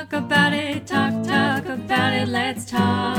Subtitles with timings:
[0.00, 3.18] talk about it, talk, talk about it, let's talk.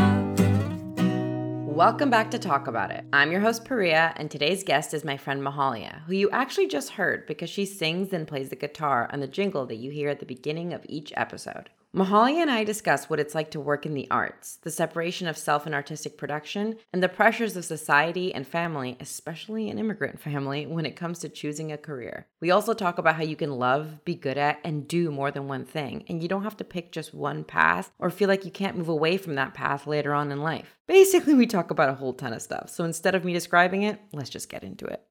[1.68, 3.06] Welcome back to Talk About It.
[3.14, 6.92] I'm your host, Pariya, and today's guest is my friend Mahalia, who you actually just
[6.92, 10.20] heard because she sings and plays the guitar on the jingle that you hear at
[10.20, 11.70] the beginning of each episode.
[11.94, 15.38] Mahalia and I discuss what it's like to work in the arts, the separation of
[15.38, 20.66] self and artistic production, and the pressures of society and family, especially an immigrant family,
[20.66, 22.28] when it comes to choosing a career.
[22.40, 25.50] We also talk about how you can love, be good at, and do more than
[25.50, 28.52] one thing, and you don't have to pick just one path or feel like you
[28.52, 30.78] can't move away from that path later on in life.
[30.88, 34.00] Basically, we talk about a whole ton of stuff, so instead of me describing it,
[34.14, 35.06] let's just get into it.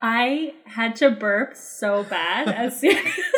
[0.00, 2.96] I had to burp so bad as soon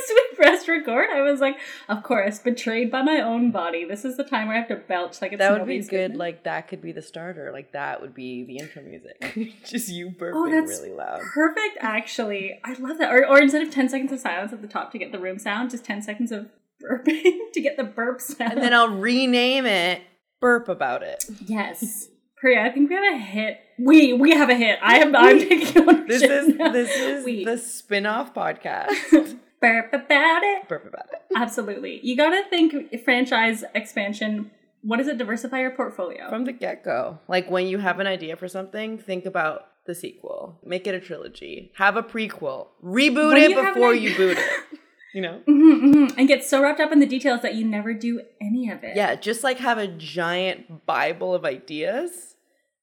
[0.64, 1.06] pressed record.
[1.12, 1.56] I was like,
[1.88, 3.84] of course, betrayed by my own body.
[3.84, 5.90] This is the time where I have to belch like it's That would be good.
[6.12, 6.18] business.
[6.18, 7.50] Like that could be the starter.
[7.52, 9.54] Like that would be the intro music.
[9.64, 11.20] Just you burping Oh, that's really loud.
[11.34, 11.78] perfect.
[11.80, 13.12] Actually, I love that.
[13.12, 15.38] Or, or instead of ten seconds of silence at the top to get the room
[15.38, 16.48] sound, just ten seconds of
[16.82, 18.52] burping to get the burp sound.
[18.54, 20.02] And then I'll rename it
[20.40, 21.24] Burp About It.
[21.46, 22.08] yes,
[22.42, 23.58] Pariya, I think we have a hit.
[23.78, 24.78] We we have a hit.
[24.82, 25.16] I am.
[25.16, 26.06] I'm taking ownership.
[26.08, 26.70] This is now.
[26.70, 29.38] this is we the spin-off podcast.
[29.60, 30.68] Burp about it.
[30.68, 31.20] Burp About It.
[31.36, 32.00] Absolutely.
[32.02, 34.50] You got to think franchise expansion.
[34.82, 35.16] What is it?
[35.18, 36.28] Diversify your portfolio.
[36.28, 37.18] From the get-go.
[37.28, 40.58] Like when you have an idea for something, think about the sequel.
[40.64, 41.72] Make it a trilogy.
[41.76, 42.68] Have a prequel.
[42.82, 44.44] Reboot When it you before an- you boot it.
[45.14, 45.40] You know?
[45.46, 46.14] Mhm, mhm.
[46.18, 48.96] And get so wrapped up in the details that you never do any of it.
[48.96, 52.34] Yeah, just like have a giant bible of ideas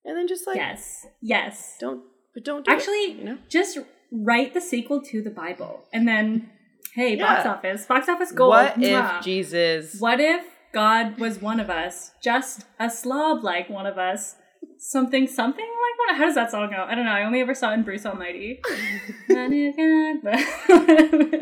[0.06, 1.06] and then just like Yes.
[1.22, 1.76] Yes.
[1.78, 3.38] don't but don't do it, Actually, you know?
[3.50, 3.78] just
[4.14, 6.50] write the sequel to the Bible, and then,
[6.96, 8.50] hey, box office, box office gold.
[8.50, 13.86] What if Jesus What if God was one of us, just a slob like one
[13.86, 14.36] of us,
[14.78, 16.18] something something like one?
[16.18, 16.84] How does that song go?
[16.88, 17.12] I don't know.
[17.12, 18.60] I only ever saw it in Bruce Almighty.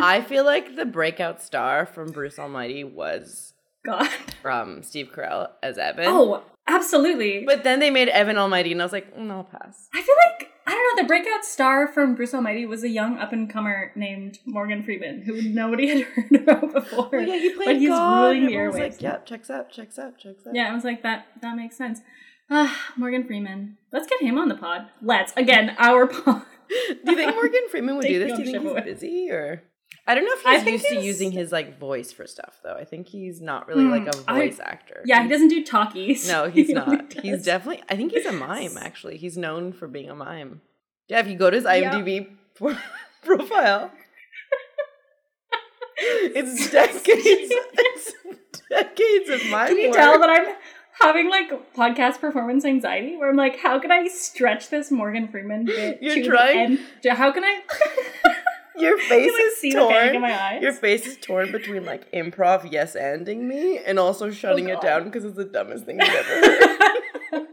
[0.02, 3.54] I feel like the breakout star from Bruce Almighty was
[3.86, 4.10] God.
[4.42, 6.06] from Steve Carell as Evan.
[6.08, 7.44] Oh, absolutely.
[7.46, 9.88] But then they made Evan Almighty, and I was like, mm, I'll pass.
[9.94, 11.04] I feel like I don't know.
[11.04, 15.24] The breakout star from Bruce Almighty was a young up and comer named Morgan Freeman,
[15.24, 17.10] who nobody had heard about before.
[17.14, 18.22] Oh, yeah, he played but he's God.
[18.22, 18.80] ruling the airwaves.
[18.80, 20.54] like, yep, checks out, checks out, checks out.
[20.54, 21.26] Yeah, I was like that.
[21.42, 22.02] That makes sense.
[22.52, 23.78] Ah, Morgan Freeman.
[23.92, 24.88] Let's get him on the pod.
[25.02, 26.44] Let's again our pod.
[26.70, 28.34] Do you think Morgan Freeman would do this?
[28.38, 28.82] Do you think he's away.
[28.82, 29.64] busy or?
[30.08, 32.74] I don't know if he's used to he's- using his like voice for stuff though.
[32.74, 35.02] I think he's not really Hmm, like a voice actor.
[35.06, 36.28] Yeah, he doesn't do talkies.
[36.28, 37.14] No, he's He not.
[37.14, 37.84] He's definitely.
[37.90, 38.78] I think he's a mime.
[38.78, 40.62] Actually, he's known for being a mime.
[41.08, 42.76] Yeah, if you go to his IMDb pro-
[43.24, 43.92] profile,
[45.98, 47.02] it's decades.
[47.52, 48.14] it's
[48.70, 49.98] decades of mime Can you work.
[49.98, 50.56] tell that I'm
[51.02, 53.18] having like podcast performance anxiety?
[53.18, 56.00] Where I'm like, how can I stretch this Morgan Freeman bit?
[56.02, 56.80] You're to the trying- end?
[57.18, 57.62] How can I?
[58.78, 60.22] Your face you, like, is see the in torn.
[60.22, 60.62] my eyes.
[60.62, 64.76] Your face is torn between like improv yes ending me and also shutting it Oh,
[64.76, 64.82] God.
[64.84, 66.78] down because it's the dumbest thing you've ever heard.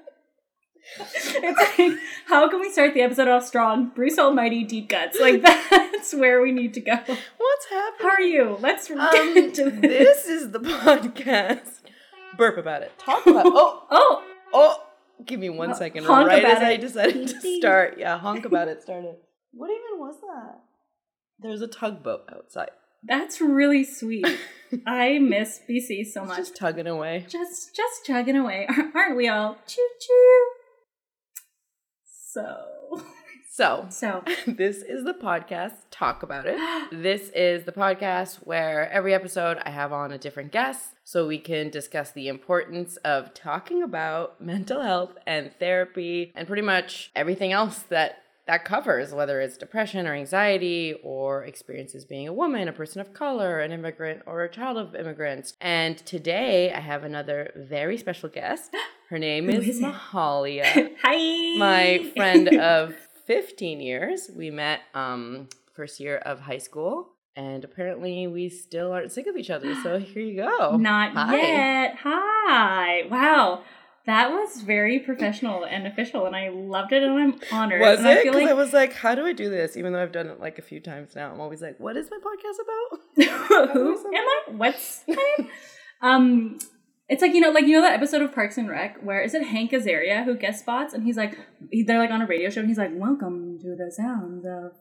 [0.98, 3.90] it's like, how can we start the episode off strong?
[3.94, 5.18] Bruce Almighty deep guts.
[5.20, 6.94] Like that's where we need to go.
[6.94, 8.00] What's happening?
[8.00, 8.56] How are you?
[8.60, 10.24] Let's get Um, into this.
[10.24, 11.80] this is the podcast.
[12.36, 12.92] Burp about it.
[12.98, 13.46] Talk about.
[13.46, 14.22] Oh, Oh,
[14.52, 14.82] oh.
[15.24, 16.04] Give me one second.
[16.06, 17.96] right as I decided to start.
[17.98, 19.16] Yeah, honk about it started.
[19.52, 20.60] What even was that?
[21.38, 22.70] There's a tugboat outside.
[23.04, 24.26] that's really sweet.
[24.86, 26.38] I miss BC so much.
[26.38, 27.24] just tugging away.
[27.28, 29.58] Just just chugging away, aren't we all?
[29.66, 30.46] Choo choo.
[32.04, 32.56] So
[33.52, 35.72] So, so this is the podcast.
[35.90, 36.58] Talk about it.
[36.92, 41.38] This is the podcast where every episode I have on a different guest so we
[41.38, 47.52] can discuss the importance of talking about mental health and therapy and pretty much everything
[47.52, 52.72] else that that covers whether it's depression or anxiety or experiences being a woman, a
[52.72, 55.54] person of color, an immigrant or a child of immigrants.
[55.60, 58.74] And today I have another very special guest.
[59.10, 59.82] Her name is, is?
[59.82, 62.94] Mahalia hi, my friend of
[63.26, 64.30] 15 years.
[64.34, 69.36] We met um first year of high school and apparently we still aren't sick of
[69.36, 69.74] each other.
[69.82, 70.76] So here you go.
[70.76, 71.36] Not Hi.
[71.36, 71.96] yet.
[72.02, 73.02] Hi.
[73.10, 73.62] Wow.
[74.06, 77.80] That was very professional and official, and I loved it, and I'm honored.
[77.80, 78.28] Was and it?
[78.28, 79.76] I like I was like, how do I do this?
[79.76, 82.08] Even though I've done it like a few times now, I'm always like, what is
[82.08, 83.72] my podcast about?
[83.72, 84.42] who am I?
[84.48, 85.04] What's?
[86.02, 86.58] Um,
[87.08, 89.34] it's like you know, like you know that episode of Parks and Rec where is
[89.34, 91.38] it Hank Azaria who guest spots, and he's like,
[91.70, 94.72] he- they're like on a radio show, and he's like, "Welcome to the sounds of,"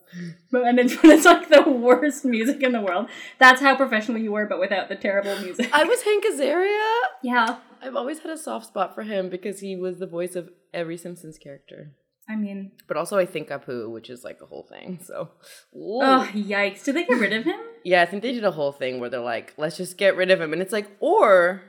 [0.65, 3.07] and it's, it's like the worst music in the world.
[3.39, 5.69] That's how professional you were, but without the terrible music.
[5.73, 6.99] I was Hank Azaria.
[7.23, 10.49] yeah, I've always had a soft spot for him because he was the voice of
[10.73, 11.91] every Simpsons character.
[12.27, 14.99] I mean, But also, I think Apu, which is like a whole thing.
[15.05, 15.29] So,
[15.75, 15.99] Ooh.
[16.01, 16.83] oh yikes!
[16.83, 17.59] Did they get rid of him?
[17.83, 20.31] yeah, I think they did a whole thing where they're like, let's just get rid
[20.31, 21.61] of him, and it's like, or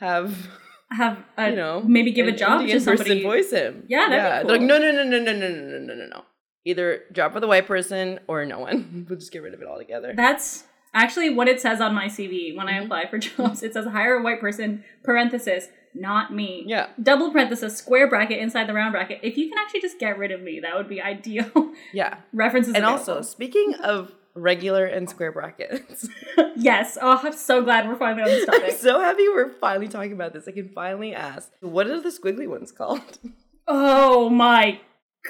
[0.00, 0.48] have
[0.90, 3.10] Have a, you know maybe give a job Indian to somebody.
[3.10, 3.84] person voice him.
[3.88, 6.06] Yeah, that'd be They're like, no, no, no, no, no, no, no, no, no, no,
[6.06, 6.24] no.
[6.64, 9.06] Either job for the white person or no one.
[9.08, 10.12] we'll just get rid of it altogether.
[10.16, 10.64] That's
[10.94, 12.80] actually what it says on my CV when Mm-hmm.
[12.82, 13.62] I apply for jobs.
[13.62, 16.64] It says hire a white person, parenthesis, not me.
[16.66, 19.20] yeah, Double parenthesis, square bracket inside the round bracket.
[19.22, 21.50] If you can actually just get rid of me, that would be ideal.
[21.92, 22.18] yeah.
[22.32, 22.98] References And available.
[22.98, 26.08] also, speaking of regular and square brackets,
[26.56, 26.96] yes.
[27.00, 28.76] Oh, I'm so glad we're finally on this I'm topic.
[28.78, 30.46] so happy we're finally talking about this.
[30.48, 33.18] I can finally ask, what are the squiggly ones called?
[33.68, 34.80] oh my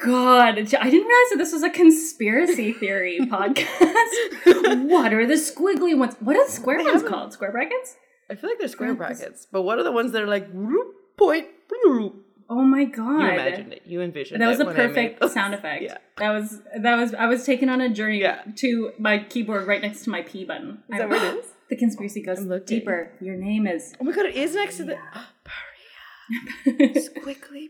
[0.03, 0.57] god.
[0.57, 4.87] I didn't realize that this was a conspiracy theory podcast.
[4.89, 6.15] what are the squiggly ones?
[6.19, 7.33] What are the square ones called?
[7.33, 7.95] Square brackets?
[8.29, 10.93] I feel like they're square brackets, but what are the ones that are like whoop,
[11.17, 11.47] point?
[11.83, 12.25] whoop?
[12.51, 13.19] Oh my god.
[13.21, 13.81] You imagined it.
[13.85, 14.45] You envisioned it.
[14.45, 15.83] That was a perfect sound effect.
[15.83, 15.97] Yeah.
[16.17, 18.41] That was that was I was taken on a journey Yeah.
[18.57, 20.83] to my keyboard right next to my P button.
[20.91, 21.45] Is that what it is?
[21.69, 23.11] The conspiracy goes deeper.
[23.21, 24.97] Your name is Oh my god, it is next to the
[26.73, 27.69] Squiggly.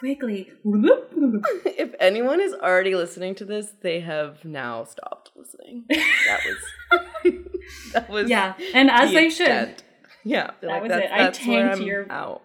[0.00, 0.48] squiggly bracket.
[1.78, 5.84] If anyone is already listening to this, they have now stopped listening.
[5.88, 7.34] That was
[7.94, 9.82] that was yeah, and as the they should.
[10.24, 11.10] Yeah, That like, was it.
[11.10, 12.42] I where tanked your- out.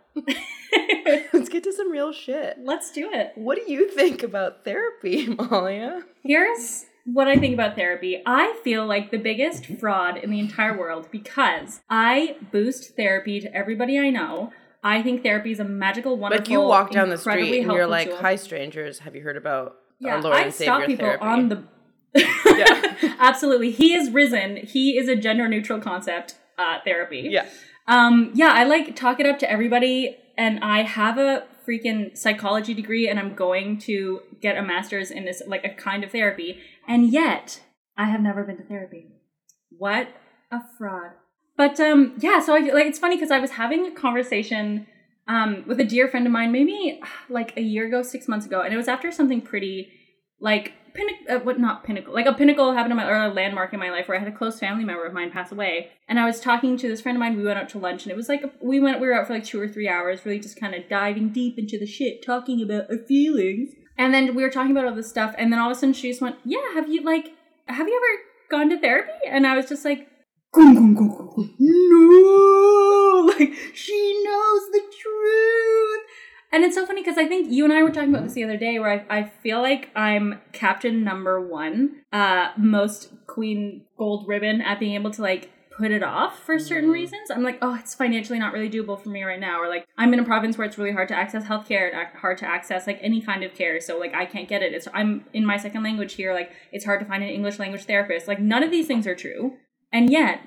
[1.34, 2.58] Let's get to some real shit.
[2.64, 3.32] Let's do it.
[3.36, 6.04] What do you think about therapy, Malia?
[6.24, 8.22] Here's what I think about therapy.
[8.26, 13.56] I feel like the biggest fraud in the entire world because I boost therapy to
[13.56, 14.52] everybody I know.
[14.84, 17.88] I think therapy is a magical, wonderful, Like you walk down the street and you're
[17.88, 18.18] like, tool.
[18.18, 19.00] "Hi, strangers.
[19.00, 21.64] Have you heard about Yeah, our Lord I and stop people therapy?" on the.
[22.16, 23.16] Yeah.
[23.20, 23.72] absolutely.
[23.72, 24.58] He is risen.
[24.58, 27.28] He is a gender neutral concept uh, therapy.
[27.32, 27.46] yeah,
[27.88, 28.32] Um.
[28.34, 33.10] Yeah, I like talk it up to everybody, and I have a freaking psychology degree,
[33.10, 37.12] and I'm going to get a master's in this like a kind of therapy, and
[37.12, 37.62] yet
[37.98, 39.08] I have never been to therapy.
[39.70, 40.10] What
[40.52, 41.12] a fraud.
[41.58, 42.40] But um, yeah.
[42.40, 44.88] So I like it's funny because I was having a conversation
[45.28, 48.62] um with a dear friend of mine, maybe like a year ago, six months ago,
[48.62, 49.92] and it was after something pretty
[50.40, 53.74] like pinnacle, uh, what not pinnacle, like a pinnacle happened in my or a landmark
[53.74, 56.20] in my life where I had a close family member of mine pass away, and
[56.20, 57.38] I was talking to this friend of mine.
[57.38, 59.34] We went out to lunch, and it was like we went, we were out for
[59.34, 62.62] like two or three hours, really just kind of diving deep into the shit, talking
[62.62, 65.72] about our feelings, and then we were talking about all this stuff, and then all
[65.72, 67.34] of a sudden she just went, "Yeah, have you like,
[67.68, 70.10] have you ever gone to therapy?" And I was just like.
[70.56, 71.54] "Gung, gung, gung, gung, gung.
[71.60, 76.07] No, like she knows the truth.
[76.52, 78.44] And it's so funny because I think you and I were talking about this the
[78.44, 84.28] other day where I, I feel like I'm captain number one, uh, most queen gold
[84.28, 86.94] ribbon at being able to like put it off for certain Mhm.
[86.94, 87.30] reasons.
[87.30, 89.62] I'm like, oh, it's financially not really doable for me right now.
[89.62, 92.38] Or like, I'm in a province where it's really hard to access healthcare, and hard
[92.40, 93.80] to access like any kind of care.
[93.80, 94.74] So like, I can't get it.
[94.74, 96.34] It's I'm in my second language here.
[96.34, 98.28] Like, it's hard to find an English language therapist.
[98.28, 99.58] Like, none of these things are true.
[99.94, 100.40] And yet,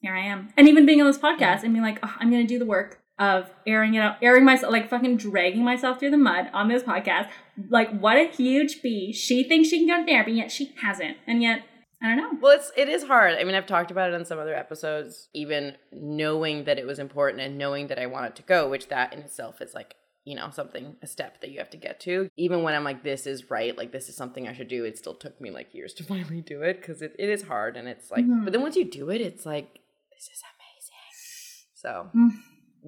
[0.00, 0.50] here I am.
[0.56, 3.00] And even being on this podcast and being like, oh, I'm gonna do the work
[3.18, 6.82] of airing it out, airing myself, like fucking dragging myself through the mud on this
[6.82, 7.28] podcast.
[7.68, 9.12] Like, what a huge bee.
[9.12, 11.16] She thinks she can go to therapy, yet she hasn't.
[11.26, 11.62] And yet,
[12.00, 12.38] I don't know.
[12.40, 13.36] Well, it's it is hard.
[13.38, 15.28] I mean, I've talked about it on some other episodes.
[15.34, 19.12] Even knowing that it was important and knowing that I wanted to go, which that
[19.12, 19.94] in itself is like
[20.24, 22.30] you know something a step that you have to get to.
[22.36, 24.84] Even when I'm like, this is right, like this is something I should do.
[24.84, 27.76] It still took me like years to finally do it because it, it is hard
[27.76, 28.24] and it's like.
[28.24, 28.44] Mhm.
[28.44, 29.80] But then once you do it, it's like
[30.14, 31.74] this is amazing.
[31.74, 32.30] So Mm.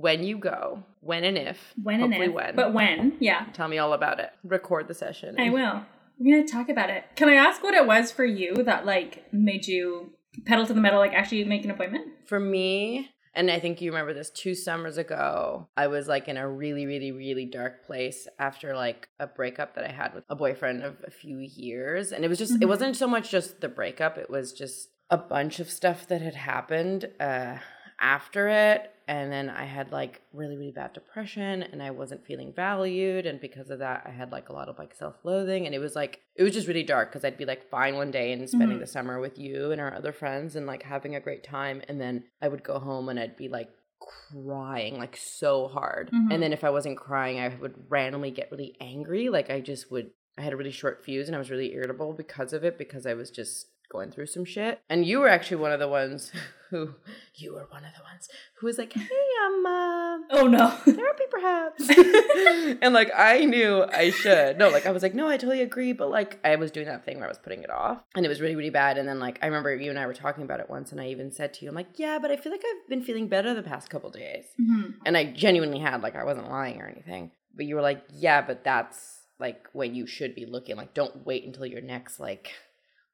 [0.01, 2.33] When you go, when and if, When and if.
[2.33, 3.47] when, But when, yeah.
[3.53, 4.31] tell me all about it.
[4.45, 5.37] Record the session.
[5.39, 5.83] I will.
[6.21, 7.05] I'm gonna talk about it.
[7.17, 10.13] Can I ask what it was for you that like made you
[10.47, 12.07] pedal to the metal, like actually make an appointment?
[12.27, 16.37] For me, and I think you remember this two summers ago, I was like in
[16.37, 20.35] a really, really, really dark place after like a breakup that I had with a
[20.37, 22.13] boyfriend of a few years.
[22.13, 22.69] And it was just, it Mhm.
[22.69, 26.35] wasn't so much just the breakup, it was just a bunch of stuff that had
[26.35, 27.57] happened uh,
[28.01, 28.93] after it.
[29.11, 33.27] And then I had like really, really bad depression and I wasn't feeling valued.
[33.27, 35.67] And because of that, I had like a lot of like self loathing.
[35.67, 38.13] And it was like, it was just really dark because I'd be like fine one
[38.13, 38.81] day and spending Mhm.
[38.83, 41.83] the summer with you and our other friends and like having a great time.
[41.89, 46.11] And then I would go home and I'd be like crying like so hard.
[46.13, 46.33] Mhm.
[46.33, 49.29] And then if I wasn't crying, I would randomly get really angry.
[49.29, 52.13] Like I just would, I had a really short fuse and I was really irritable
[52.13, 54.81] because of it because I was just going through some shit.
[54.89, 56.33] And you were actually one of the ones
[56.71, 56.95] who,
[57.35, 58.29] you were one of the ones
[58.59, 59.09] who was like, hey,
[59.45, 60.69] I'm, uh, Oh no.
[60.71, 61.89] therapy perhaps
[62.83, 65.93] and like i knew i should no like i was like no i totally agree
[65.93, 68.29] but like i was doing that thing where i was putting it off and it
[68.29, 70.61] was really really bad and then like i remember you and i were talking about
[70.61, 72.63] it once and i even said to you i'm like yeah but i feel like
[72.65, 74.95] i've been feeling better the past couple days Mhm.
[75.07, 78.41] and i genuinely had like i wasn't lying or anything but you were like yeah
[78.43, 80.77] but that's like when you should be looking.
[80.77, 82.51] Like don't wait until your next like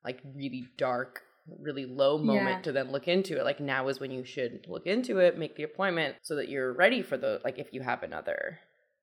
[0.07, 1.21] like really dark,
[1.61, 2.63] really low moment Yeah.
[2.63, 3.45] to then look into it.
[3.45, 6.73] Like now is when you should look into it, make the appointment so that you're
[6.73, 8.61] ready for the like if you have another,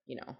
[0.08, 0.38] you know,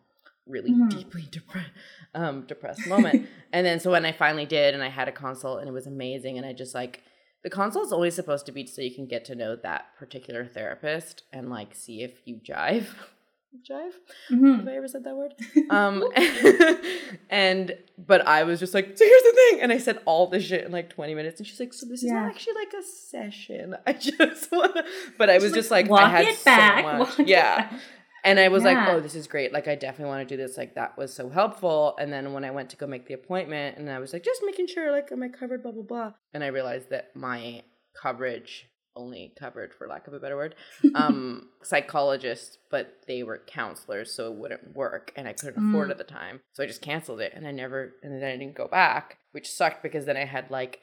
[0.48, 0.90] really Mhm.
[0.90, 1.70] deeply depressed
[2.16, 3.30] um depressed moment.
[3.54, 5.86] and then so when I finally did and I had a consult and it was
[5.88, 7.04] amazing and I just like
[7.44, 11.24] the consult's always supposed to be so you can get to know that particular therapist
[11.34, 12.88] and like see if you jive.
[13.62, 13.92] Jive?
[14.32, 14.58] Mhm.
[14.60, 15.34] Have I ever said that word?
[15.70, 16.04] Um,
[17.30, 20.44] and but I was just like, so here's the thing, and I said all this
[20.46, 22.84] shit in like 20 minutes, and she's like, so this is not actually like a
[22.84, 23.76] session.
[23.88, 24.78] I just want
[25.18, 27.20] but I was Just just like, like, I had so back, much.
[27.28, 27.80] yeah.
[28.26, 28.74] And I was Yeah.
[28.86, 29.52] like, oh, this is great.
[29.52, 30.58] Like, I definitely want to do this.
[30.58, 31.94] Like, that was so helpful.
[32.00, 34.42] And then when I went to go make the appointment, and I was like, just
[34.46, 36.14] making sure, like, am I covered, blah, blah, blah.
[36.34, 37.64] And I realized that my
[38.02, 40.56] coverage only covered, for lack of a better word,
[40.96, 45.12] um, psychologists, but they were counselors, so it wouldn't work.
[45.16, 45.90] And I couldn't afford Mm.
[45.90, 46.42] it at the time.
[46.54, 47.34] So I just canceled it.
[47.36, 50.52] And I never, and then I didn't go back, which sucked because then I had,
[50.52, 50.80] like,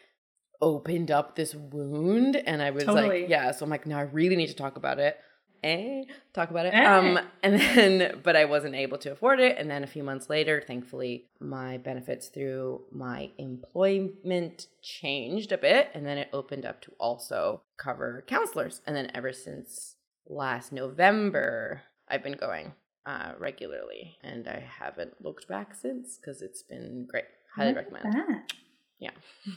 [0.62, 3.22] opened up this wound and I was Totally.
[3.22, 5.16] like, yeah, so I'm like, now I really need to talk about it.
[5.62, 6.74] Eh, talk about it.
[6.74, 6.84] Eh.
[6.84, 9.56] Um, and then, but I wasn't able to afford it.
[9.58, 15.90] And then a few months later, thankfully, my benefits through my employment changed a bit.
[15.94, 18.80] And then it opened up to also cover counselors.
[18.86, 19.96] And then ever since
[20.28, 22.72] last November, I've been going
[23.06, 24.16] uh, regularly.
[24.22, 27.24] And I haven't looked back since because it's been great.
[27.54, 28.14] Highly Look recommend.
[28.14, 28.52] that.
[29.00, 29.10] Yeah.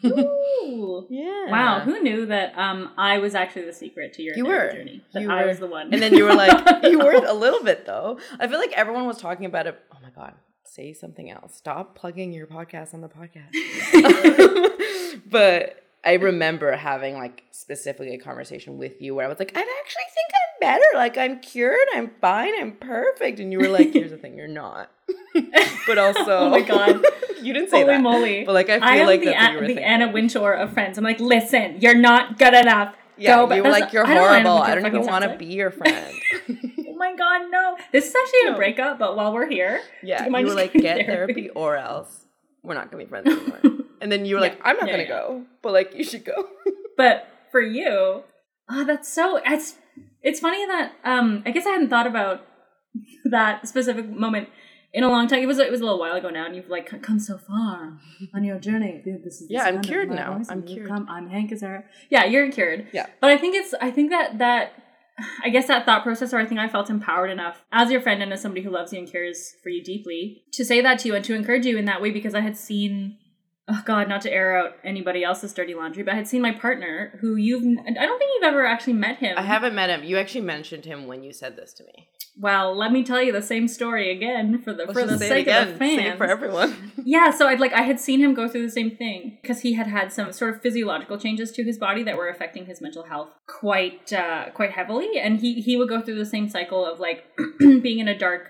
[0.05, 1.05] Ooh.
[1.09, 1.51] Yeah.
[1.51, 4.71] Wow, who knew that um I was actually the secret to your You were.
[4.71, 5.01] journey?
[5.13, 5.47] That You I were.
[5.49, 5.93] was the one.
[5.93, 8.19] And then you were like, you were a little bit though.
[8.39, 9.77] I feel like everyone was talking about it.
[9.93, 10.33] Oh my god,
[10.63, 11.55] say something else.
[11.55, 13.51] Stop plugging your podcast on the podcast.
[15.29, 19.59] but I remember having like specifically a conversation with you where I was like, I
[19.61, 20.85] actually think I'm better.
[20.95, 21.77] Like I'm cured.
[21.93, 22.51] I'm fine.
[22.59, 23.39] I'm perfect.
[23.39, 24.91] And you were like, here's the thing, you're not.
[25.87, 27.03] but also, Oh my God.
[27.41, 28.01] you didn't say Holy that.
[28.01, 28.43] moly.
[28.45, 29.83] But like I feel I am like the, that's what you were the thinking.
[29.85, 30.97] Anna Wintour of friends.
[30.97, 32.95] I'm like, listen, you're not good enough.
[33.17, 34.63] yeah, Go, but you were that's- like, you're I don't wanna horrible.
[34.63, 36.13] I don't even want to be your friend.
[36.49, 37.77] Oh my god, no.
[37.93, 38.53] This is actually No.
[38.53, 40.95] a breakup, but while we're here, Yeah, do you, mind were just like, going get
[40.97, 42.25] to therapy or else
[42.61, 43.82] we're not gonna be friends anymore.
[44.01, 45.09] And then you were like, I'm not yeah, gonna yeah.
[45.09, 46.49] go, but like you should go.
[46.95, 48.21] But for you,
[48.69, 49.75] oh, that's so it's
[50.21, 52.45] it's funny that um I guess I hadn't thought about
[53.25, 54.49] that specific moment
[54.93, 55.39] in a long time.
[55.39, 57.97] It was it was a little while ago now, and you've like come so far
[58.33, 59.01] on your journey.
[59.03, 60.39] This is Yeah, I'm cured now.
[60.49, 60.87] I'm cured.
[60.87, 61.83] Come, I'm Hank Azaria.
[62.09, 62.87] Yeah, you're cured.
[62.93, 63.07] Yeah.
[63.19, 64.73] but I think it's I think that that.
[65.43, 68.23] I guess that thought process, or I think I felt empowered enough as your friend
[68.23, 71.07] and as somebody who loves you and cares for you deeply to say that to
[71.07, 73.19] you and to encourage you in that way because I had seen
[73.69, 76.51] oh god not to air out anybody else's dirty laundry but i had seen my
[76.51, 80.03] partner who you've i don't think you've ever actually met him I haven't met him.
[80.03, 82.07] You actually mentioned him when you said this to me.
[82.37, 85.19] well let me tell you the same story again for the Let's for the just
[85.19, 85.67] say it sake again.
[85.67, 86.91] of the fans Say for everyone.
[87.05, 89.73] yeah so i'd like i had seen him go through the same thing because he
[89.73, 93.03] had had some sort of physiological changes to his body that were affecting his mental
[93.03, 96.99] health quite uh quite heavily and he he would go through the same cycle of
[96.99, 97.23] like
[97.59, 98.49] being in a dark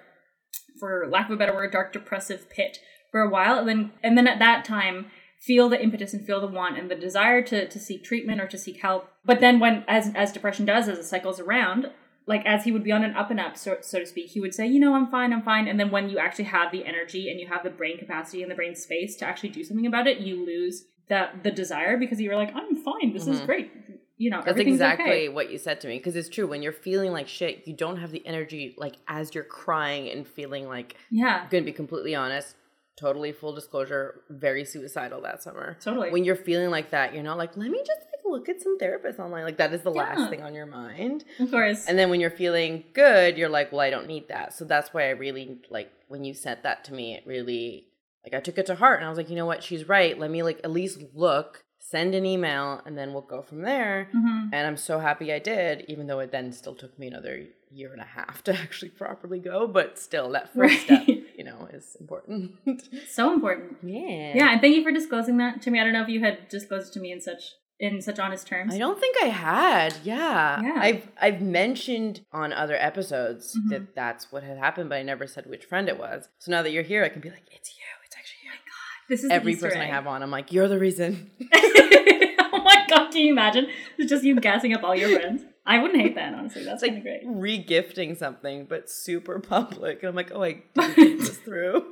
[0.80, 2.80] for lack of a better word dark depressive pit
[3.14, 5.06] for a while and then and then at that time
[5.40, 8.48] feel the impetus and feel the want and the desire to to seek treatment or
[8.48, 11.92] to seek help but then when as as depression does as it cycles around
[12.26, 14.40] like as he would be on an up and up so, so to speak he
[14.42, 16.84] would say you know i'm fine i'm fine and then when you actually have the
[16.86, 19.86] energy and you have the brain capacity and the brain space to actually do something
[19.86, 23.46] about it you lose that the desire because you're like i'm fine this is Mhm.
[23.46, 23.72] great
[24.18, 25.30] you know That's exactly okay.
[25.30, 25.98] what you said to me.
[25.98, 26.46] Because it's true.
[26.48, 30.26] When you're feeling like shit, you don't have the energy, like, as you're crying and
[30.26, 32.56] feeling like, yeah I'm gonna be completely honest,
[32.96, 35.78] totally full disclosure, very suicidal that summer.
[35.82, 38.62] totally When you're feeling like that, you're not like, let me just like look at
[38.62, 39.44] some therapists online.
[39.44, 40.02] Like, that is the Yeah.
[40.04, 41.24] last thing on your mind.
[41.40, 44.54] of course And then when you're feeling good, you're like, well, I don't need that.
[44.54, 47.88] So that's why I really like when you sent that to me, it really
[48.24, 50.18] like I took it to heart and I was like, you know what, she's right.
[50.18, 54.08] Let me like at least look, send an email, and then we'll go from there.
[54.16, 54.50] Mhm.
[54.54, 57.92] And I'm so happy I did, even though it then still took me another year
[57.92, 59.68] and a half to actually properly go.
[59.68, 61.08] But still, that first step, Right.
[61.10, 61.23] you
[61.60, 62.52] know, is important.
[63.10, 64.34] so important yeah.
[64.36, 66.48] yeah and thank you for disclosing that to me i don't know if you had
[66.50, 69.96] disclosed to me in such in such honest terms I don't think I had.
[70.04, 70.62] Yeah.
[70.62, 70.78] Yeah.
[70.78, 73.70] I've I've mentioned on other episodes Mhm.
[73.72, 76.30] that that's what had happened, but I never said which friend it was.
[76.38, 77.84] So now that you're here, I can be like, it's you.
[78.06, 78.52] It's actually you.
[78.52, 79.10] Oh my God.
[79.10, 81.32] This is Every person I have on, I'm like, you're the reason.
[81.54, 83.68] oh my god, can you imagine?
[83.98, 85.44] It's just you gassing up all your friends.
[85.66, 86.66] I wouldn't hate that, honestly.
[86.66, 87.22] That's like great.
[87.26, 90.00] re-gifting something, but super public.
[90.04, 91.86] And I'm like, oh, I didn't think this through.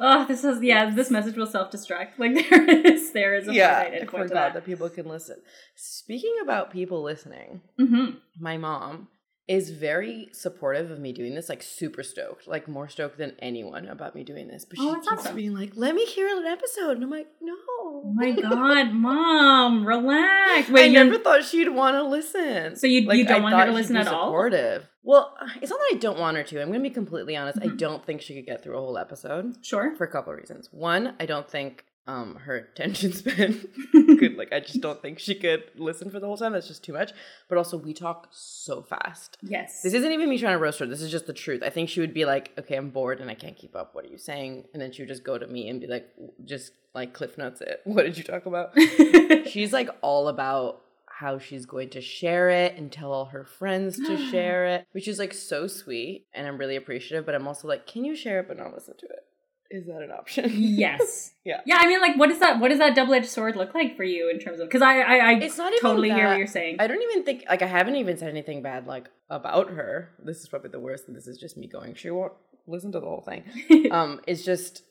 [0.00, 0.90] Oh, this is yeah.
[0.90, 2.08] This message will self-destruct.
[2.18, 4.54] Like there is, there is a yeah, I forgot that.
[4.54, 5.36] that people can listen.
[5.76, 8.16] Speaking about people listening, Mm-hmm.
[8.40, 9.08] my mom
[9.48, 13.86] is very supportive of me doing this, like super stoked, like more stoked than anyone
[13.86, 14.64] about me doing this.
[14.64, 17.28] But Oh, she that's keeps being like, "Let me hear an episode," and I'm like,
[17.40, 20.68] "No." Oh my god, mom, relax.
[20.68, 22.76] I Wait, you never thought she'd want to listen.
[22.76, 24.26] So you- you don't want her thought to she'd listen be at all?
[24.28, 24.88] Supportive.
[25.02, 26.60] Well, it's not that I don't want her to.
[26.60, 27.58] I'm going to be completely honest.
[27.62, 27.78] I Mhm.
[27.78, 29.94] don't think she could get through a whole episode sure.
[29.96, 30.68] for a couple of reasons.
[30.72, 33.60] One, I don't think um her attention span
[34.18, 36.52] could like I just don't think she could listen for the whole time.
[36.52, 37.12] That's just too much.
[37.48, 39.36] But also we talk so fast.
[39.42, 39.82] Yes.
[39.82, 40.86] This isn't even me trying to roast her.
[40.86, 41.62] This is just the truth.
[41.62, 43.94] I think she would be like, "Okay, I'm bored and I can't keep up.
[43.94, 46.08] What are you saying?" And then she would just go to me and be like,
[46.44, 47.80] "Just like cliff notes it.
[47.84, 48.72] What did you talk about?"
[49.46, 50.82] she's like all about
[51.18, 55.08] how she's going to share it and tell all her friends to share it, which
[55.08, 57.24] is like so sweet and I'm really appreciative.
[57.24, 59.25] But I'm also like, can you share it but not listen to it?
[59.70, 60.50] Is that an option?
[60.54, 61.32] yes.
[61.46, 61.60] Yeah.
[61.64, 61.76] Yeah.
[61.78, 62.58] I mean, like, what does that?
[62.58, 64.66] What does that double edged sword look like for you in terms of?
[64.66, 66.78] Because I, I, I It's not totally hear what you're saying.
[66.80, 70.10] I don't even think like I haven't even said anything bad like about her.
[70.24, 71.94] This is probably the worst, and this is just me going.
[71.94, 72.32] She won't
[72.66, 73.44] listen to the whole thing.
[73.92, 74.82] um, it's just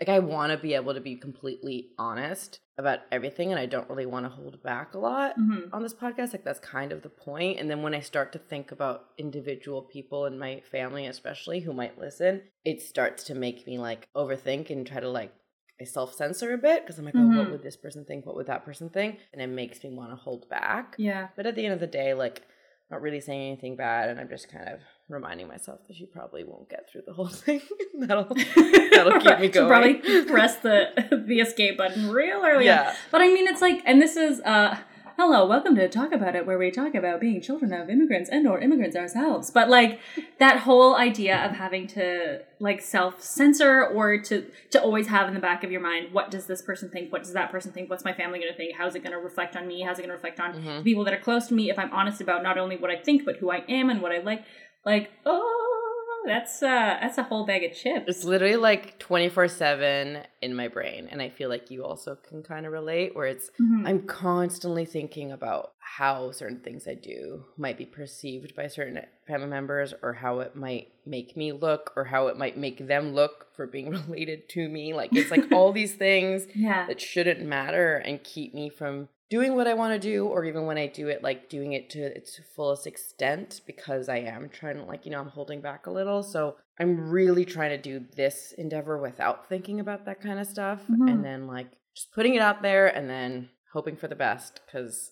[0.00, 3.88] like I want to be able to be completely honest about everything, and I don't
[3.90, 5.70] really want to hold back a lot Mhm.
[5.72, 6.32] on this podcast.
[6.32, 7.58] Like that's kind of the point.
[7.58, 11.72] And then when I start to think about individual people in my family, especially who
[11.72, 15.32] might listen, it starts to make me like overthink and try to like
[15.80, 17.50] I self censor a bit because I'm like, oh, what Mhm.
[17.52, 18.26] would this person think?
[18.26, 19.20] What would that person think?
[19.32, 20.94] And it makes me want to hold back.
[20.98, 21.28] Yeah.
[21.36, 22.42] But at the end of the day, like,
[22.90, 26.44] not really saying anything bad, and I'm just kind of reminding myself that she probably
[26.44, 27.60] won't get through the whole thing.
[28.00, 28.24] that'll
[28.92, 30.00] that'll keep me She'll going.
[30.00, 32.68] probably press the the escape button real early.
[32.68, 32.76] on.
[32.76, 32.96] yeah.
[33.10, 34.76] But I mean, it's like, and this is, uh,
[35.16, 38.46] hello, welcome to Talk About It, where we talk about being children of immigrants and
[38.46, 39.50] or immigrants ourselves.
[39.50, 39.98] But like
[40.38, 45.34] that whole idea of having to like self censor or to to always have in
[45.34, 47.10] the back of your mind, what does this person think?
[47.12, 47.88] What does that person think?
[47.90, 48.76] What's my family going to think?
[48.76, 49.80] How's it going to reflect on me?
[49.82, 50.78] How's it going to reflect on Mhm.
[50.78, 51.70] the people that are close to me?
[51.70, 54.12] If I'm honest about not only what I think, but who I am and what
[54.12, 54.44] I like,
[54.88, 58.04] like, oh, that's uh, that's a whole bag of chips.
[58.06, 61.08] It's literally like 24 7 in my brain.
[61.10, 63.86] And I feel like you also can kind of relate, where it's, Mhm.
[63.88, 69.46] I'm constantly thinking about how certain things I do might be perceived by certain family
[69.48, 73.46] members, or how it might make me look, or how it might make them look
[73.56, 74.92] for being related to me.
[74.94, 76.86] Like, it's like all these things yeah.
[76.88, 80.64] that shouldn't matter and keep me from doing what I want to do, or even
[80.66, 84.76] when I do it, like doing it to its fullest extent because I am trying
[84.76, 86.22] to, like, you know, I'm holding back a little.
[86.22, 90.82] So I'm really trying to do this endeavor without thinking about that kind of stuff.
[90.90, 91.10] Mhm.
[91.10, 95.10] And then, like, just putting it out there and then hoping for the best because,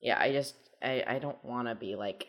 [0.00, 2.28] yeah, I just, I, I don't want to be like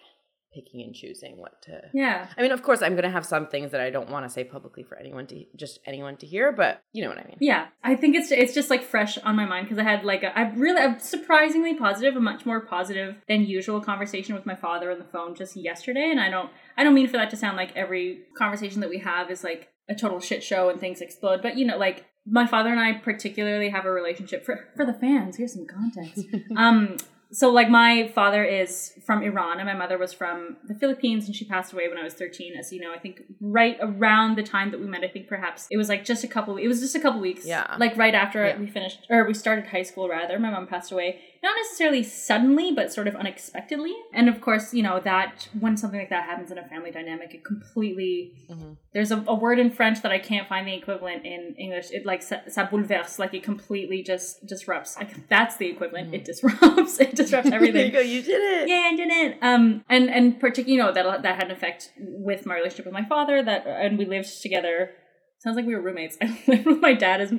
[0.54, 1.82] picking and choosing what to.
[1.94, 2.28] Yeah.
[2.38, 4.44] I mean, of course, I'm gonna have some things that I don't want to say
[4.44, 7.38] publicly for anyone to just anyone to hear, but you know what I mean.
[7.40, 10.24] Yeah, I think it's it's just like fresh on my mind because I had like
[10.24, 14.56] a, I really a surprisingly positive, a much more positive than usual conversation with my
[14.56, 17.38] father on the phone just yesterday, and I don't I don't mean for that to
[17.38, 21.02] sound like every conversation that we have is like a total shit show and things
[21.02, 24.86] explode, but you know like my father and I particularly have a relationship for for
[24.86, 25.38] the fans.
[25.38, 26.26] Here's some context.
[26.58, 26.98] um
[27.32, 31.36] so like my father is from Iran and my mother was from the Philippines and
[31.36, 34.44] she passed away when I was 13 as you know I think right around the
[34.44, 36.80] time that we met I think perhaps it was like just a couple it was
[36.80, 37.76] just a couple weeks Yeah.
[37.78, 38.58] like right after Yeah.
[38.60, 42.72] we finished or we started high school rather my mom passed away not necessarily suddenly
[42.74, 46.52] but sort of unexpectedly and of course you know that when something like that happens
[46.52, 48.78] in a family dynamic it completely Mhm.
[48.94, 51.92] there's a, a word in French that I can't find the equivalent in English.
[51.92, 54.98] It like ça, ça bouleverse, like it completely just disrupts.
[54.98, 56.14] Like, that's the equivalent.
[56.16, 57.00] It disrupts.
[57.06, 58.00] It disrupts there you go.
[58.00, 58.70] You did it.
[58.70, 59.38] Yeah, I did it.
[59.42, 62.94] Um, and and particularly, you know, that that had an effect with my relationship with
[62.94, 63.44] my father.
[63.44, 64.92] That and we lived together.
[65.40, 66.18] Sounds like we were roommates.
[66.22, 67.34] I lived with my dad as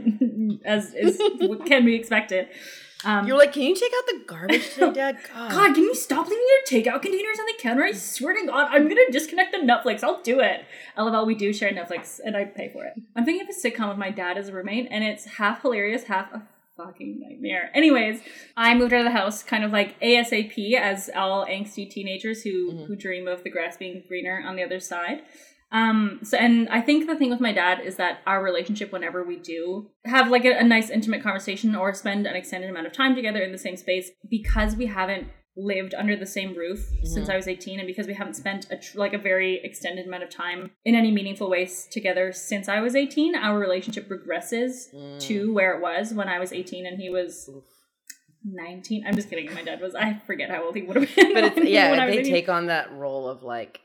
[0.64, 1.20] as is
[1.66, 2.48] can be expected.
[3.04, 5.18] Um, You're like, can you take out the garbage today, Dad?
[5.32, 5.50] God.
[5.52, 7.84] God, can you stop leaving your takeout containers on the counter?
[7.84, 10.02] I swear to God, I'm gonna disconnect the Netflix.
[10.02, 10.64] I'll do it.
[10.96, 12.94] LOL, we do share Netflix, and I pay for it.
[13.14, 16.04] I'm thinking of a sitcom with my dad as a roommate, and it's half hilarious,
[16.04, 16.42] half a
[16.78, 17.70] fucking nightmare.
[17.74, 18.22] Anyways,
[18.56, 22.72] I moved out of the house kind of like ASAP, as all angsty teenagers who
[22.72, 22.86] Mhm.
[22.86, 25.22] who dream of the grass being greener on the other side.
[25.70, 29.22] Um, so, and I think the thing with my dad is that our relationship, whenever
[29.22, 32.94] we do have like a, a nice intimate conversation or spend an extended amount of
[32.94, 35.26] time together in the same space, because we haven't
[35.60, 38.76] lived under the same roof since I was 18 and because we haven't spent a
[38.76, 42.80] tr- like a very extended amount of time in any meaningful ways together since I
[42.80, 45.20] was 18, our relationship regresses Mm.
[45.22, 47.64] to where it was when I was 18 and he was Oof.
[48.44, 49.04] 19.
[49.06, 49.52] I'm just kidding.
[49.52, 51.34] My dad was, I forget how old he would have been.
[51.34, 52.32] But it's yeah, they 18.
[52.32, 53.80] take on that role of like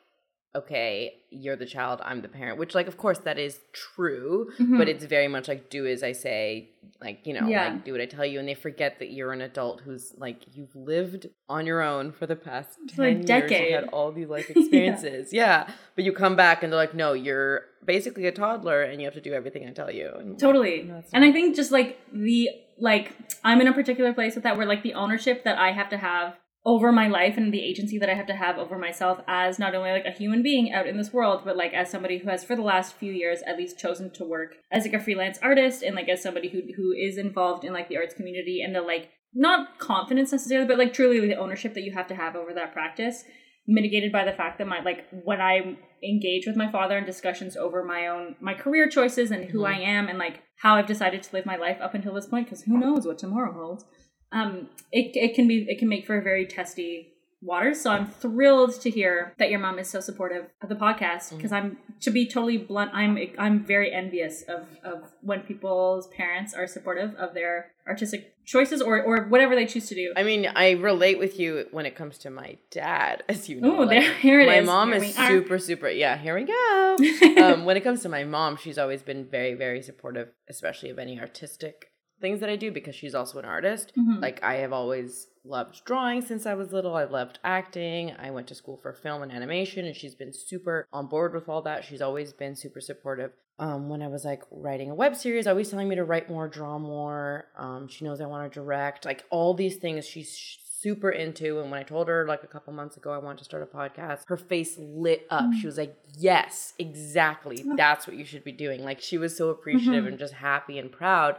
[0.55, 4.77] okay, you're the child, I'm the parent, which like of course that is true, Mhm.
[4.77, 6.69] but it's very much like do as I say,
[7.01, 7.69] like, you know, Yeah.
[7.69, 10.37] like do what I tell you and they forget that you're an adult who's like
[10.53, 13.25] you've lived on your own for the past a 10 years.
[13.25, 13.71] decade.
[13.71, 15.33] You've had all these life experiences.
[15.33, 15.67] yeah.
[15.95, 19.13] But you come back and they're like, "No, you're basically a toddler and you have
[19.15, 20.83] to do everything I tell you." And Totally.
[20.83, 23.13] No, and I think just like the like
[23.43, 25.97] I'm in a particular place with that where like the ownership that I have to
[25.97, 29.59] have over my life and the agency that I have to have over myself as
[29.59, 32.29] not only like a human being out in this world, but like as somebody who
[32.29, 35.37] has for the last few years at least chosen to work as like a freelance
[35.41, 38.73] artist and like as somebody who who is involved in like the arts community and
[38.73, 42.35] the like not confidence necessarily, but like truly the ownership that you have to have
[42.35, 43.23] over that practice
[43.67, 47.55] mitigated by the fact that my like when I engage with my father in discussions
[47.55, 49.73] over my own my career choices and who mm-hmm.
[49.73, 52.47] I am and like how I've decided to live my life up until this point
[52.47, 53.85] because who knows what tomorrow holds.
[54.33, 57.09] Um, it it can be it can make for a very testy
[57.41, 57.81] waters.
[57.81, 61.51] So I'm thrilled to hear that your mom is so supportive of the podcast because
[61.51, 66.65] I'm to be totally blunt, I'm I'm very envious of of when people's parents are
[66.67, 70.13] supportive of their artistic choices or or whatever they choose to do.
[70.15, 73.83] I mean, I relate with you when it comes to my dad, as you know.
[73.83, 74.65] Ooh, there- here it my is.
[74.65, 75.89] mom Here is super, super.
[75.89, 76.97] Yeah, here we go.
[77.43, 80.97] um, when it comes to my mom, she's always been very, very supportive, especially of
[80.99, 81.89] any artistic
[82.23, 83.91] things that I do because she's also an artist.
[83.95, 84.21] Mhm.
[84.21, 86.95] Like I have always loved drawing since I was little.
[86.95, 88.13] I've loved acting.
[88.17, 91.47] I went to school for film and animation, and she's been super on board with
[91.49, 91.83] all that.
[91.83, 93.31] She's always been super supportive.
[93.59, 96.47] Um, when I was like writing a web series, always telling me to write more,
[96.47, 97.45] draw more.
[97.57, 99.05] Um, she knows I want to direct.
[99.05, 101.59] Like all these things, she's sh- super into.
[101.61, 103.65] And when I told her like a couple months ago I want to start a
[103.67, 105.53] podcast, her face lit up.
[105.59, 107.63] She was like, "Yes, exactly.
[107.77, 110.07] That's what you should be doing." Like she was so appreciative Mhm.
[110.09, 111.37] and just happy and proud.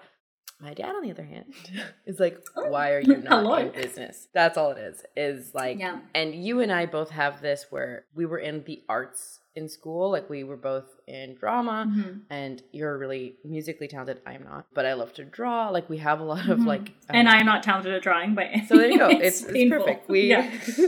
[0.60, 1.46] My dad, on the other hand,
[2.06, 3.56] is like, Oh, "Why are you not hello.
[3.56, 5.02] in business?" That's all it is.
[5.16, 5.98] Is like, Yeah.
[6.14, 10.10] and you and I both have this where we were in the arts in school.
[10.10, 12.20] Like we were both in drama, Mhm.
[12.30, 14.20] and you're really musically talented.
[14.26, 15.68] I'm not, but I love to draw.
[15.70, 16.66] Like we have a lot of Mhm.
[16.66, 19.08] like, and um, I'm not talented at drawing, but So there you go.
[19.08, 19.80] It's, it's, painful.
[19.80, 20.08] perfect.
[20.08, 20.50] We yeah.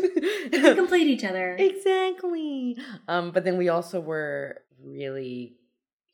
[0.53, 1.55] we complete each other.
[1.59, 2.77] exactly.
[3.09, 5.57] Um, but then we also were really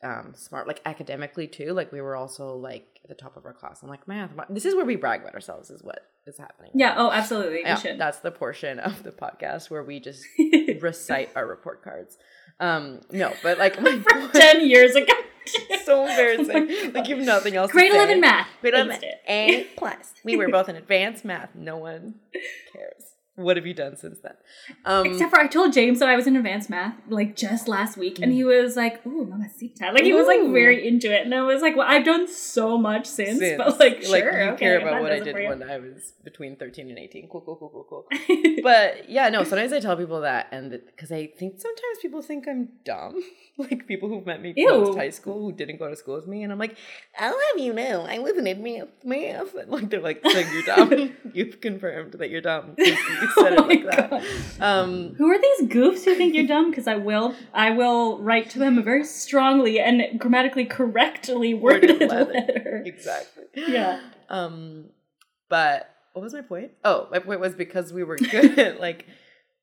[0.02, 1.72] um smart, like academically too.
[1.72, 3.82] Like we were also like at the top of our class.
[3.82, 4.30] I'm like math.
[4.48, 5.70] This is where we brag about ourselves.
[5.70, 6.70] Is what is happening.
[6.74, 6.94] Yeah.
[6.96, 7.62] Oh, absolutely.
[7.64, 10.24] Yeah, that's the portion of the podcast where we just
[10.80, 12.16] recite our report cards.
[12.60, 15.12] Um, no, but like From ten years ago.
[15.84, 16.92] so embarrassing.
[16.92, 17.70] like you have nothing else.
[17.70, 18.48] to Grade eleven math.
[18.60, 19.20] Grade eleven it.
[19.26, 20.12] A plus.
[20.24, 21.54] We were both in advanced math.
[21.54, 22.14] No one
[22.72, 23.11] cares.
[23.34, 24.34] What have you done since then?
[24.84, 27.96] Um, Except for I told James that I was in advanced math like just last
[27.96, 31.34] week, and he was like, "Ooh, mamacita!" Like he was like very into it, and
[31.34, 34.56] I was like, "Well, I've done so much since, since, but like, sure, you okay,
[34.58, 37.26] care about what I did when I was between thirteen and eighteen.
[37.26, 38.06] Cool, cool, cool, cool, cool.
[38.62, 39.44] but yeah, no.
[39.44, 43.18] Sometimes I tell people that, and because I think sometimes people think I'm dumb,
[43.56, 46.42] like people who've met me post high school who didn't go to school with me,
[46.42, 46.76] and I'm like,
[47.18, 50.62] I'll have you know, I was in advanced math, and like they're like, so you're
[50.64, 51.16] dumb.
[51.32, 52.76] You've confirmed that you're dumb.
[53.22, 54.24] You said Oh my like that.
[54.60, 56.70] Um, Who are these goofs who think you're dumb?
[56.70, 61.90] Because I will, I will write to them a very strongly and grammatically correctly worded,
[62.00, 62.32] Worded letter.
[62.32, 62.82] letter.
[62.84, 63.44] exactly.
[63.54, 64.00] Yeah.
[64.28, 64.86] Um,
[65.48, 66.72] but what was my point?
[66.84, 69.06] Oh, my point was because we were good at like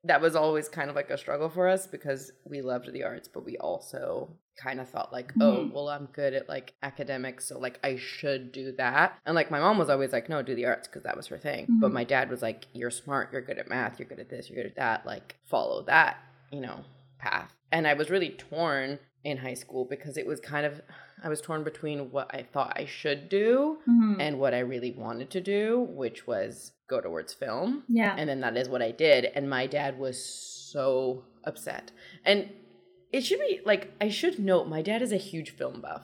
[0.06, 3.28] that was always kind of like a struggle for us because we loved the arts,
[3.28, 5.74] but we also kind of thought like, oh, Mhm.
[5.74, 9.18] well, I'm good at like academics, so like I should do that.
[9.26, 11.38] And like my mom was always like, no, do the arts because that was her
[11.38, 11.68] thing.
[11.82, 11.94] But Mhm.
[11.94, 14.62] my dad was like, you're smart, you're good at math, you're good at this, you're
[14.62, 15.06] good at that.
[15.06, 16.18] Like follow that,
[16.52, 16.84] you know,
[17.18, 17.54] path.
[17.72, 20.82] And I was really torn in high school because it was kind of
[21.23, 24.17] I was torn between what I thought I should do Mhm.
[24.19, 27.84] and what I really wanted to do, which was go towards film.
[27.88, 28.15] Yeah.
[28.17, 29.25] And then that is what I did.
[29.36, 31.91] And my dad was so upset.
[32.25, 32.49] And
[33.12, 36.03] it should be like, I should note, my dad is a huge film buff.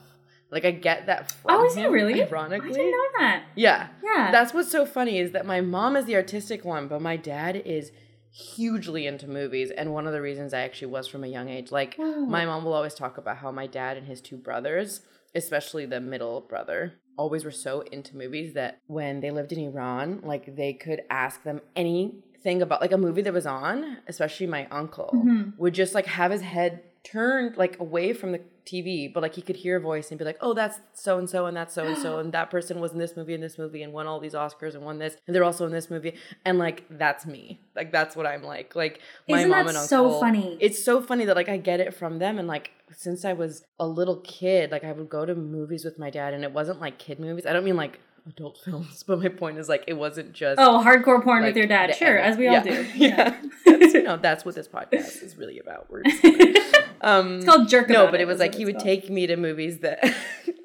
[0.50, 2.22] Like, I get that from Oh, is he him, really?
[2.22, 3.44] I didn't know that.
[3.56, 3.88] Yeah.
[4.04, 4.30] Yeah.
[4.30, 7.56] That's what's so funny is that my mom is the artistic one, but my dad
[7.56, 7.90] is
[8.36, 9.70] hugely into movies.
[9.70, 12.26] And one of the reasons I actually was from a young age, like, Wow.
[12.28, 15.00] my mom will always talk about how my dad and his two brothers,
[15.34, 20.20] especially the middle brother, always were so into movies that when they lived in Iran,
[20.22, 24.66] like they could ask them anything about like a movie that was on, especially my
[24.70, 25.56] uncle Mhm.
[25.58, 29.42] would just like have his head turned like away from the TV, but like he
[29.42, 31.84] could hear a voice and be like, "Oh, that's so and so and that's so
[31.84, 34.18] and so and that person was in this movie and this movie and won all
[34.18, 36.14] these Oscars and won this and they're also in this movie."
[36.44, 37.60] And like that's me.
[37.76, 38.74] Like that's what I'm like.
[38.74, 40.58] Like my Isn't mom and so funny?
[40.60, 43.64] It's so funny that like I get it from them and like since I was
[43.78, 46.80] a little kid, like I would go to movies with my dad and it wasn't
[46.80, 47.46] like kid movies.
[47.46, 50.82] I don't mean like adult films, but my point is like it wasn't just Oh,
[50.84, 51.94] hardcore porn like, with your dad.
[51.94, 52.62] Sure, as we all Yeah.
[52.62, 52.86] do.
[52.94, 53.36] Yeah.
[53.64, 55.90] That's, you know, that's what this podcast is really about.
[55.90, 56.24] We're just,
[57.00, 57.88] um, It's called jerk.
[57.88, 58.84] no, but it was like he would called.
[58.84, 60.04] take me to movies that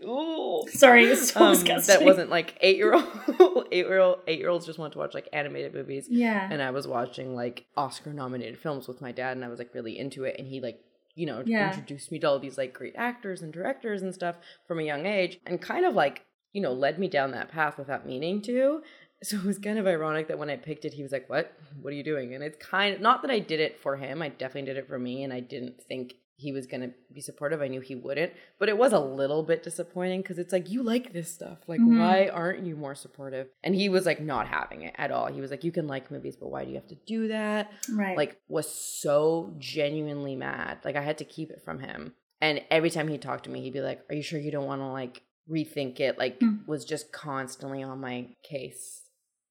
[0.04, 0.66] Ooh.
[0.70, 2.00] Sorry, it's so Um, disgusting.
[2.00, 5.00] that wasn't like eight year old eight year old eight year olds just want to
[5.00, 6.08] watch like animated movies.
[6.10, 6.48] Yeah.
[6.50, 9.74] And I was watching like Oscar nominated films with my dad and I was like
[9.74, 10.80] really into it and he like
[11.16, 11.68] you know Yeah.
[11.70, 14.36] introduced me to all these like great actors and directors and stuff
[14.68, 17.78] from a young age and kind of like you know led me down that path
[17.78, 18.82] without meaning to
[19.24, 21.54] so it was kind of ironic that when I picked it he was like what
[21.82, 24.22] what are you doing and it's kind of not that I did it for him
[24.22, 27.22] I definitely did it for me and I didn't think he was going to be
[27.22, 30.72] supportive I knew he wouldn't but it was a little bit disappointing because it's like
[30.72, 32.00] you like this stuff like Mhm.
[32.00, 35.40] why aren't you more supportive and he was like not having it at all he
[35.40, 38.18] was like you can like movies but why do you have to do that right.
[38.18, 40.80] like was so genuinely mad.
[40.84, 42.14] Like I had to keep it from him.
[42.40, 44.66] And every time he talked to me, he'd be like, "Are you sure you don't
[44.66, 46.58] want to like rethink it?" Like Hmm.
[46.68, 48.98] was just constantly on my case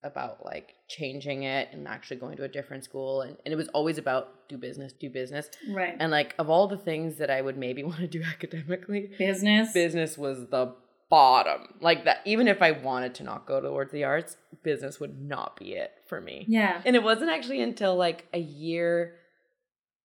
[0.03, 3.69] about like changing it and actually going to a different school and, and it was
[3.69, 5.51] always about do business, do business.
[5.69, 5.95] right.
[6.01, 9.73] And like of all the things that I would maybe want to do academically, Business.
[9.75, 10.75] business was the
[11.11, 11.75] bottom.
[11.83, 15.57] Like that even if I wanted to not go towards the arts, business would not
[15.59, 16.47] be it for me.
[16.49, 16.81] Yeah.
[16.87, 19.17] And it wasn't actually until like a year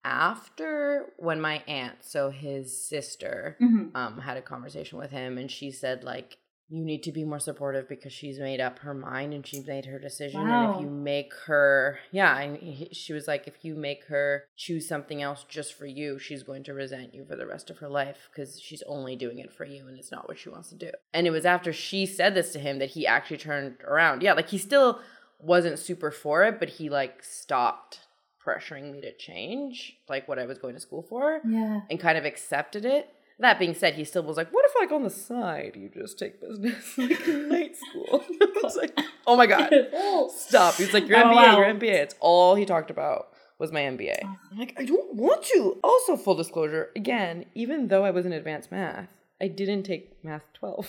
[0.06, 5.50] after when my aunt, so his sister, hmm um, had a conversation with him and
[5.50, 6.38] she said like
[6.68, 9.86] you need to be more supportive because she's made up her mind and she's made
[9.86, 13.76] her decision and if you make her yeah and he, she was like if you
[13.76, 17.46] make her choose something else just for you she's going to resent you for the
[17.46, 20.40] rest of her life because she's only doing it for you and it's not what
[20.40, 20.92] she wants to do.
[21.14, 24.24] And it was after she said this to him that he actually turned around.
[24.24, 25.00] Yeah like he still
[25.40, 28.00] wasn't super for it but he like stopped
[28.46, 31.82] pressuring me to change like what i was going to school for Yeah.
[31.90, 33.10] and kind of accepted it.
[33.40, 36.18] That being said, he still was like, "What if, like, on the side, you just
[36.18, 39.74] take business, like in night school?" I was like, "Oh my god,
[40.38, 41.58] stop!" He's like, "Your Oh, MBA, wow.
[41.58, 43.28] your MBA." It's all he talked about
[43.60, 44.20] was my MBA.
[44.24, 44.36] Oh.
[44.54, 48.32] I'm like, "I don't want to." Also, full disclosure, again, even though I was in
[48.32, 49.10] advanced math,
[49.42, 50.88] I didn't take math twelve.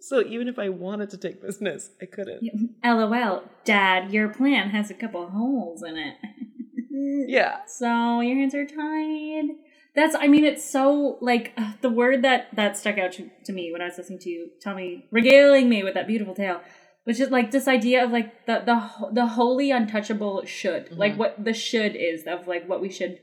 [0.00, 2.42] So even if I wanted to take business, I couldn't.
[2.84, 6.16] LOL, Dad, your plan has a couple holes in it.
[7.26, 7.64] Yeah.
[7.66, 9.56] So your hands are tied.
[9.94, 13.52] That's, I mean, it's so like uh, the word that that stuck out to, to
[13.52, 16.60] me when I was listening to you tell me, regaling me with that beautiful tale,
[17.04, 21.18] which is like this idea of like the the the holy untouchable should, like Mhm.
[21.18, 23.18] what the should is of like what we should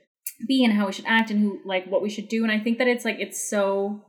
[0.47, 2.43] be and how we should act and who like what we should do.
[2.43, 4.01] And I think that it's like it's so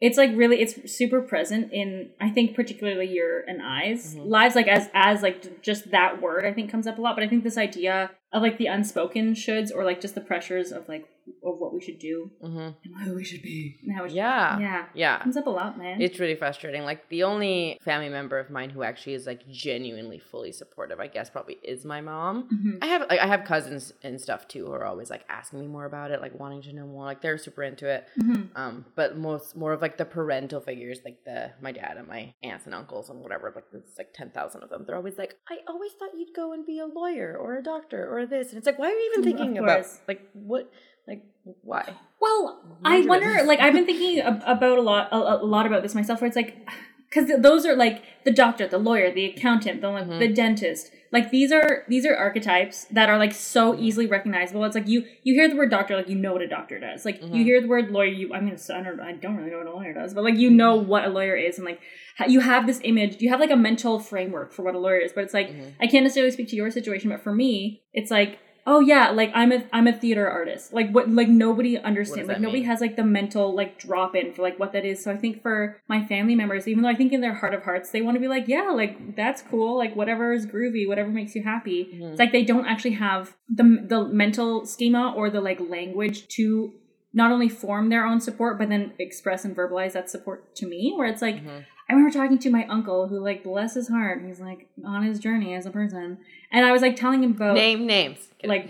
[0.00, 4.26] it's like really it's super present in I think particularly your and I's Mhm.
[4.28, 7.24] lives like as as like just that word I think comes up a lot but
[7.24, 10.88] I think this idea of like the unspoken shoulds or like just the pressures of
[10.88, 11.08] like
[11.44, 14.16] of what we should do hmm and who we should be and how we should,
[14.16, 14.58] Yeah.
[14.60, 15.18] yeah Yeah.
[15.18, 16.82] comes up a lot man It's really frustrating.
[16.84, 21.08] Like the only family member of mine who actually is like genuinely fully supportive, I
[21.08, 22.48] guess, probably is my mom.
[22.54, 22.78] Mhm.
[22.80, 25.66] I have like I have cousins and stuff too who are always like asking me
[25.66, 27.04] more about it, like wanting to know more.
[27.04, 28.06] Like they're super into it.
[28.18, 28.48] Mhm.
[28.54, 32.34] Um, but most more of like the parental figures, like the my dad and my
[32.44, 33.50] aunts and uncles and whatever.
[33.54, 34.84] Like there's like ten thousand of them.
[34.86, 38.06] They're always like, I always thought you'd go and be a lawyer or a doctor
[38.08, 40.00] or this, and it's like, why are you even thinking about course.
[40.08, 40.70] like what,
[41.06, 41.22] like
[41.62, 41.84] why?
[42.20, 43.44] Well, I wonder.
[43.44, 46.20] Like, I've been thinking about a lot, a, a lot about this myself.
[46.20, 46.68] Where it's like,
[47.08, 50.18] because those are like the doctor, the lawyer, the accountant, the Mhm.
[50.18, 50.90] the dentist.
[51.12, 54.64] Like these are these are archetypes that are like so easily recognizable.
[54.64, 57.04] It's like you you hear the word doctor, like you know what a doctor does.
[57.04, 57.44] Like you Mhm.
[57.44, 59.72] hear the word lawyer, you I mean I don't I don't really know what a
[59.72, 61.80] lawyer does, but like you know what a lawyer is, and like
[62.28, 65.12] you have this image, you have like a mental framework for what a lawyer is.
[65.12, 65.72] But it's like Mhm.
[65.80, 69.30] I can't necessarily speak to your situation, but for me, it's like, oh yeah, like
[69.34, 70.72] I'm a I'm a theater artist.
[70.72, 72.28] Like what like nobody understands.
[72.28, 72.68] Like nobody mean?
[72.68, 75.02] has like the mental like drop in for like what that is.
[75.02, 77.62] So I think for my family members, even though I think in their heart of
[77.62, 79.76] hearts they want to be like, yeah, like that's cool.
[79.78, 81.90] Like whatever is groovy, whatever makes you happy.
[81.94, 82.10] Mhm.
[82.10, 86.72] It's like they don't actually have the the mental schema or the like language to
[87.12, 90.92] not only form their own support but then express and verbalize that support to me
[90.96, 91.64] where it's like Mhm.
[91.88, 95.18] I remember talking to my uncle who like bless his heart he's like on his
[95.18, 96.18] journey as a person
[96.50, 98.18] and I was like telling him about Name names.
[98.44, 98.68] Like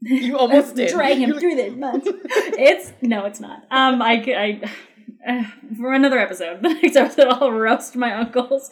[0.00, 0.90] you almost did.
[0.90, 2.04] drag him through this month.
[2.06, 3.64] it's no, it's not.
[3.70, 4.60] Um, I
[5.26, 5.44] uh,
[5.76, 8.70] for another episode, the next episode, I'll roast my uncles.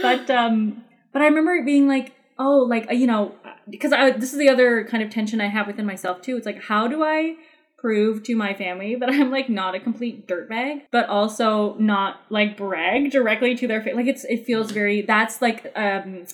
[0.00, 3.34] But um, but I remember it being like, oh, like you know,
[3.68, 6.36] because I this is the other kind of tension I have within myself too.
[6.36, 7.36] It's like, how do I
[7.80, 12.56] prove to my family that I'm like not a complete dirtbag, but also not like
[12.56, 13.94] brag directly to their face?
[13.94, 16.26] Like it's it feels very that's like um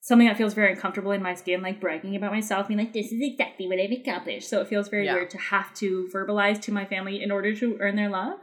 [0.00, 3.12] something that feels very uncomfortable in my skin, like bragging about myself, being like, this
[3.12, 4.48] is exactly what I've accomplished.
[4.48, 5.14] So it feels very Yeah.
[5.14, 8.38] weird to have to verbalize to my family in order to earn their love.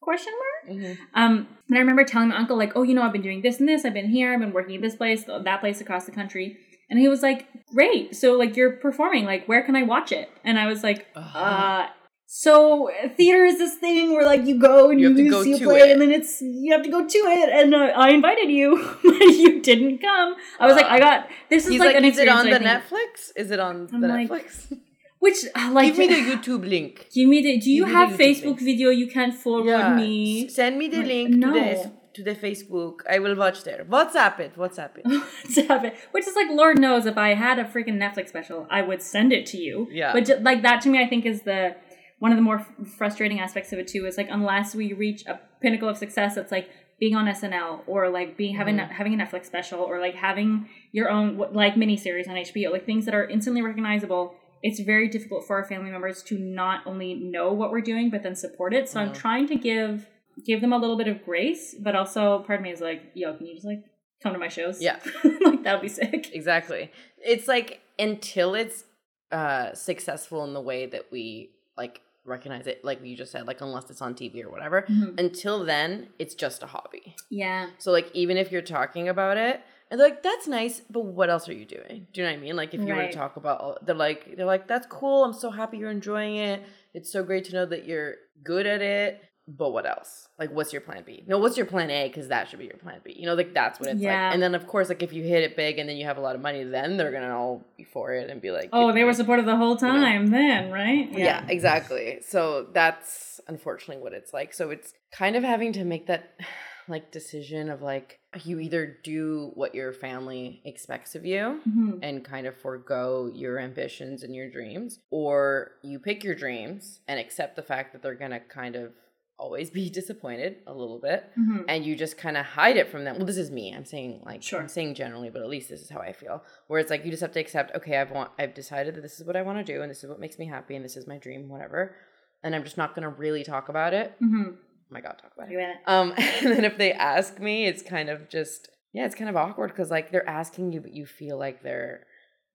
[0.00, 0.32] Question
[0.66, 0.96] mark?
[1.14, 3.60] Um, and I remember telling my uncle, like, oh, you know, I've been doing this
[3.60, 3.84] and this.
[3.84, 4.32] I've been here.
[4.32, 6.58] I've been working at this place, that place across the country.
[6.88, 8.14] And he was like, great.
[8.16, 9.24] So, like, you're performing.
[9.24, 10.30] Like, where can I watch it?
[10.44, 11.38] And I was like, Uh-huh.
[11.38, 11.86] uh,
[12.28, 15.58] so theater is this thing where like you go and You you, have see a
[15.58, 15.90] play it.
[15.92, 18.70] and then it's you have to go to it and uh, I invited you
[19.04, 20.34] but you didn't come.
[20.58, 23.30] I was like, I got this is like, like, an is it on the Netflix?
[23.36, 24.76] Is it on I'm the like, Netflix?
[25.20, 27.06] Which uh, like Give me the YouTube link.
[27.14, 27.58] Give me the.
[27.58, 28.60] Do you give me the have Facebook link.
[28.60, 30.48] video you can forward me?
[30.48, 31.52] Send me the link no.
[31.52, 32.96] to the to the Facebook.
[33.08, 33.84] I will watch there.
[33.84, 34.56] WhatsApp it.
[34.56, 35.06] WhatsApp it.
[35.50, 35.94] Stop it.
[36.12, 39.32] Which is like, Lord knows, if I had a freaking Netflix special, I would send
[39.32, 39.88] it to you.
[39.90, 40.12] Yeah.
[40.12, 41.76] But ju- like that to me, I think is the
[42.18, 44.06] one of the more f- frustrating aspects of it too.
[44.06, 48.08] Is like unless we reach a pinnacle of success, it's like being on SNL or
[48.08, 48.92] like being having Mm-hmm.
[48.94, 53.04] having a Netflix special or like having your own like miniseries on HBO, like things
[53.04, 54.34] that are instantly recognizable.
[54.62, 58.22] It's very difficult for our family members to not only know what we're doing but
[58.22, 58.88] then support it.
[58.88, 59.20] So I'm Mm-hmm.
[59.20, 60.06] trying to give
[60.44, 63.34] give them a little bit of grace, but also part of me is like, yo,
[63.36, 63.82] can you just like
[64.22, 64.80] come to my shows?
[64.82, 64.98] Yeah.
[65.44, 66.30] like that would be sick.
[66.32, 66.90] Exactly.
[67.18, 68.84] It's like until it's
[69.32, 73.60] uh successful in the way that we like recognize it, like you just said, like
[73.60, 74.82] unless it's on TV or whatever.
[74.90, 75.18] Mhm.
[75.18, 77.14] Until then, it's just a hobby.
[77.30, 77.68] Yeah.
[77.78, 81.30] So like even if you're talking about it, and they're like, that's nice, but what
[81.30, 82.08] else are you doing?
[82.12, 82.56] Do you know what I mean?
[82.56, 85.32] Like if you were to talk about all- they're like they're like, that's cool, I'm
[85.32, 86.62] so happy you're enjoying it.
[86.92, 89.22] It's so great to know that you're good at it.
[89.48, 90.28] But what else?
[90.40, 91.22] Like, what's your plan B?
[91.26, 92.08] No, what's your plan A?
[92.08, 93.14] Because that should be your plan B.
[93.16, 94.24] You know, like that's what it's Yeah.
[94.26, 94.34] like.
[94.34, 96.20] And then, of course, like if you hit it big and then you have a
[96.20, 98.94] lot of money, then they're gonna all be for it and be like, Oh, they
[99.00, 101.08] me were supportive the whole time then, right?
[101.12, 101.44] yeah.
[101.48, 102.18] exactly.
[102.26, 104.52] So that's unfortunately what it's like.
[104.52, 106.30] So it's kind of having to make that
[106.88, 111.98] like decision of like you either do what your family expects of you Mhm.
[112.02, 117.18] and kind of forego your ambitions and your dreams or you pick your dreams and
[117.18, 118.92] accept the fact that they're going to kind of
[119.38, 121.64] always be disappointed a little bit Mhm.
[121.68, 123.16] and you just kind of hide it from them.
[123.16, 123.74] Well, this is me.
[123.74, 124.60] I'm saying like Sure.
[124.60, 126.42] I'm saying generally, but at least this is how I feel.
[126.68, 129.20] Where it's like you just have to accept, okay, I've want I've decided that this
[129.20, 130.96] is what I want to do and this is what makes me happy and this
[130.96, 131.94] is my dream, whatever.
[132.42, 134.14] And I'm just not gonna really talk about it.
[134.22, 134.54] Mhm.
[134.54, 134.58] Oh
[134.90, 135.76] my god, talk about it.
[135.86, 139.36] Um and then if they ask me, it's kind of just yeah, it's kind of
[139.36, 142.06] awkward because like they're asking you, but you feel like they're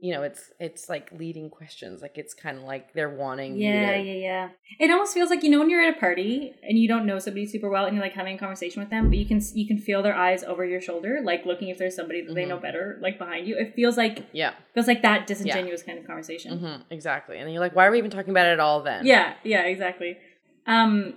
[0.02, 2.02] you know, it's it's like leading questions.
[2.02, 4.50] Like it's kind of like they're wanting Yeah, to yeah, yeah.
[4.80, 7.20] It almost feels like you know when you're at a party and you don't know
[7.20, 9.68] somebody super well and you're like having a conversation with them, but you can you
[9.68, 12.58] can feel their eyes over your shoulder, like looking if there's somebody that they know
[12.58, 12.62] Mhm.
[12.64, 13.56] better, like behind you.
[13.58, 14.54] It feels like Yeah.
[14.74, 16.58] feels like that disingenuous kind of conversation.
[16.58, 17.38] hmm exactly.
[17.38, 19.06] And then you're like, why are we even talking about it at all then?
[19.06, 20.18] Yeah, yeah, exactly.
[20.66, 21.14] Um,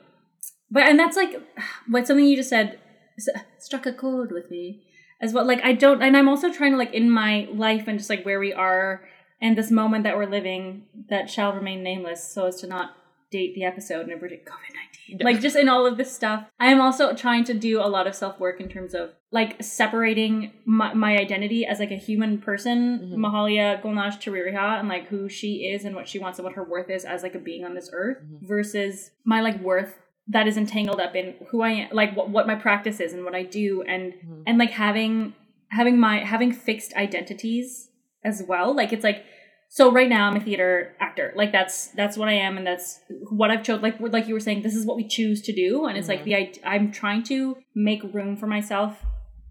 [0.70, 1.40] but and that's like
[1.88, 2.78] what something you just said
[3.58, 4.82] struck a chord with me
[5.24, 5.44] as well.
[5.52, 8.24] Like I don't, and I'm also trying to like in my life and just like
[8.24, 9.02] where we are
[9.40, 12.86] and this moment that we're living that shall remain nameless, so as to not
[13.30, 15.18] date the episode and predict COVID nineteen.
[15.28, 18.06] Like just in all of this stuff, I am also trying to do a lot
[18.06, 22.38] of self work in terms of like separating my, my identity as like a human
[22.38, 23.16] person, Mhm.
[23.24, 26.62] Mahalia Golnosh Tahririha, and like who she is and what she wants and what her
[26.64, 28.46] worth is as like a being on this earth, Mhm.
[28.46, 32.46] versus my like worth that is entangled up in who I am, like what, what
[32.46, 34.42] my practice is and what I do, and Mhm.
[34.46, 35.34] and like having
[35.68, 37.90] having my having fixed identities
[38.24, 38.74] as well.
[38.74, 39.24] Like it's like
[39.68, 41.32] so right now I'm a theater actor.
[41.36, 43.82] Like that's that's what I am, and that's what I've chosen.
[43.82, 46.20] Like like you were saying, this is what we choose to do, and it's like
[46.20, 46.24] Mhm.
[46.24, 49.04] the id- I'm trying to make room for myself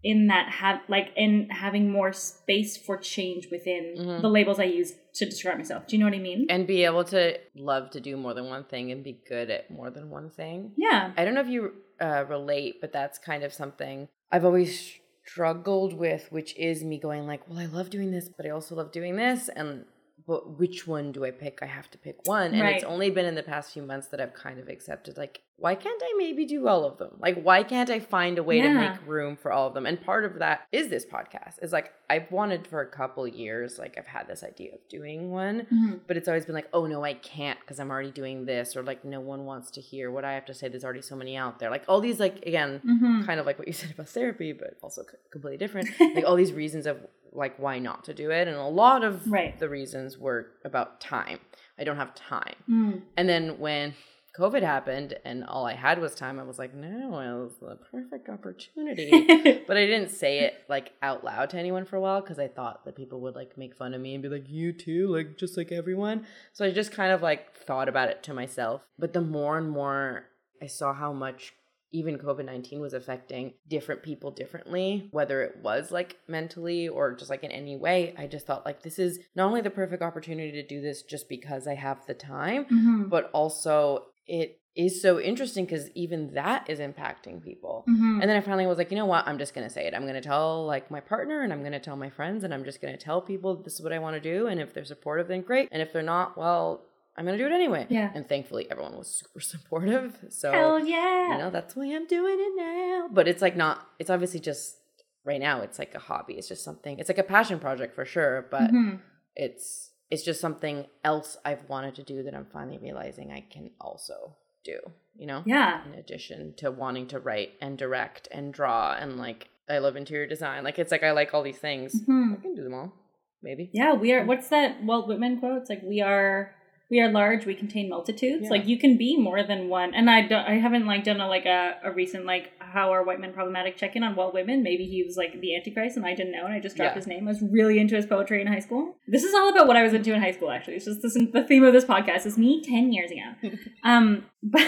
[0.03, 4.21] in that have like in having more space for change within Mhm.
[4.21, 5.87] the labels I use to describe myself.
[5.87, 6.45] Do you know what I mean?
[6.49, 9.69] and be able to love to do more than one thing and be good at
[9.71, 10.71] more than one thing.
[10.77, 11.13] yeah.
[11.15, 14.93] I don't know if you uh, relate, but that's kind of something I've always
[15.25, 18.75] struggled with, which is me going like, well, I love doing this, but I also
[18.75, 19.85] love doing this, and
[20.27, 21.59] but which one do I pick?
[21.61, 24.21] I have to pick one, and it's only been in the past few months that
[24.21, 27.11] I've kind of accepted like, why can't I maybe do all of them?
[27.19, 29.85] Like, why can't I find a way to make room for all of them?
[29.85, 31.61] And part of that is this podcast.
[31.61, 35.31] Is like I've wanted for a couple years, like I've had this idea of doing
[35.31, 35.99] one, Mhm.
[36.07, 38.83] but it's always been like, oh no, I can't because I'm already doing this, or
[38.83, 40.67] like no one wants to hear what I have to say.
[40.67, 41.69] There's already so many out there.
[41.69, 43.25] Like all these, like again, Mhm.
[43.25, 45.87] kind of like what you said about therapy, but also c- completely different.
[46.15, 46.97] like all these reasons of
[47.31, 49.57] like why not to do it, and a lot of Right.
[49.59, 51.39] the reasons were about time.
[51.79, 52.55] I don't have time.
[52.69, 53.01] Mm.
[53.17, 53.93] And then when
[54.37, 57.77] COVID happened and all I had was time, I was like, no, it was the
[57.91, 62.21] perfect opportunity but I didn't say it like out loud to anyone for a while
[62.21, 64.73] because I thought that people would like make fun of me and be like, "You
[64.73, 68.33] too, like just like everyone." So I just kind of like thought about it to
[68.33, 68.81] myself.
[68.97, 70.25] But the more and more
[70.61, 71.53] I saw how much
[71.91, 77.29] even COVID nineteen was affecting different people differently, whether it was like mentally or just
[77.29, 80.51] like in any way, I just thought like this is not only the perfect opportunity
[80.53, 83.09] to do this just because I have the time, Mhm.
[83.11, 87.85] but also it is so interesting because even that is impacting people.
[87.87, 88.21] Mhm.
[88.21, 89.27] And then I finally was like, you know what?
[89.27, 89.93] I'm just gonna say it.
[89.93, 92.81] I'm gonna tell like my partner, and I'm gonna tell my friends, and I'm just
[92.81, 94.47] gonna tell people this is what I want to do.
[94.47, 95.69] And if they're supportive, then great.
[95.71, 96.81] And if they're not, well,
[97.15, 97.85] I'm gonna do it anyway.
[97.89, 98.09] Yeah.
[98.15, 100.17] And thankfully, everyone was super supportive.
[100.29, 101.33] So Hell yeah.
[101.33, 103.09] you know that's why I'm doing it now.
[103.11, 103.87] But it's like not.
[103.99, 104.77] It's obviously just
[105.23, 105.61] right now.
[105.61, 106.33] It's like a hobby.
[106.33, 106.97] It's just something.
[106.97, 108.47] It's like a passion project for sure.
[108.49, 108.99] But Mhm.
[109.35, 113.71] it's it's just something else I've wanted to do that I'm finally realizing I can
[113.81, 114.77] also do.
[115.15, 115.85] You know Yeah.
[115.87, 120.27] in addition to wanting to write and direct and draw and like I love interior
[120.27, 120.63] design.
[120.63, 121.89] Like it's like I like all these things.
[122.07, 122.37] Mhm.
[122.37, 122.93] I can do them all.
[123.41, 123.69] Maybe.
[123.73, 124.23] Yeah, we are.
[124.25, 125.61] What's that Walt Whitman quote?
[125.61, 126.53] It's like we are.
[126.93, 127.47] We are large.
[127.47, 128.43] We contain multitudes.
[128.43, 128.49] Yeah.
[128.51, 129.95] Like you can be more than one.
[129.95, 130.45] And I don't.
[130.47, 133.77] I haven't like done a like a, a recent like how are white men problematic
[133.77, 136.45] check in on Walt Whitman Maybe he was like the Antichrist, and I didn't know,
[136.45, 136.99] and I just dropped Yeah.
[137.01, 137.27] his name.
[137.27, 138.95] I was really into his poetry in high school.
[139.07, 140.51] This is all about what I was into in high school.
[140.51, 143.57] Actually, it's just this, the theme of this podcast is me ten years ago.
[143.83, 144.61] um, but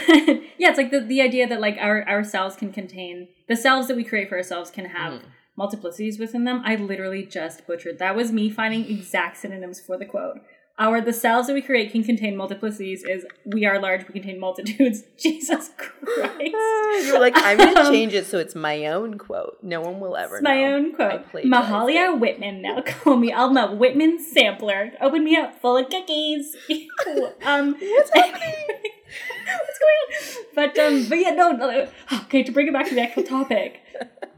[0.57, 3.95] yeah, it's like the the idea that like our ourselves can contain the selves that
[3.95, 5.21] we create for ourselves can have Mm.
[5.57, 6.61] multiplicities within them.
[6.65, 7.99] I literally just butchered.
[7.99, 10.39] That was me finding exact synonyms for the quote.
[10.77, 14.39] Our the cells that we create can contain multiplicities is we are large, we contain
[14.41, 15.03] multitudes.
[15.17, 16.53] Jesus Christ.
[17.07, 19.57] You're like, I'm gonna Um, change it so it's my own quote.
[19.61, 20.75] No one will ever It's my know.
[20.75, 21.31] own quote.
[21.45, 22.19] Mahalia it.
[22.19, 22.61] Whitman.
[22.61, 23.31] Now call me.
[23.31, 24.91] I'm a Whitman sampler.
[24.99, 26.53] Open me up full of cookies.
[27.45, 28.53] um, What's happening?
[29.45, 30.45] what's going on?
[30.55, 31.87] But um, but yeah, no, no.
[32.25, 33.79] Okay, to bring it back to the actual topic,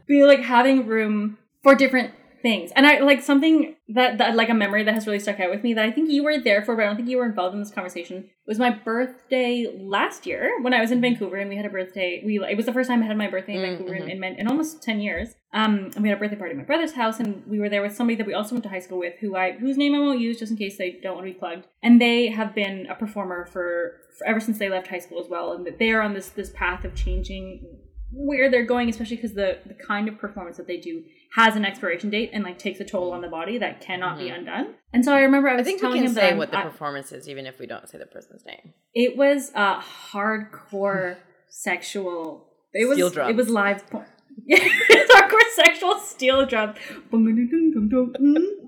[0.06, 2.12] be like having room for different
[2.42, 5.50] things, and I like something that that like a memory that has really stuck out
[5.50, 7.26] with me that I think you were there for, but I don't think you were
[7.26, 8.16] involved in this conversation.
[8.18, 11.70] It was my birthday last year when I was in Vancouver, and we had a
[11.70, 12.22] birthday.
[12.24, 14.10] We it was the first time I had my birthday in Mm, Vancouver in, mhm.
[14.10, 15.34] in, in, in almost ten years.
[15.52, 17.82] Um, and we had a birthday party at my brother's house, and we were there
[17.82, 19.98] with somebody that we also went to high school with, who I whose name I
[19.98, 21.66] won't use just in case they don't want to be plugged.
[21.82, 25.28] And they have been a performer for, for ever since they left high school as
[25.28, 27.66] well, and that they are on this this path of changing
[28.10, 31.02] where they're going, especially because the the kind of performance that they do
[31.36, 34.28] has an expiration date and like takes a toll on the body that cannot be
[34.30, 34.74] undone.
[34.94, 36.38] And so I remember I was I think we telling can him that say I'm-
[36.38, 38.72] what the I- performance is, even if we don't say the person's name.
[38.94, 41.16] it was uh hardcore
[41.48, 42.46] sexual.
[42.72, 43.30] It was Steel drum.
[43.30, 44.06] it was live porn.
[44.46, 46.74] Yeah, it's hardcore sexual steel drum.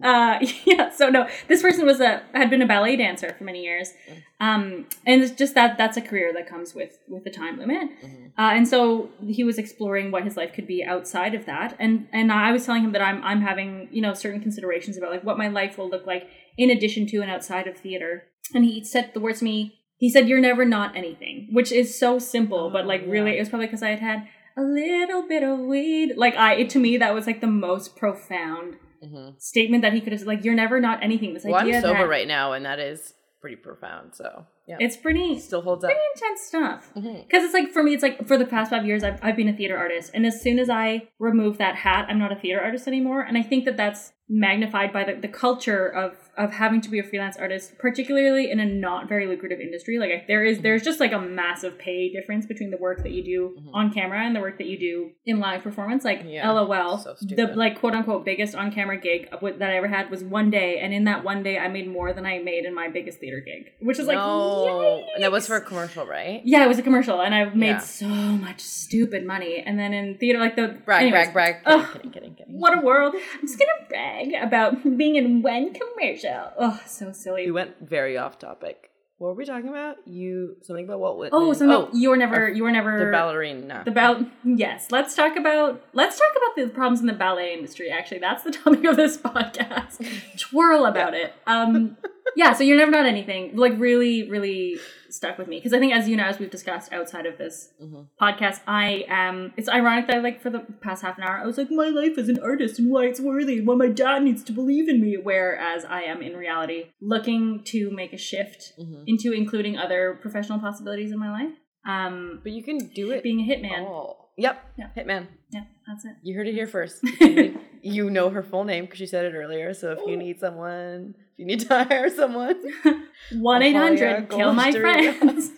[0.02, 0.90] Uh, yeah.
[0.90, 3.92] So no, this person was a had been a ballet dancer for many years,
[4.40, 7.90] um, and it's just that that's a career that comes with with the time limit.
[8.38, 12.08] Uh, and so he was exploring what his life could be outside of that, and
[12.12, 15.24] and I was telling him that I'm I'm having you know certain considerations about like
[15.24, 18.24] what my life will look like in addition to and outside of theater.
[18.54, 19.76] And he said the words to me.
[19.98, 23.50] He said, "You're never not anything," which is so simple, but like really, it was
[23.50, 26.14] probably because I had had a little bit of weed.
[26.16, 29.40] Like I, it, to me, that was like the most profound Mhm.
[29.40, 30.22] statement that he could have.
[30.22, 31.32] Like, you're never not anything.
[31.32, 34.14] This Well, I'm sober that right now, and that is pretty profound.
[34.14, 35.90] So yeah, it's pretty still holds up.
[35.90, 36.90] pretty intense stuff.
[36.94, 39.48] Because it's like for me, it's like for the past five years, I've, I've been
[39.48, 42.60] a theater artist, and as soon as I remove that hat, I'm not a theater
[42.60, 43.22] artist anymore.
[43.22, 46.98] And I think that that's magnified by the, the culture of of having to be
[46.98, 49.98] a freelance artist, particularly in a not very lucrative industry.
[49.98, 50.62] Like there is mm-hmm.
[50.62, 53.74] there's just like a massive pay difference between the work that you do mm-hmm.
[53.74, 56.04] on camera and the work that you do in live performance.
[56.04, 59.88] Like Yeah, LOL, so the like quote unquote biggest on camera gig that I ever
[59.88, 62.64] had was one day, and in that one day, I made more than I made
[62.64, 66.06] in my biggest theater gig, which is like no, and that was for a commercial,
[66.06, 66.40] right?
[66.44, 67.78] Yeah, it was a commercial, and I made Yeah.
[67.78, 69.62] so much stupid money.
[69.64, 71.80] And then in theater, like the Brag, anyways, brag, brag.
[71.80, 71.86] Ugh.
[71.92, 72.60] Kidding, kidding, kidding, kidding.
[72.60, 73.14] What a world!
[73.14, 76.29] I'm just gonna brag about being in one commercial.
[76.58, 77.46] Oh, so silly.
[77.46, 78.90] We went very off topic.
[79.18, 79.96] What were we talking about?
[80.06, 81.38] You something about Walt Whitman?
[81.42, 83.82] Oh, something you were never, our- you were never the ballerina.
[83.84, 84.24] The ball.
[84.44, 87.90] Yes, let's talk about let's talk about the problems in the ballet industry.
[87.90, 90.02] Actually, that's the topic of this podcast.
[90.38, 91.34] Twirl about it.
[91.46, 91.98] Um,
[92.34, 92.54] yeah.
[92.54, 93.56] So you're never not anything.
[93.56, 94.78] Like really, really
[95.12, 97.72] stuck with me because I think, as you know, as we've discussed outside of this
[97.82, 98.06] Mhm.
[98.20, 99.52] podcast, I am.
[99.56, 102.16] It's ironic that like for the past half an hour, I was like, my life
[102.18, 105.00] as an artist and why it's worthy, and why my dad needs to believe in
[105.00, 105.16] me.
[105.22, 109.04] Whereas I am in reality looking to make a shift Mhm.
[109.06, 111.54] into including other professional possibilities in my life.
[111.86, 113.22] Um, But you can do it.
[113.22, 113.80] being a hitman.
[113.86, 114.32] all.
[114.36, 114.56] Yep.
[114.78, 114.88] Yeah.
[114.96, 115.26] Hitman.
[115.50, 116.12] Yeah, that's it.
[116.22, 117.02] You heard it here first.
[117.82, 119.72] You, know her full name because she said it earlier.
[119.72, 122.56] So if you need someone, you need to hire someone,
[123.32, 125.50] One eight hundred kill my friends.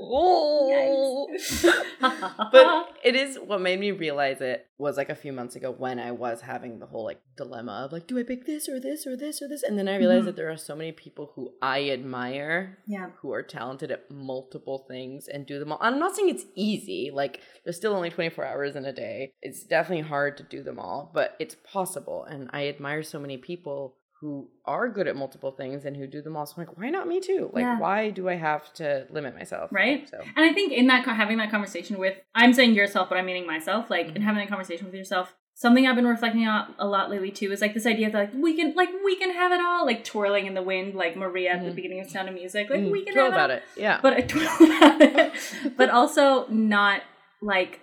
[0.00, 1.28] oh.
[2.52, 5.98] but it is what made me realize it was like a few months ago when
[5.98, 9.06] I was having the whole like dilemma of like, do I pick this or this
[9.06, 9.62] or this or this?
[9.62, 10.26] And then I realized Mhm.
[10.26, 14.84] that there are so many people who I admire yeah, who are talented at multiple
[14.88, 15.78] things and do them all.
[15.80, 17.10] I'm not saying it's easy.
[17.12, 19.32] Like there's still only 24 hours in a day.
[19.42, 22.24] It's definitely hard to do them all, but it's possible.
[22.24, 26.22] And I admire so many people who are good at multiple things and who do
[26.22, 26.46] them all.
[26.46, 27.50] So I'm like, why not me too?
[27.52, 27.78] Like, Yeah.
[27.78, 29.70] why do I have to limit myself?
[29.70, 30.08] Right?
[30.08, 33.26] So And I think in that having that conversation with I'm saying yourself, but I'm
[33.26, 33.90] meaning myself.
[33.90, 34.16] Like Mm-hmm.
[34.16, 37.52] in having that conversation with yourself, something I've been reflecting on a lot lately too
[37.52, 40.04] is like this idea that like we can like we can have it all, like
[40.04, 41.74] twirling in the wind, like Maria at the Mhm.
[41.74, 43.62] beginning of Sound of Music, like mm, we can twirl have about it.
[43.76, 43.82] it.
[43.82, 43.98] Yeah.
[44.00, 45.32] But I twirl about it,
[45.76, 47.02] but also not
[47.42, 47.80] like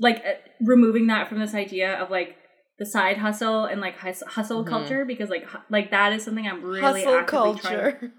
[0.00, 2.36] like uh, removing that from this idea of like
[2.78, 4.68] the side hustle and like hus- hustle Mhm.
[4.68, 8.12] culture because like hu- like that is something I'm really Hustle actively trying culture.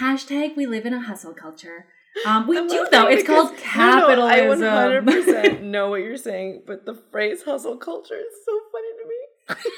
[0.00, 1.86] Hashtag we live in a hustle culture.
[2.26, 3.06] Um, we do though.
[3.08, 4.68] It's called No, no, capitalism.
[4.68, 9.08] I 100% know what you're saying, but the phrase hustle culture is so funny to
[9.08, 9.70] me.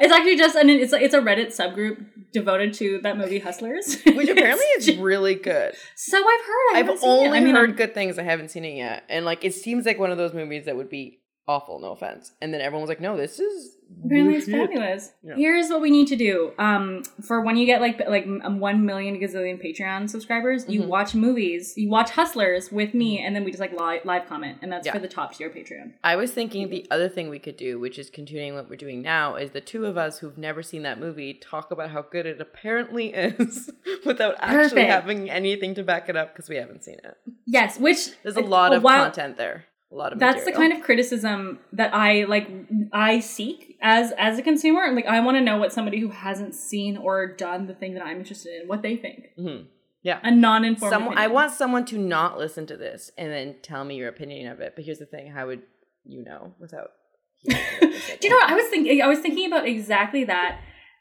[0.00, 4.28] it's actually just and it's it's a Reddit subgroup devoted to that movie Hustlers, Which
[4.28, 5.74] apparently is really good.
[5.96, 6.28] so I've heard.
[6.28, 7.26] I I've haven't seen it.
[7.26, 8.18] only I mean, heard I'm- good things.
[8.18, 9.04] I haven't seen it yet.
[9.08, 11.18] And like it seems like one of those movies that would be
[11.48, 12.32] awful, no offense.
[12.40, 14.68] And then everyone was like, no, this is Apparently, it's legit.
[14.70, 15.12] fabulous.
[15.22, 15.36] Yeah.
[15.36, 16.52] Here's what we need to do.
[16.58, 20.88] Um, for when you get like like one million gazillion Patreon subscribers, you Mhm.
[20.88, 21.74] watch movies.
[21.76, 24.86] You watch Hustlers with me, and then we just like live, live comment, and that's
[24.86, 24.92] Yeah.
[24.92, 25.92] for the top tier Patreon.
[26.02, 29.02] I was thinking the other thing we could do, which is continuing what we're doing
[29.02, 32.26] now, is the two of us who've never seen that movie talk about how good
[32.26, 33.70] it apparently is
[34.04, 34.90] without actually Perfect.
[34.90, 37.16] having anything to back it up because we haven't seen it.
[37.46, 39.66] Yes, which There's a lot of while- content there.
[39.92, 42.50] A lot of that's the kind of criticism that I like
[42.92, 44.92] I seek as as a consumer.
[44.92, 48.02] Like I want to know what somebody who hasn't seen or done the thing that
[48.04, 49.26] I'm interested in, what they think.
[49.38, 49.66] Mhm.
[50.02, 50.20] Yeah.
[50.22, 53.96] A non-informed Someone, I want someone to not listen to this and then tell me
[53.96, 54.74] your opinion of it.
[54.74, 55.62] But here's the thing: how would
[56.04, 56.90] you know without?
[57.42, 59.02] hearing it for a Do you know what I was thinking?
[59.02, 60.60] I was thinking about exactly that,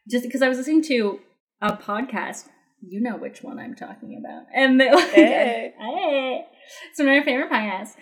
[0.10, 1.20] just because I was listening to
[1.62, 2.50] a podcast.
[2.88, 5.74] You know which one I'm talking about, and they like, Hey.
[5.80, 6.46] hey.
[6.92, 7.94] it's one of my favorite podcasts.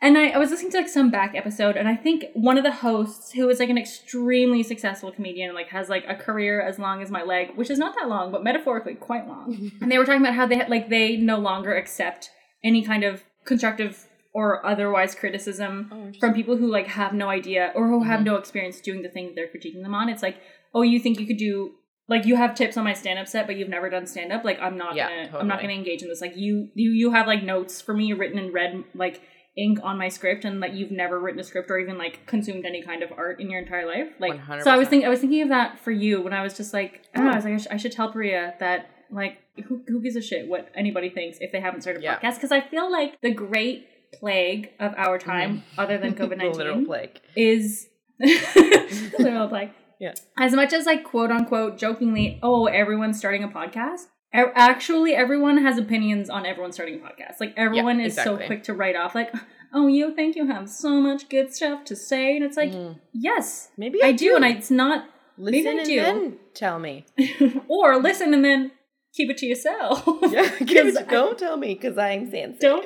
[0.00, 2.62] And I, I was listening to like some back episode, and I think one of
[2.62, 6.78] the hosts, who is like an extremely successful comedian, like has like a career as
[6.78, 9.72] long as my leg, which is not that long, but metaphorically quite long.
[9.80, 12.30] and they were talking about how they like they no longer accept
[12.62, 17.72] any kind of constructive or otherwise criticism Oh, from people who like have no idea
[17.74, 18.24] or who have Mhm.
[18.24, 20.08] no experience doing the thing that they're critiquing them on.
[20.08, 20.36] It's like,
[20.74, 21.72] oh, you think you could do
[22.06, 24.44] like you have tips on my stand up set, but you've never done stand up.
[24.44, 26.20] Like I'm not Yeah, gonna I'm not gonna engage in this.
[26.20, 29.20] Like you you you have like notes for me written in red like
[29.58, 32.64] ink on my script, and like you've never written a script or even like consumed
[32.64, 34.08] any kind of art in your entire life.
[34.18, 36.56] Like so, I was thinking I was thinking of that for you when I was
[36.56, 37.30] just like I know.
[37.30, 40.22] I was like I, sh- I should tell Pariya that like who who gives a
[40.22, 42.18] shit what anybody thinks if they haven't started a Yeah.
[42.18, 45.24] podcast because I feel like the great plague of our mm.
[45.24, 47.20] time, other than COVID the literal nineteen, plague.
[47.36, 47.88] is
[48.18, 49.70] the literal plague.
[50.00, 50.14] Yeah.
[50.38, 54.06] As much as like quote unquote jokingly, oh, everyone's starting a podcast.
[54.32, 57.40] Actually, everyone has opinions on everyone starting a podcast.
[57.40, 59.32] Like everyone is so quick to write off, like,
[59.72, 62.98] "Oh, you think you have so much good stuff to say?" And it's like, Mhm.
[63.12, 65.06] yes, maybe I do, and I, it's not.
[65.38, 65.96] listen maybe I and do.
[66.00, 67.06] then tell me.
[67.68, 68.72] or listen and then
[69.14, 70.02] keep it to yourself.
[70.30, 72.60] Yeah, 'Cause I- don't tell me because I'm sensitive.
[72.60, 72.84] Don't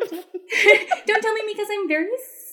[1.06, 2.06] don't tell me because I'm very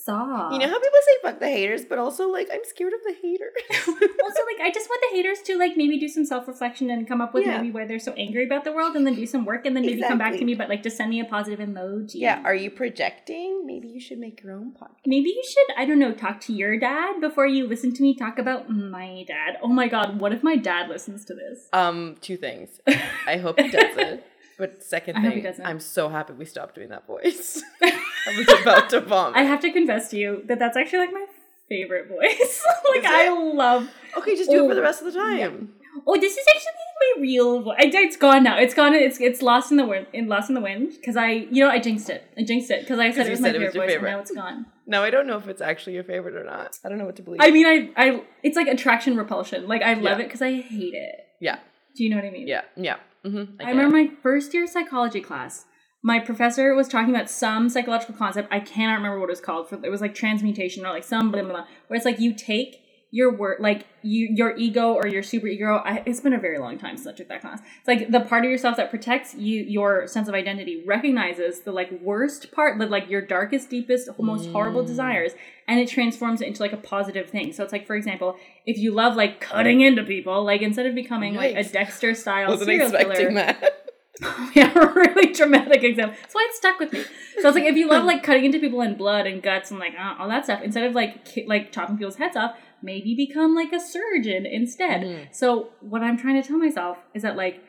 [0.10, 0.54] soft.
[0.54, 3.16] You know how people say fuck the haters, but also like I'm scared of the
[3.22, 3.54] haters.
[4.24, 7.08] also, like, I just want the haters to like maybe do some self reflection and
[7.08, 7.58] come up with Yeah.
[7.58, 9.86] maybe why they're so angry about the world, and then do some work, and then
[9.86, 12.16] maybe come back to me, but like just send me a positive emoji.
[12.16, 13.66] yeah, are you projecting?
[13.66, 15.06] Maybe you should make your own podcast.
[15.06, 18.16] Maybe you should, I don't know, talk to your dad before you listen to me
[18.16, 19.58] talk about my dad.
[19.62, 21.68] Oh my god, what if my dad listens to this?
[21.74, 22.82] Um, two things.
[23.28, 24.24] I hope he doesn't.
[24.60, 25.54] But second I thing.
[25.64, 27.64] I'm so happy we stopped doing that voice.
[27.82, 27.94] I
[28.38, 29.38] was about to vomit.
[29.38, 31.26] I have to confess to you that that's actually like my
[31.70, 32.66] favorite voice.
[32.94, 33.90] like, I love.
[34.18, 34.84] okay, just do it Oh, for the oh.
[34.84, 35.74] rest of the time.
[36.06, 36.72] Oh, this is actually
[37.16, 37.76] my real voice.
[37.80, 38.58] It's gone now.
[38.60, 38.94] It's gone.
[38.94, 40.08] It's it's lost in the wind.
[40.14, 42.24] In lost in the wind because I, you know, I jinxed it.
[42.38, 44.10] I jinxed it because I said it was my it favorite was voice, favorite.
[44.10, 44.66] and now it's gone.
[44.86, 46.78] Now I don't know if it's actually your favorite or not.
[46.86, 47.40] I don't know what to believe.
[47.42, 49.68] I mean, I, I, it's like attraction repulsion.
[49.68, 50.20] Like I love Yeah.
[50.20, 51.16] it because I hate it.
[51.40, 51.60] yeah,
[51.96, 52.48] Do you know what I mean?
[52.48, 52.98] yeah, yeah.
[53.26, 53.62] Mm-hmm.
[53.62, 55.66] I, remember my first year psychology class.
[56.02, 58.48] My professor was talking about some psychological concept.
[58.52, 59.68] I cannot remember what it was called.
[59.68, 61.66] For it was like transmutation or like some blah blah blah.
[61.88, 62.82] Where it's like you take
[63.12, 65.82] your word, like you your ego or your super ego.
[65.84, 67.60] I, it's been a very long time since I took that class.
[67.80, 71.72] It's like the part of yourself that protects you, your sense of identity, recognizes the
[71.72, 74.88] like worst part, the like your darkest, deepest, most horrible Mm.
[74.88, 75.32] desires,
[75.68, 77.52] and it transforms it into like a positive thing.
[77.52, 78.38] So it's like, for example,
[78.68, 82.50] if you love like cutting into people, like instead of becoming like a Dexter style
[82.50, 83.86] Wasn't serial expecting killer, that.
[84.54, 86.16] yeah, a really dramatic example.
[86.22, 87.02] That's why it stuck with me.
[87.42, 89.80] So it's like if you love like cutting into people and blood and guts and
[89.80, 93.16] like uh, all that stuff, instead of like ki- like chopping people's heads off, maybe
[93.16, 95.02] become like a surgeon instead.
[95.02, 95.36] Mhm.
[95.36, 97.62] So what I'm trying to tell myself is that like,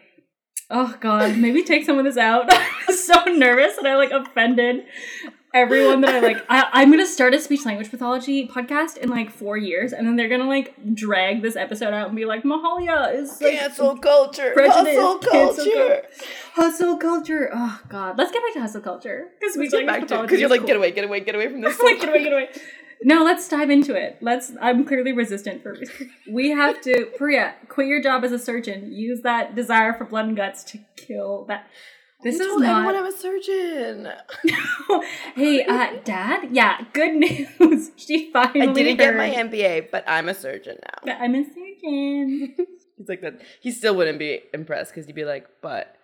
[0.71, 2.47] oh god, maybe take some of this out.
[2.51, 4.85] I'm so nervous and I like offended
[5.53, 6.39] everyone that I like.
[6.49, 10.17] I, I'm gonna start a speech language pathology podcast in like four years, and then
[10.17, 14.55] they're gonna like drag this episode out and be like, Mahalia is like Cancel culture.
[14.57, 16.03] Hustle culture.
[16.55, 17.51] hustle culture.
[17.53, 20.67] Oh god, let's get back to hustle culture because get back to because you're like,
[20.67, 21.81] get away, get away, get away from this.
[21.81, 22.49] Like, get away, get away.
[23.03, 24.19] No, let's dive into it.
[24.21, 24.53] Let's.
[24.61, 25.77] I'm clearly resistant for.
[26.31, 28.93] We have to, Pariya, quit your job as a surgeon.
[28.93, 31.67] Use that desire for blood and guts to kill that.
[32.23, 32.97] This I is told everyone not.
[32.97, 34.09] I'm a surgeon.
[35.35, 36.49] hey, uh, Dad.
[36.53, 37.15] Yeah, good
[37.61, 37.91] news.
[37.97, 38.61] She finally.
[38.69, 40.99] I didn't get my MBA, but I'm a surgeon now.
[41.07, 42.55] that I'm a surgeon.
[42.99, 43.41] He's like that.
[43.61, 45.97] He still wouldn't be impressed because he'd be like, but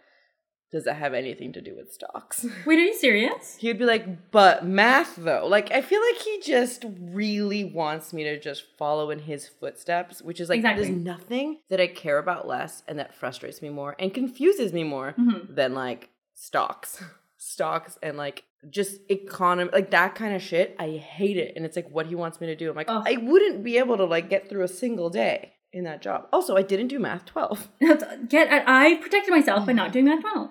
[0.72, 2.44] does that have anything to do with stocks?
[2.66, 3.56] Wait, are you serious?
[3.56, 5.46] He'd be like, but math though.
[5.46, 10.20] Like I feel like he just really wants me to just follow in his footsteps,
[10.22, 10.84] which is like Exactly.
[10.86, 14.82] there's nothing that I care about less and that frustrates me more and confuses me
[14.84, 15.54] more Mhm.
[15.54, 17.02] than like stocks.
[17.38, 20.74] Stocks and like just economy like that kind of shit.
[20.80, 21.52] I hate it.
[21.54, 22.68] And it's like what he wants me to do.
[22.70, 23.04] I'm like, Ugh.
[23.06, 26.26] I wouldn't be able to like get through a single day in that job.
[26.32, 27.68] Also, I didn't do math 12.
[28.28, 28.48] Get.
[28.66, 30.50] I protected myself by not doing math 12.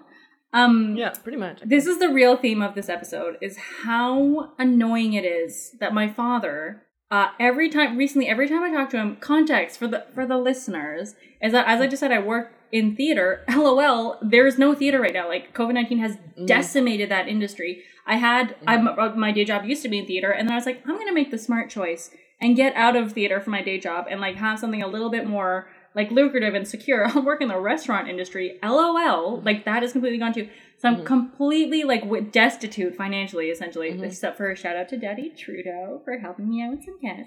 [0.54, 0.96] Um.
[0.96, 1.62] Yeah, pretty much.
[1.66, 6.08] This is the real theme of this episode: is how annoying it is that my
[6.08, 10.26] father, uh, every time recently, every time I talk to him, context for the for
[10.26, 13.44] the listeners is that as I just said, I work in theater.
[13.50, 15.28] LOL, there's no theater right now.
[15.28, 17.84] Like COVID nineteen has decimated that industry.
[18.06, 20.58] I had I'm uh, my day job used to be in theater, and then I
[20.58, 22.12] was like, I'm gonna make the smart choice
[22.42, 25.10] and get out of theater for my day job and like have something a little
[25.10, 27.08] bit more like lucrative and secure.
[27.10, 28.60] I'll work in the restaurant industry.
[28.64, 30.50] LOL, like that is completely gone too.
[30.78, 36.02] So I'm completely like destitute financially, essentially, except for a shout out to Daddy Trudeau
[36.04, 37.26] for helping me out with some cash.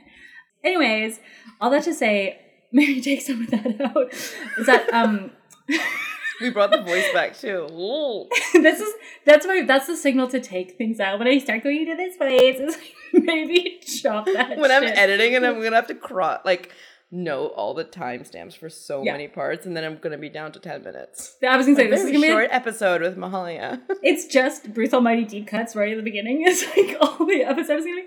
[0.62, 1.20] Anyways,
[1.60, 2.40] all that to say,
[2.72, 4.12] maybe take some of that out.
[4.58, 5.32] Is that um
[6.40, 7.66] We brought the voice back too.
[8.54, 8.92] This is
[9.24, 12.16] that's my that's the signal to take things out when I start going into this
[12.16, 12.56] place.
[12.58, 14.56] It's like, maybe chop that.
[14.58, 16.72] when I'm editing and I'm gonna have to cross like
[17.10, 19.12] note all the timestamps for so Yeah.
[19.12, 21.36] many parts, and then I'm gonna be down to ten minutes.
[21.46, 23.80] I was gonna say A this is gonna be a short episode with Mahalia.
[24.02, 26.42] it's just Bruce Almighty deep cuts right at the beginning.
[26.46, 28.06] It's like all the episodes gonna be.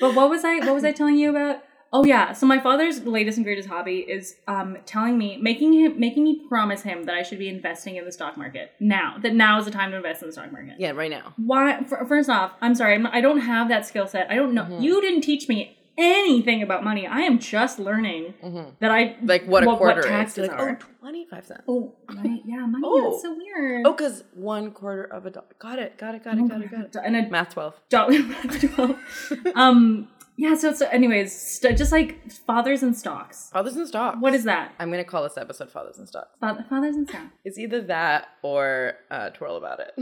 [0.00, 1.62] But what was I what was I telling you about?
[1.94, 6.00] Oh yeah, so my father's latest and greatest hobby is um telling me making him
[6.00, 9.16] making me promise him that I should be investing in the stock market now.
[9.22, 10.76] That now is the time to invest in the stock market.
[10.78, 11.34] yeah, right now.
[11.36, 11.72] Why?
[11.80, 14.30] f- First off, I'm sorry, I'm I don't have that skill set.
[14.30, 14.62] I don't know.
[14.64, 14.82] Mm-hmm.
[14.82, 17.06] You didn't teach me anything about money.
[17.06, 18.32] I am just learning
[18.80, 19.26] that I Mm-hmm.
[19.26, 20.06] Like what a quarter is.
[20.06, 20.78] taxes You're like, are.
[20.82, 21.60] oh, 25 cents.
[21.68, 22.82] Oh, right, yeah, money.
[22.86, 23.10] Oh.
[23.10, 23.86] That's so weird.
[23.86, 25.46] Oh, because one quarter of a dollar.
[25.58, 26.96] Got it, got it, got it, got it, got it.
[27.04, 27.74] And a Math 12.
[27.90, 28.14] dollar.
[29.54, 30.08] um.
[30.42, 30.54] Yeah.
[30.56, 30.74] So.
[30.74, 30.86] So.
[30.88, 33.48] Anyways, st- just like fathers and stocks.
[33.52, 34.18] Fathers and stocks.
[34.20, 34.72] What is that?
[34.78, 36.30] I'm gonna call this episode Fathers and Stocks.
[36.40, 37.32] Fa- fathers and stocks.
[37.44, 39.92] It's either that or uh, Twirl About It.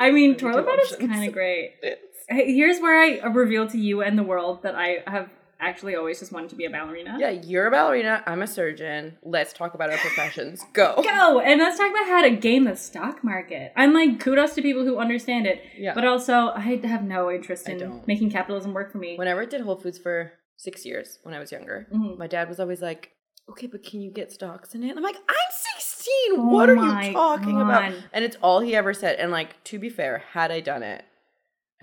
[0.00, 1.74] I mean, Twirl About It's kind of great.
[1.82, 1.98] It's-
[2.28, 5.28] here's where I reveal to you and the world that I have
[5.60, 7.16] actually always just wanted to be a ballerina.
[7.18, 8.22] yeah, you're a ballerina.
[8.26, 9.16] I'm a surgeon.
[9.22, 10.64] Let's talk about our professions.
[10.72, 10.94] Go.
[11.02, 13.72] Go and let's talk about how to game the stock market.
[13.76, 15.94] I'm like kudos to people who understand it, Yeah.
[15.94, 19.16] but also I have no interest in making capitalism work for me.
[19.16, 22.18] Whenever I did Whole Foods for six years when I was younger, Mhm.
[22.18, 23.12] my dad was always like,
[23.48, 24.96] okay, but can you get stocks in it?
[24.96, 26.50] I'm like, I'm 16.
[26.50, 27.92] what are Oh you talking about?
[28.12, 29.18] And it's all he ever said.
[29.18, 31.04] And like, to be fair, had I done it,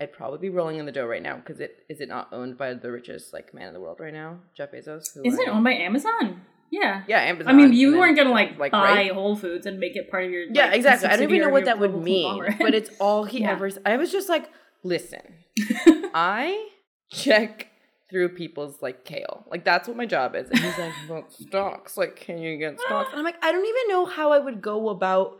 [0.00, 2.58] I'd probably be rolling in the dough right now because it is it not owned
[2.58, 5.14] by the richest like man in the world right now, Jeff Bezos?
[5.14, 6.42] Who Isn't it owned by Amazon?
[6.70, 7.04] Yeah.
[7.06, 7.54] Yeah, Amazon.
[7.54, 9.12] I mean, you and weren't gonna like, like, buy right?
[9.12, 11.08] Whole Foods and make it part of your Yeah, like, exactly.
[11.08, 13.52] I don't even know what that would mean, but it's all he Yeah.
[13.52, 13.70] ever.
[13.86, 14.50] I was just like,
[14.82, 15.20] listen,
[16.14, 16.70] I
[17.12, 17.68] check
[18.10, 20.48] through people's like kale, like that's what my job is.
[20.50, 23.08] And he's like, well, stocks, like, can you get stocks?
[23.12, 25.38] And I'm like, I don't even know how I would go about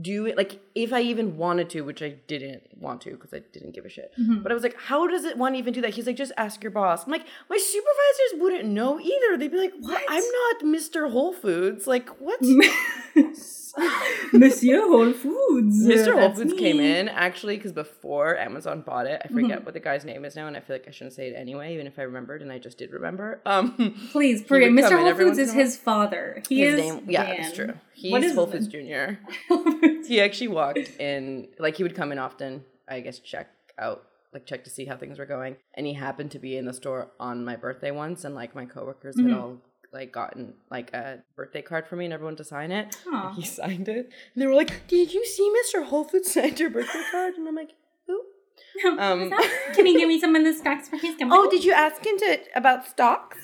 [0.00, 3.72] doing, like, if I even wanted to, which I didn't want to because I didn't
[3.72, 4.12] give a shit.
[4.20, 4.42] Mm-hmm.
[4.42, 5.94] But I was like, how does it one even do that?
[5.94, 7.04] He's like, just ask your boss.
[7.04, 9.36] I'm like, my supervisors wouldn't know either.
[9.36, 10.02] They'd be like, what?
[10.08, 11.10] I'm not Mr.
[11.10, 11.86] Whole Foods.
[11.86, 12.40] Like, what?
[14.32, 15.84] Monsieur Whole Foods.
[15.86, 16.18] Mr.
[16.18, 16.58] Whole Foods me.
[16.58, 19.64] came in actually because before Amazon bought it, I forget Mm-hmm.
[19.64, 21.74] what the guy's name is now, and I feel like I shouldn't say it anyway,
[21.74, 23.40] even if I remembered, and I just did remember.
[23.46, 24.70] Um, Please, forget.
[24.70, 24.98] Mr.
[24.98, 26.42] Whole Foods is his father.
[26.48, 27.40] He his is name, yeah, Dan.
[27.42, 27.72] that's true.
[27.94, 29.18] He's Whole Foods Junior.
[30.06, 32.64] He actually walked in, like he would come in often.
[32.88, 33.48] I guess check
[33.78, 34.02] out,
[34.32, 36.72] like check to see how things were going, and he happened to be in the
[36.72, 39.28] store on my birthday once, and like my coworkers Mm-hmm.
[39.30, 39.58] had all
[39.92, 42.96] like gotten like a birthday card for me and everyone to sign it.
[43.12, 43.28] Aw.
[43.28, 44.10] And he signed it.
[44.34, 45.84] And they were like, Did you see Mr.
[45.84, 47.34] Whole Foods signed your birthday card?
[47.34, 47.72] And I'm like,
[48.06, 48.22] Who?
[48.98, 49.32] Um,
[49.74, 51.32] Can you give me some of the stocks for his company?
[51.32, 53.38] oh, did you ask him to about stocks?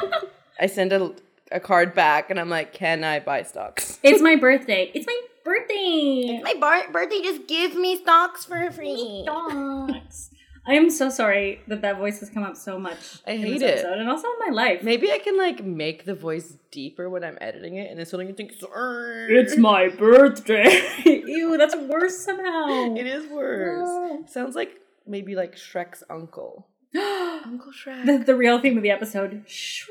[0.60, 1.12] I send a,
[1.52, 3.98] a card back and I'm like, Can I buy stocks?
[4.02, 4.90] It's my birthday.
[4.94, 6.40] It's my birthday.
[6.42, 9.22] My bar- birthday, just give me stocks for free.
[9.24, 10.30] Stocks.
[10.68, 12.98] I am so sorry that that voice has come up so much.
[13.26, 13.70] I in hate this it.
[13.78, 14.82] episode, and also in my life.
[14.82, 18.26] Maybe I can like make the voice deeper when I'm editing it, and then suddenly
[18.30, 20.82] you think, "Sorry." It's my birthday.
[21.06, 22.94] Ew, that's worse somehow.
[22.94, 23.88] It is worse.
[23.88, 24.24] No.
[24.28, 24.72] Sounds like
[25.06, 26.66] maybe like Shrek's uncle.
[26.94, 28.04] Uncle Shrek.
[28.06, 29.44] the, the real theme of the episode.
[29.46, 29.88] Shrek.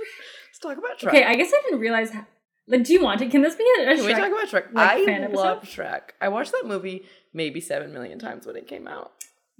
[0.49, 1.07] Let's talk about Shrek.
[1.09, 2.11] Okay, I guess I didn't realize.
[2.11, 2.25] How,
[2.67, 3.31] like, do you want it?
[3.31, 4.17] Can this be a, a Can we Shrek?
[4.17, 4.73] talk about Shrek?
[4.73, 5.39] like, I fan episode?
[5.41, 6.01] love Shrek.
[6.21, 9.11] I watched that movie maybe seven million times when it came out.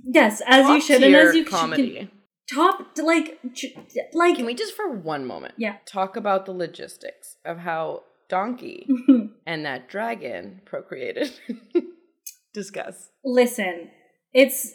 [0.03, 1.95] Yes, as you should, and as you comedy.
[1.95, 2.11] Can,
[2.53, 3.39] top like
[4.13, 5.77] like Can we just for one moment Yeah.
[5.85, 8.87] talk about the logistics of how Donkey
[9.45, 11.31] and that dragon procreated?
[12.53, 13.09] Discuss.
[13.23, 13.89] listen.
[14.33, 14.73] It's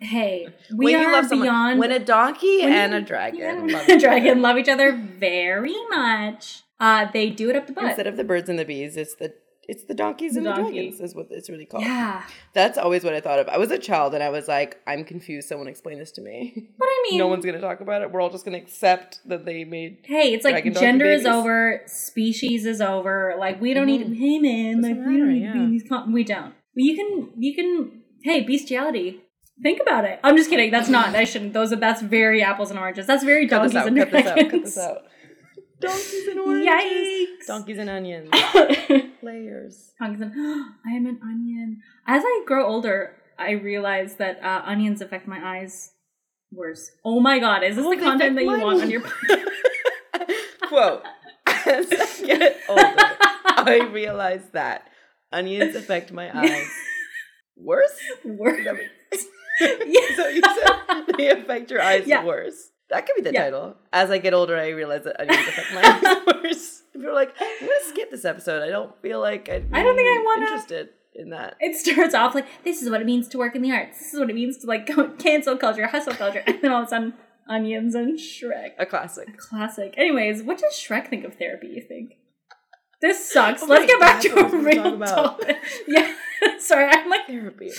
[0.00, 3.76] hey, we when are someone, beyond when a donkey when and you- a dragon yeah,
[3.78, 4.40] love a dragon other.
[4.40, 6.62] love each other very much.
[6.80, 7.84] Uh, they do it up the butt.
[7.84, 9.32] Instead of the birds and the bees, it's the
[9.68, 10.72] it's the donkeys and the Donkey.
[10.72, 11.84] dragons is what it's really called.
[11.84, 13.48] yeah, That's always what I thought of.
[13.48, 15.48] I was a child and I was like, I'm confused.
[15.48, 16.52] Someone explain this to me.
[16.78, 18.10] but I mean, no one's gonna talk about it.
[18.12, 19.98] We're all just gonna accept that they made.
[20.04, 23.34] Hey, it's like gender is over, species is over.
[23.38, 24.08] Like we don't Mhm.
[24.08, 25.64] need hey man, like Doesn't we don't matter, need to be yeah.
[25.64, 25.84] in these
[26.14, 26.54] we don't.
[26.76, 29.20] You can you can hey, bestiality.
[29.62, 30.18] Think about it.
[30.24, 30.72] I'm just kidding.
[30.72, 31.14] That's not.
[31.14, 31.52] I shouldn't.
[31.52, 33.06] Those are that's very apples and oranges.
[33.06, 33.86] That's very Cut donkeys out.
[33.86, 34.34] and Cut this out.
[34.36, 34.64] Cut dragons.
[34.74, 34.98] this out.
[35.80, 36.68] Donkeys and oranges.
[36.68, 37.46] Yikes.
[37.46, 38.30] Donkeys and onions.
[39.24, 39.92] Layers.
[40.00, 40.22] And
[40.86, 41.80] I am an onion.
[42.06, 45.92] As I grow older, I realize that uh, onions affect my eyes
[46.52, 46.90] worse.
[47.04, 49.02] Oh my god, is this Oh, the content that you want on your
[50.68, 51.02] Quote.
[51.46, 52.82] As I get older,
[53.46, 54.88] I realize that
[55.32, 56.68] onions affect my eyes
[57.56, 57.98] worse.
[58.24, 58.58] worse?
[58.58, 60.16] Is that what- Yeah.
[60.16, 62.24] So you said they affect your eyes Yeah.
[62.24, 62.70] worse.
[62.90, 63.44] That could be the Yeah.
[63.44, 63.76] title.
[63.92, 66.82] As I get older, I realize that onions affect my eyes worse.
[66.96, 69.96] If you're like, I'm gonna skip this episode, I don't feel like I'd I don't
[69.96, 71.54] think I wanna- interested in that.
[71.60, 73.98] it starts off like this is what it means to work in the arts.
[73.98, 76.82] This is what it means to like go- cancel culture, hustle culture, and then all
[76.82, 77.14] of a sudden,
[77.48, 78.70] onions and Shrek.
[78.78, 79.36] A classic.
[79.38, 79.92] Classic.
[79.96, 81.68] Anyways, what does Shrek think of therapy?
[81.68, 82.14] You think
[83.00, 83.62] this sucks?
[83.62, 85.40] Oh Let's get back to a real talk about.
[85.40, 85.56] topic.
[85.88, 86.14] Yeah,
[86.58, 86.86] sorry.
[86.90, 87.70] I'm like, Therapy.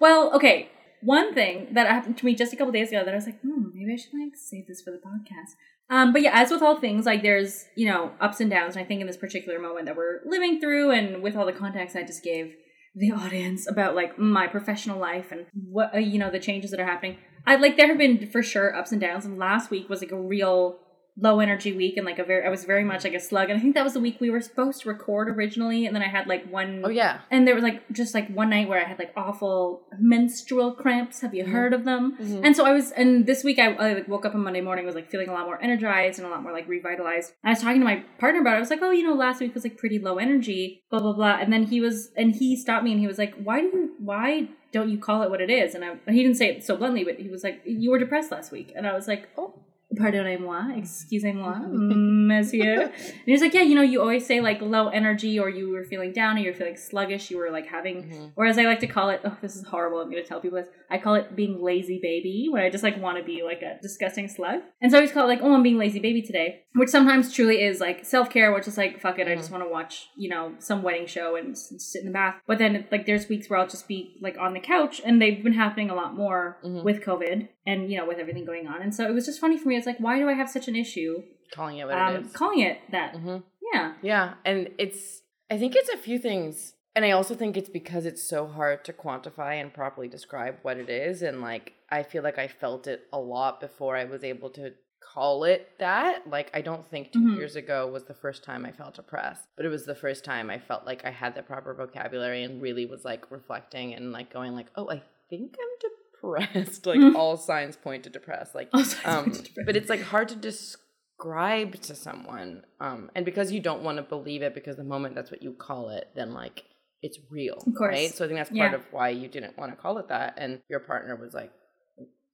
[0.00, 0.70] well, okay.
[1.02, 3.40] One thing that happened to me just a couple days ago that I was like,
[3.42, 5.52] hmm, maybe I should like save this for the podcast.
[5.90, 8.84] Um, but yeah, as with all things, like there's you know ups and downs, and
[8.84, 11.96] I think in this particular moment that we're living through, and with all the context
[11.96, 12.54] I just gave
[12.94, 16.80] the audience about like my professional life and what uh, you know the changes that
[16.80, 19.24] are happening, I like there have been for sure ups and downs.
[19.24, 20.78] And last week was like a real
[21.16, 23.58] low energy week, and like a very I was very much like a slug, and
[23.58, 26.08] I think that was the week we were supposed to record originally, and then I
[26.08, 27.20] had like one Oh yeah.
[27.30, 31.20] and there was like just like one night where I had like awful menstrual cramps.
[31.20, 31.48] Have you Mhm.
[31.52, 32.16] heard of them?
[32.20, 32.40] Mhm.
[32.44, 34.86] And so I was, and this week I, I like woke up on Monday morning
[34.86, 37.32] was like feeling a lot more energized and a lot more like revitalized.
[37.42, 38.56] And I was talking to my partner about it.
[38.56, 41.12] I was like, oh, you know, last week was like pretty low energy, blah blah
[41.12, 41.38] blah.
[41.40, 43.90] And then he was, and he stopped me and he was like, why do you,
[43.98, 45.74] why don't you call it what it is?
[45.76, 48.32] And I, he didn't say it so bluntly, but he was like, you were depressed
[48.32, 49.60] last week, and I was like, oh.
[49.96, 52.82] Pardonnez-moi, excusez-moi, monsieur.
[52.94, 55.70] And he was like, yeah, you know, you always say like low energy or you
[55.70, 58.32] were feeling down or you're feeling sluggish, you were like having, Mhm.
[58.36, 60.40] or as I like to call it, oh, this is horrible, I'm going to tell
[60.40, 63.42] people this, I call it being lazy baby, when I just like want to be
[63.42, 64.60] like a disgusting slug.
[64.80, 67.32] And so I always call it like, oh, I'm being lazy baby today, which sometimes
[67.32, 70.28] truly is like self-care, which is like, fuck it, I just want to watch, you
[70.28, 72.36] know, some wedding show and sit in the bath.
[72.46, 75.42] But then like there's weeks where I'll just be like on the couch and they've
[75.42, 76.84] been happening a lot more Mhm.
[76.84, 78.82] with COVID and, you know, with everything going on.
[78.82, 79.76] And so it was just funny for me.
[79.76, 82.32] It's like, why do I have such an issue Calling it what um, it is.
[82.32, 83.14] calling it that?
[83.14, 83.38] hmm
[83.72, 83.94] Yeah.
[84.02, 86.74] Yeah, and it's I think it's a few things.
[86.96, 90.76] And I also think it's because it's so hard to quantify and properly describe what
[90.78, 94.22] it is and like I feel like I felt it a lot before I was
[94.24, 96.28] able to call it that.
[96.28, 97.36] Like I don't think 2 Mhm.
[97.36, 100.50] years ago was the first time I felt depressed, but it was the first time
[100.50, 104.32] I felt like I had the proper vocabulary and really was like reflecting and like
[104.32, 106.00] going like, "Oh, I think I'm depressed."
[106.84, 107.14] like Mhm.
[107.14, 108.54] all signs point to depressed.
[108.54, 108.70] Like
[109.04, 109.32] um,
[109.66, 114.02] but it's like hard to describe to someone um and because you don't want to
[114.02, 116.64] believe it because the moment that's what you call it then like
[117.02, 117.90] it's real Of course.
[117.96, 118.76] right so i think that's part Yeah.
[118.78, 121.52] of why you didn't want to call it that and your partner was like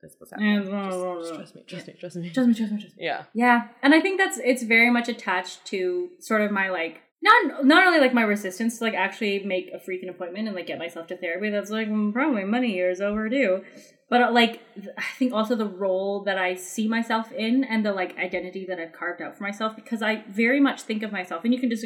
[0.02, 2.54] this was happening blah, blah, just, just trust me trust me trust me Trust me,
[2.54, 3.04] trust me, trust me.
[3.04, 7.02] yeah Yeah, and I think that's it's very much attached to sort of my like
[7.22, 10.66] not not only like my resistance to like actually make a freaking appointment and like
[10.66, 11.50] get myself to therapy.
[11.50, 13.62] That's like probably many years overdue.
[14.08, 14.62] But uh, like
[14.98, 18.78] I think also the role that I see myself in and the like identity that
[18.78, 21.70] I've carved out for myself because I very much think of myself and you can
[21.70, 21.84] just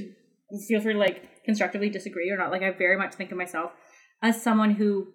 [0.69, 2.53] feel free to like constructively disagree or not.
[2.53, 3.73] Like I very much think of myself
[4.23, 5.09] as someone who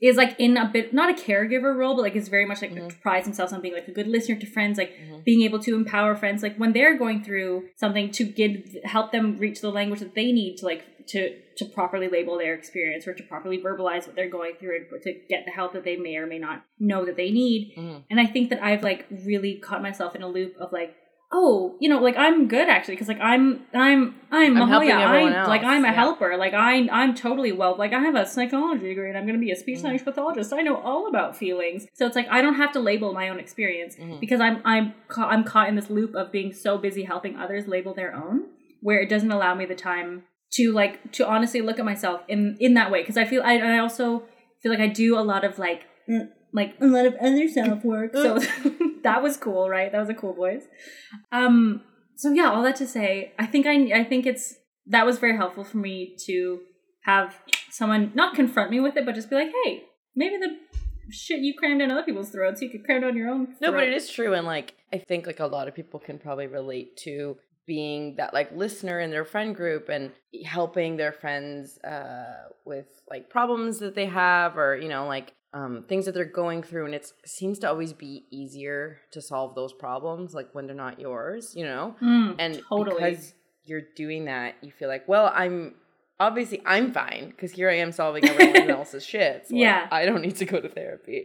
[0.00, 2.72] is like in a bit not a caregiver role, but like is very much like
[2.72, 3.00] Mhm.
[3.00, 5.24] prides themselves on being like a good listener to friends, like Mhm.
[5.24, 9.38] being able to empower friends, like when they're going through something to give help them
[9.38, 13.14] reach the language that they need to like to to properly label their experience or
[13.14, 16.16] to properly verbalize what they're going through and to get the help that they may
[16.16, 17.72] or may not know that they need.
[17.78, 18.04] Mhm.
[18.10, 20.94] And I think that I've like really caught myself in a loop of like,
[21.32, 24.94] oh, you know, like I'm good actually because like I'm I'm I'm, Mahalia.
[24.94, 25.92] I'm like I'm a yeah.
[25.94, 26.36] helper.
[26.36, 27.76] Like I I'm totally well.
[27.76, 29.84] Like I have a psychology degree and I'm going to be a speech Mhm.
[29.84, 30.52] language pathologist.
[30.52, 31.86] I know all about feelings.
[31.94, 34.20] So it's like I don't have to label my own experience Mhm.
[34.20, 37.66] because I'm I'm ca- I'm caught in this loop of being so busy helping others
[37.66, 38.44] label their own,
[38.80, 40.22] where it doesn't allow me the time
[40.52, 43.58] to like to honestly look at myself in in that way because I feel I
[43.58, 44.22] I also
[44.62, 47.84] feel like I do a lot of like mm, like a lot of other self
[47.84, 48.12] work.
[48.14, 48.38] So
[49.06, 49.90] that was cool, right?
[49.92, 50.64] That was a cool voice.
[51.32, 51.82] Um.
[52.16, 54.54] So yeah, all that to say, I think I I think it's
[54.86, 56.60] that was very helpful for me to
[57.02, 57.36] have
[57.70, 59.84] someone not confront me with it, but just be like, hey,
[60.14, 60.56] maybe the
[61.10, 63.54] shit you crammed down other people's throats, you could cram down your own.
[63.60, 66.18] No, but it is true, and like I think like a lot of people can
[66.18, 67.36] probably relate to
[67.66, 70.12] being that like listener in their friend group and
[70.44, 75.84] helping their friends uh with like problems that they have or you know like um
[75.90, 77.06] things that they're going through and it
[77.38, 78.80] seems to always be easier
[79.14, 82.94] to solve those problems like when they're not yours you know Mm, and totally.
[83.10, 83.34] because
[83.68, 85.58] you're doing that you feel like well i'm
[86.26, 89.88] obviously i'm fine because here i am solving everyone else's shit so like, Yeah.
[89.90, 91.20] i don't need to go to therapy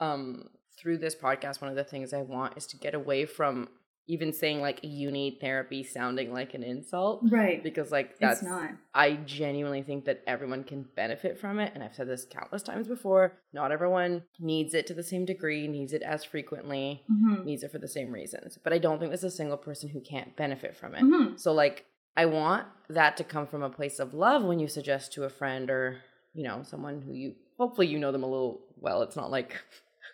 [0.00, 0.48] um
[0.78, 3.68] through this podcast one of the things i want is to get away from
[4.06, 7.62] even saying like you need therapy sounding like an insult right.
[7.62, 8.70] because like that's it's not.
[8.94, 11.72] I genuinely think that everyone can benefit from it.
[11.74, 13.32] And I've said this countless times before.
[13.52, 17.44] Not everyone needs it to the same degree, needs it as frequently, Mhm.
[17.44, 18.58] needs it for the same reasons.
[18.62, 21.02] But I don't think there's a single person who can't benefit from it.
[21.02, 21.38] Mhm.
[21.40, 21.86] So, like,
[22.16, 25.28] I want that to come from a place of love when you suggest to a
[25.30, 26.02] friend or,
[26.34, 29.02] you know, someone who you hopefully you know them a little well.
[29.02, 29.56] It's not like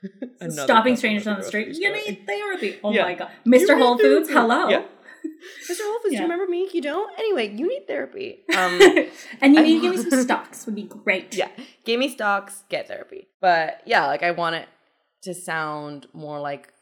[0.50, 1.76] Stopping strangers on the street.
[1.76, 2.78] You need therapy.
[2.82, 3.02] Oh Yeah.
[3.04, 3.78] my god, Mr.
[3.82, 4.28] Whole Foods.
[4.28, 4.32] therapy.
[4.52, 4.68] Hello.
[4.68, 4.82] Yeah.
[5.70, 5.80] Mr.
[5.84, 6.18] Wolf, do Yeah.
[6.18, 6.68] you remember me?
[6.72, 7.18] You don't?
[7.18, 8.40] Anyway, you need therapy.
[8.56, 8.80] Um,
[9.42, 10.64] and you need to give me some stocks.
[10.66, 11.34] Would be great.
[11.36, 11.48] yeah
[11.84, 14.68] give me stocks get therapy but yeah like i want it
[15.22, 16.72] to sound more like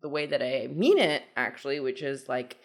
[0.00, 2.56] the way that i mean it actually which is like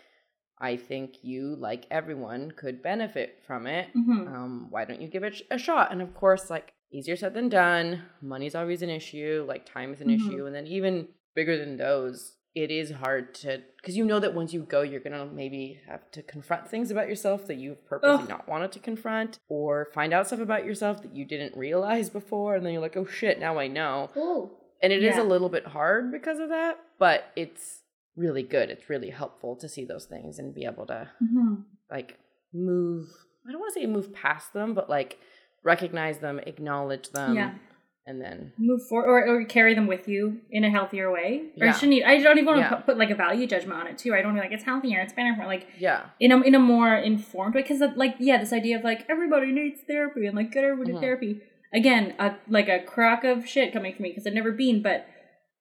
[0.59, 5.23] i think you like everyone could benefit from it hmm um why don't you give
[5.23, 9.45] it a shot and of course like easier said than done money's always an issue
[9.47, 10.15] like time is an Mhm.
[10.15, 14.33] issue and then even bigger than those it is hard to because you know that
[14.33, 18.23] once you go you're gonna maybe have to confront things about yourself that you've purposely
[18.23, 18.29] Ugh.
[18.29, 22.55] not wanted to confront or find out stuff about yourself that you didn't realize before
[22.55, 24.51] and then you're like oh shit now i know Oh.
[24.81, 25.23] and it is Yeah.
[25.23, 27.83] a little bit hard because of that but it's
[28.17, 31.55] really good it's really helpful to see those things and be able to hmm
[31.89, 32.17] like
[32.53, 33.07] move
[33.47, 35.17] i don't want to say move past them but like
[35.63, 37.53] recognize them acknowledge them Yeah.
[38.05, 41.43] and then Move forward or, or carry them with you in a healthier way.
[41.59, 41.71] Or Yeah.
[41.73, 42.03] shouldn't you?
[42.05, 42.81] I don't even want to Yeah.
[42.81, 44.13] put, like a value judgment on it too.
[44.15, 46.59] I don't be like it's healthier, it's better for like yeah in a in a
[46.59, 50.51] more informed way because like yeah, this idea of like everybody needs therapy and like
[50.51, 50.99] get everybody Mhm.
[51.01, 51.41] therapy
[51.73, 55.05] again, a, like a crock of shit coming from me because I've never been, but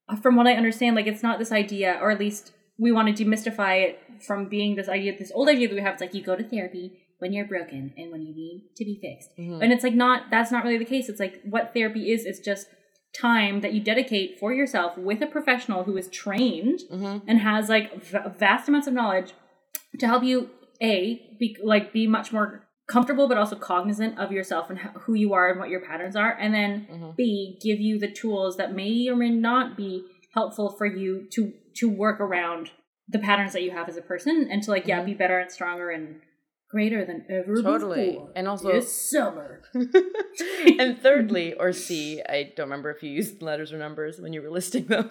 [0.09, 3.15] uh, from what I understand, like it's not this idea, or at least we want
[3.15, 5.93] to demystify it from being this idea, this old idea that we have.
[5.93, 8.99] It's like you go to therapy when you're broken and when you need to be
[9.01, 9.63] fixed, Mhm.
[9.63, 11.09] and it's like not that's not really the case.
[11.09, 12.27] It's like what therapy is.
[12.27, 12.67] It's just
[13.19, 17.23] time that you dedicate for yourself with a professional who is trained Mhm.
[17.27, 19.33] and has like v- vast amounts of knowledge
[19.99, 20.51] to help you
[20.83, 25.15] a be like be much more comfortable but also cognizant of yourself and ho- who
[25.15, 27.17] you are and what your patterns are and then Mhm.
[27.17, 30.05] b give you the tools that may or may not be
[30.35, 32.71] helpful for you to to work around
[33.09, 35.07] the patterns that you have as a person and to like yeah Mhm.
[35.07, 36.21] be better and stronger and
[36.71, 38.11] greater than ever Totally.
[38.13, 39.63] before And also- this summer
[40.79, 44.41] and thirdly, or C, I don't remember if you used letters or numbers when you
[44.43, 45.09] were listing those.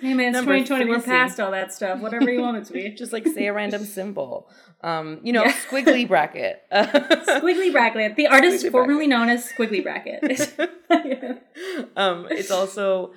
[0.00, 2.72] hey man it's Number 2020 we're past all that stuff whatever you want it to
[2.72, 4.48] be Just like say a random symbol.
[4.80, 5.52] Um, you know, Yeah.
[5.52, 6.62] squiggly bracket.
[6.72, 10.22] squiggly bracket the artist Squiggly formerly known as squiggly bracket
[11.96, 13.12] um, it's also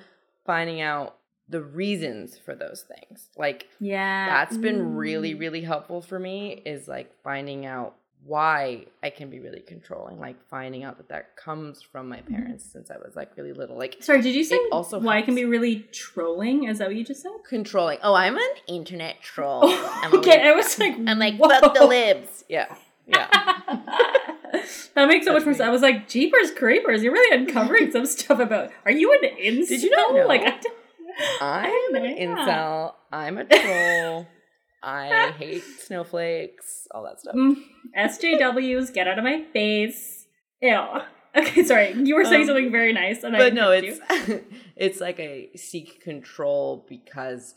[0.46, 1.16] finding out
[1.52, 3.28] the reasons for those things.
[3.36, 4.26] Like Yeah.
[4.26, 5.40] that's been really Mm.
[5.40, 7.94] really helpful for me is like finding out
[8.24, 12.34] why i can be really controlling like finding out that that comes from my Mm-hmm.
[12.36, 15.24] parents since i was like really little like Sorry, did you say also why it
[15.24, 16.58] can be really trolling?
[16.70, 17.32] Is that what you just said?
[17.48, 21.48] controlling oh i'm an internet troll I'm okay, I was like, i'm like whoa.
[21.48, 22.72] fuck the libs yeah
[23.08, 23.26] yeah
[24.94, 25.60] that makes so much more sense.
[25.66, 28.70] I was like, Jeepers Creepers, you're really uncovering some stuff about.
[28.84, 29.68] Are you an incel?
[29.68, 30.26] Did you not know?
[30.26, 30.76] Like, I don't-
[31.40, 32.26] i'm an Yeah.
[32.26, 34.26] incel i'm a troll
[34.82, 37.56] i hate snowflakes all that stuff Mm,
[37.96, 40.26] SJWs, get out of my face.
[40.60, 40.78] Ew.
[41.34, 41.92] Okay, sorry.
[41.94, 43.98] You were saying Um, something very nice, and I but no, it's
[44.76, 47.54] it's like I seek control because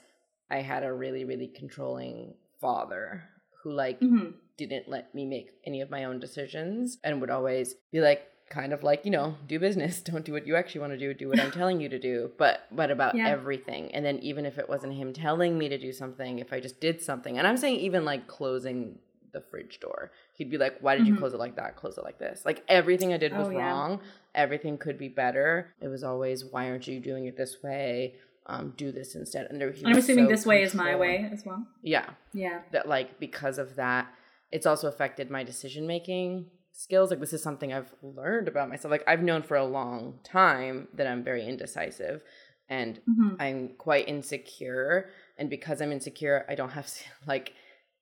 [0.49, 3.23] I had a really really controlling father
[3.63, 4.35] who like Mhm.
[4.57, 8.73] didn't let me make any of my own decisions and would always be like kind
[8.73, 10.01] of like you know do business.
[10.09, 12.31] Don't do what you actually want to do do what i'm telling you to do
[12.37, 13.27] but but about Yeah.
[13.29, 13.91] everything.
[13.93, 16.79] And then even if it wasn't him telling me to do something if i just
[16.79, 18.99] did something and i'm saying even like closing
[19.33, 21.17] the fridge door he'd be like why did you Mhm.
[21.19, 21.75] close it like that?
[21.75, 22.45] Close it like this.
[22.45, 23.67] Like everything i did was Oh, yeah.
[23.69, 23.99] wrong.
[24.33, 25.73] Everything could be better.
[25.81, 28.15] It was always why aren't you doing it this way?
[28.45, 29.47] Um do this instead.
[29.49, 31.65] And there- he And I'm assuming so this way is my way as well.
[31.81, 32.11] yeah.
[32.31, 32.61] Yeah.
[32.71, 34.07] that like because of that
[34.51, 36.45] it's also affected my decision making
[36.77, 38.91] skills like this is something i've learned about myself.
[38.91, 42.21] Like i've known for a long time that i'm very indecisive
[42.69, 43.35] and Mhm.
[43.39, 45.09] i'm quite insecure.
[45.37, 46.89] And because i'm insecure i don't have
[47.33, 47.53] like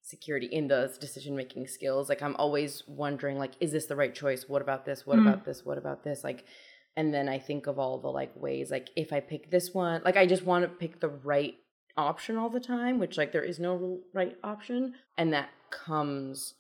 [0.02, 2.10] security in those decision making skills.
[2.10, 4.50] Like i'm always wondering like is this the right choice?
[4.50, 5.06] What about this?
[5.06, 5.28] What Mm.
[5.28, 5.64] about this?
[5.64, 6.24] What about this?
[6.24, 6.46] Like
[6.96, 10.00] and then i think of all the like ways like if i pick this one
[10.06, 11.56] like i just want to pick the right
[11.98, 14.94] option all the time which like there is no right option.
[15.18, 16.54] And that comes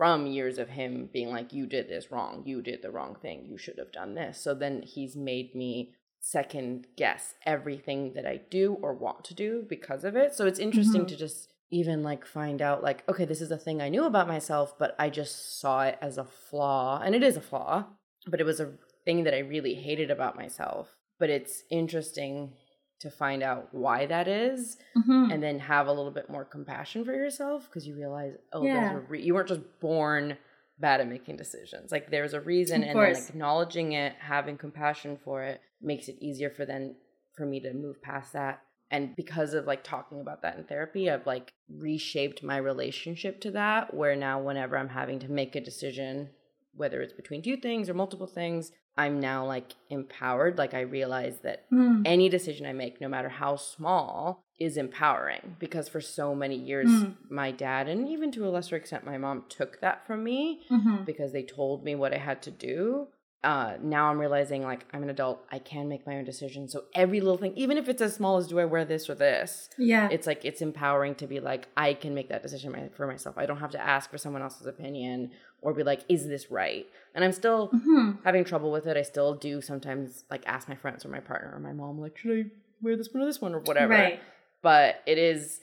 [0.00, 2.42] from years of him being like you did this wrong.
[2.46, 3.44] You did the wrong thing.
[3.44, 4.40] You should have done this.
[4.40, 9.62] So then he's made me second guess everything that i do or want to do
[9.68, 10.34] because of it.
[10.34, 11.08] So it's interesting Mhm.
[11.08, 14.26] to just even like find out like okay this is a thing i knew about
[14.26, 16.98] myself but i just saw it as a flaw.
[17.04, 17.84] And it is a flaw
[18.26, 18.72] but it was a
[19.04, 20.96] thing that i really hated about myself.
[21.18, 22.54] But it's interesting
[23.00, 25.32] to find out why that is Mhm.
[25.32, 28.74] and then have a little bit more compassion for yourself because you realize oh Yeah.
[28.92, 30.36] there's a re- you weren't just born
[30.78, 35.18] bad at making decisions like there's a reason Of and then acknowledging it having compassion
[35.24, 36.96] for it makes it easier for then
[37.36, 41.10] for me to move past that and because of like talking about that in therapy
[41.10, 45.60] i've like reshaped my relationship to that where now whenever i'm having to make a
[45.60, 46.30] decision
[46.74, 51.36] whether it's between two things or multiple things i'm now like empowered like i realize
[51.46, 52.02] that Mm.
[52.14, 56.90] any decision I make, no matter how small, is empowering because for so many years,
[56.90, 57.14] Mm.
[57.30, 60.40] my dad and even to a lesser extent, my mom took that from me
[60.70, 61.04] Mhm.
[61.10, 63.08] because they told me what I had to do.
[63.42, 66.72] Uh, now I'm realizing like I'm an adult, I can make my own decisions.
[66.72, 69.14] So every little thing, even if it's as small as do I wear this or
[69.14, 70.08] this, Yeah.
[70.12, 73.38] it's like it's empowering to be like I can make that decision my, for myself.
[73.38, 75.30] I don't have to ask for someone else's opinion
[75.62, 76.86] or be like, is this right?
[77.14, 78.22] And I'm still Mhm.
[78.24, 78.98] having trouble with it.
[78.98, 82.18] I still do sometimes like ask my friends or my partner or my mom like,
[82.18, 82.50] should I
[82.82, 83.94] wear this one or this one or whatever.
[83.94, 84.20] Right.
[84.62, 85.60] But it is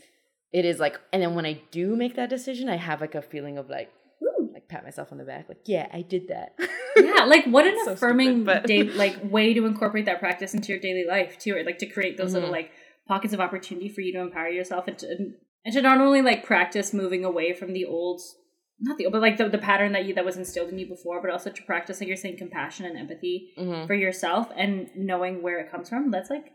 [0.51, 3.21] it is like and then when I do make that decision, I have like a
[3.21, 4.49] feeling of like Woo.
[4.51, 6.55] like pat myself on the back, like, yeah, I did that.
[7.03, 10.69] yeah, like what an So affirming stupid, day, like way to incorporate that practice into
[10.71, 12.53] your daily life too, or like to create those little Mhm.
[12.53, 12.71] like
[13.07, 15.07] pockets of opportunity for you to empower yourself and to,
[15.65, 18.21] and to not only like practice moving away from the old,
[18.79, 20.87] not the old, but like the, the pattern that you that was instilled in you
[20.87, 23.87] before, but also to practice like you're saying compassion and empathy Mhm.
[23.87, 26.11] for yourself and knowing where it comes from.
[26.11, 26.51] That's like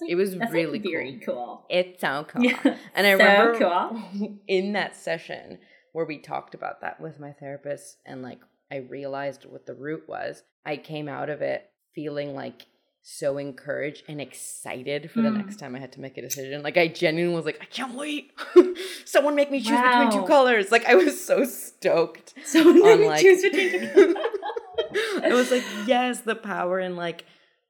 [0.00, 1.64] like It was really like, very cool.
[1.70, 2.42] It's so cool.
[2.44, 2.58] Yeah,
[2.94, 4.38] And I so remember cool.
[4.48, 5.58] in that session
[5.92, 8.40] where we talked about that with my therapist and like
[8.70, 12.66] I realized what the root was, I came out of it feeling like
[13.02, 15.36] so encouraged and excited for the Mm.
[15.36, 16.62] next time I had to make a decision.
[16.64, 18.32] Like I genuinely was like, I can't wait.
[19.04, 20.72] Someone make me choose between two colors.
[20.72, 22.34] Like I was so stoked.
[22.44, 24.16] So when on, you like- choose between two colors.
[25.22, 27.24] I was like, yes, the power in like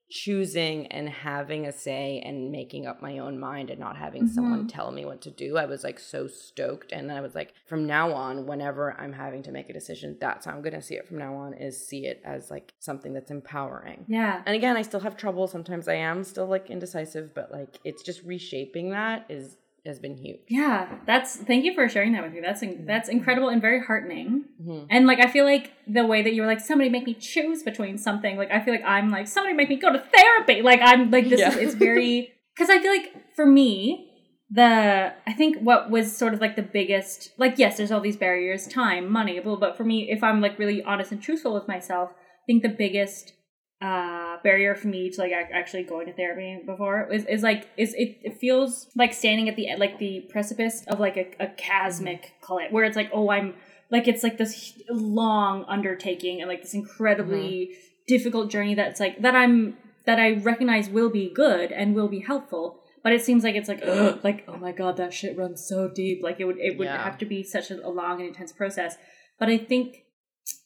[0.08, 4.64] choosing and having a say and making up my own mind and not having someone
[4.64, 4.68] Mhm.
[4.72, 5.56] tell me what to do.
[5.56, 6.92] I was like so stoked.
[6.92, 10.46] And I was like, from now on, whenever I'm having to make a decision, that's
[10.46, 13.12] how I'm going to see it from now on is see it as like something
[13.12, 14.04] that's empowering.
[14.08, 14.42] Yeah.
[14.46, 15.46] And again, I still have trouble.
[15.48, 19.56] Sometimes I am still like indecisive, but like it's just reshaping that is
[19.86, 20.40] has been huge.
[20.48, 22.40] Yeah, that's thank you for sharing that with me.
[22.40, 24.44] That's in, that's incredible and very heartening.
[24.62, 24.86] Mhm.
[24.90, 27.62] And like I feel like the way that you were like somebody make me choose
[27.62, 30.62] between something, like I feel like I'm like somebody make me go to therapy.
[30.62, 31.50] Like I'm like this Yeah.
[31.50, 34.10] is it's very cuz I feel like for me
[34.50, 38.16] the I think what was sort of like the biggest like yes, there's all these
[38.16, 41.52] barriers, time, money, blah, blah, but for me if I'm like really honest and truthful
[41.54, 43.32] with myself, I think the biggest
[43.82, 47.92] uh barrier for me to like actually going to therapy before is, is like is
[47.94, 52.32] it, it feels like standing at the like the precipice of like a, a chasmic
[52.40, 53.52] cliff where it's like oh i'm
[53.90, 57.70] like it's like this long undertaking and like this incredibly
[58.08, 62.20] difficult journey that's like that i'm that i recognize will be good and will be
[62.20, 65.64] helpful but it seems like it's like ugh, like oh my god that shit runs
[65.68, 66.22] so deep.
[66.24, 67.04] Like it would it would Yeah.
[67.04, 68.96] have to be such a, a long and intense process.
[69.38, 69.98] But i think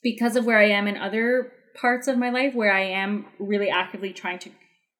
[0.02, 3.68] because of where I am in other parts of my life where I am really
[3.71, 4.51] actively trying to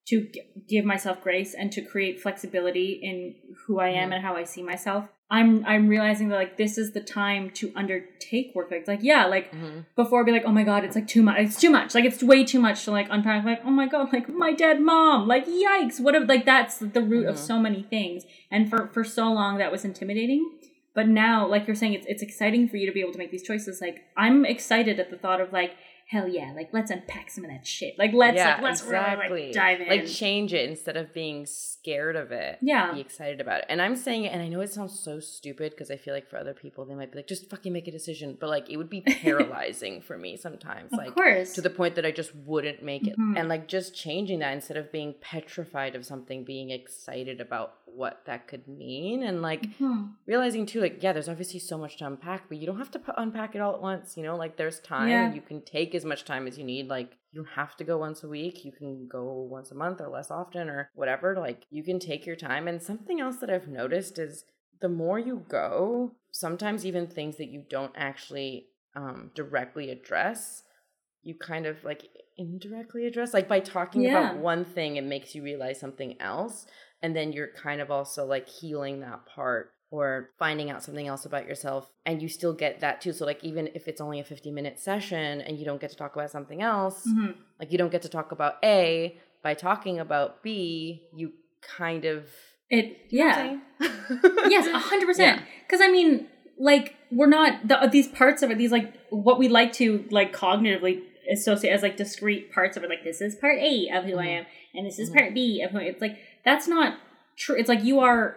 [0.09, 0.27] to
[0.68, 3.35] give myself grace and to create flexibility in
[3.66, 4.14] who I am Mhm.
[4.14, 5.05] and how I see myself.
[5.31, 8.71] I'm I'm realizing that like this is the time to undertake work.
[8.73, 9.81] Like, like yeah, like Mm-hmm.
[9.95, 11.39] before I'd be like, oh my god, it's like too much.
[11.39, 11.95] It's too much.
[11.95, 13.45] Like it's way too much to like unpack.
[13.45, 15.29] Like oh my god, like my dead mom.
[15.29, 16.01] Like yikes.
[16.01, 17.47] What if like that's the root of Mhm.
[17.51, 18.25] so many things.
[18.51, 20.51] And for for so long that was intimidating.
[20.93, 23.31] But now, like you're saying, it's it's exciting for you to be able to make
[23.31, 23.81] these choices.
[23.81, 25.73] Like I'm excited at the thought of like
[26.11, 27.96] hell yeah, like let's unpack some of that shit.
[27.98, 29.88] Like let's like, let's really like dive in.
[29.88, 32.58] Like change it instead of being scared of it.
[32.61, 32.92] Yeah.
[32.92, 33.66] Be excited about it.
[33.68, 36.28] And I'm saying it, and I know it sounds so stupid because I feel like
[36.28, 38.36] for other people they might be like, just fucking make a decision.
[38.40, 40.92] But like it would be paralyzing for me sometimes.
[40.92, 41.52] of like course.
[41.54, 43.16] to the point that I just wouldn't make it.
[43.18, 43.38] Mhm.
[43.38, 48.22] And like just changing that instead of being petrified of something, being excited about what
[48.26, 49.22] that could mean.
[49.24, 50.12] And like Mhm.
[50.26, 52.98] realizing too, like, yeah, there's obviously so much to unpack, but you don't have to
[53.00, 54.16] pu- unpack it all at once.
[54.16, 55.26] You know, like there's time Yeah.
[55.26, 56.88] and you can take as much time as you need.
[56.88, 58.64] Like you have to go once a week.
[58.64, 61.36] You can go once a month or less often or whatever.
[61.38, 62.66] Like you can take your time.
[62.66, 64.44] And something else that I've noticed is
[64.80, 70.62] the more you go, sometimes even things that you don't actually um, directly address,
[71.22, 73.34] you kind of like indirectly address.
[73.34, 74.30] Like by talking Yeah.
[74.30, 76.66] about one thing, it makes you realize something else.
[77.03, 81.24] And then you're kind of also like healing that part or finding out something else
[81.26, 81.91] about yourself.
[82.07, 83.12] And you still get that too.
[83.12, 85.97] So, like, even if it's only a 50 minute session and you don't get to
[85.97, 87.34] talk about something else, Mhm.
[87.59, 91.32] like, you don't get to talk about A, by talking about B, you
[91.62, 92.28] kind of.
[92.68, 94.49] It You know what yeah.
[94.49, 95.38] Yes, a hundred percent.
[95.41, 95.47] Yeah.
[95.66, 96.28] Because I mean,
[96.59, 98.59] like, we're not the, these parts of it.
[98.59, 102.91] These like what we like to like cognitively associate as like discrete parts of it.
[102.91, 104.38] Like this is part A of who I Mhm.
[104.41, 105.14] am, and this is Mhm.
[105.16, 105.78] part B of who.
[105.78, 106.99] I It's like that's not
[107.36, 107.57] true.
[107.59, 108.36] It's like you are.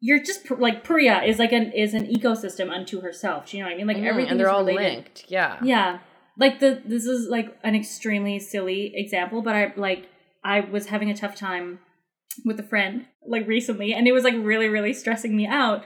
[0.00, 3.46] You're just pr- like Pariya is like an is an ecosystem unto herself.
[3.50, 3.86] Do you know what I mean?
[3.88, 4.92] Like Mhm, everything and they're is all related.
[4.94, 5.24] linked.
[5.28, 5.58] Yeah.
[5.62, 5.98] Yeah.
[6.38, 10.08] Like the this is like an extremely silly example, but I like
[10.44, 11.80] I was having a tough time
[12.44, 15.84] with a friend like recently and it was like really really stressing me out.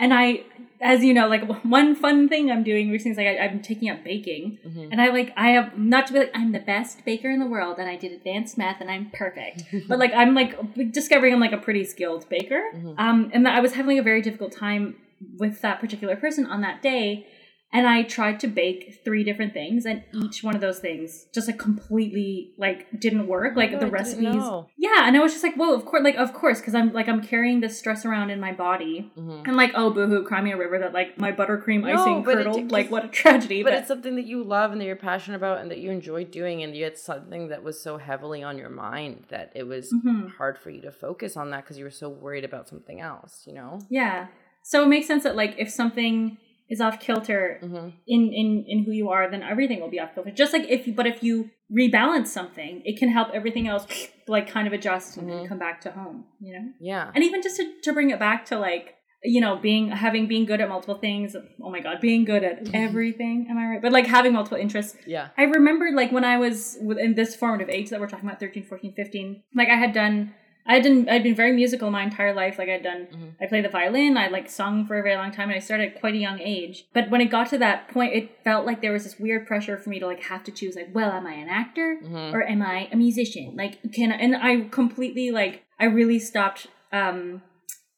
[0.00, 0.42] And I
[0.82, 3.90] as you know, like one fun thing I'm doing recently is like I, I'm taking
[3.90, 4.58] up baking.
[4.66, 4.88] Mhm.
[4.90, 7.46] And I like I have not to be like I'm the best baker in the
[7.46, 9.64] world and I did advanced math and I'm perfect.
[9.88, 10.56] but like I'm like
[10.90, 12.62] discovering I'm like a pretty skilled baker.
[12.74, 12.94] Mhm.
[12.98, 14.96] Um and I was having a very difficult time
[15.38, 17.26] with that particular person on that day
[17.72, 21.46] and I tried to bake three different things and each one of those things just
[21.46, 24.42] like completely like didn't work like Oh, the didn't recipes
[24.76, 27.08] yeah and I was just like whoa of course like of course because I'm like
[27.08, 29.46] I'm carrying this stress around in my body Mhm.
[29.46, 32.38] and like oh boohoo cry me a river that like my buttercream No, icing but
[32.38, 34.84] it- curdled like what a tragedy But but, it's something that you love and that
[34.84, 38.42] you're passionate about and that you enjoy doing, and yet something that was so heavily
[38.42, 40.32] on your mind that it was Mhm.
[40.38, 43.44] hard for you to focus on that because you were so worried about something else,
[43.46, 43.78] you know?
[43.88, 44.26] yeah
[44.62, 46.36] so it makes sense that like if something
[46.70, 47.88] is off kilter Mm-hmm.
[48.14, 50.30] in in in who you are, then everything will be off kilter.
[50.30, 51.50] Just like if, but if you
[51.80, 53.86] rebalance something, it can help everything else
[54.28, 55.48] like kind of adjust and Mhm.
[55.48, 56.24] come back to home.
[56.40, 57.10] You know, Yeah.
[57.14, 60.44] and even just to to bring it back to like you know being having being
[60.50, 61.36] good at multiple things.
[61.64, 63.46] Oh my god, being good at everything.
[63.50, 63.82] Am I right?
[63.82, 64.96] But like having multiple interests.
[65.06, 65.28] Yeah.
[65.36, 68.62] I remembered like when I was within this formative age that we're talking about 13,
[68.64, 70.34] 14, 15, like I had done
[70.70, 72.54] I done I'd been very musical my entire life.
[72.58, 73.30] Like I'd done Mhm.
[73.42, 75.86] I played the violin, I like sung for a very long time and I started
[75.94, 76.84] at quite a young age.
[76.92, 79.76] But when it got to that point it felt like there was this weird pressure
[79.76, 82.32] for me to like have to choose like, well, am I an actor Mhm.
[82.34, 83.54] or am I a musician?
[83.56, 87.42] Like can I, and I completely like I really stopped um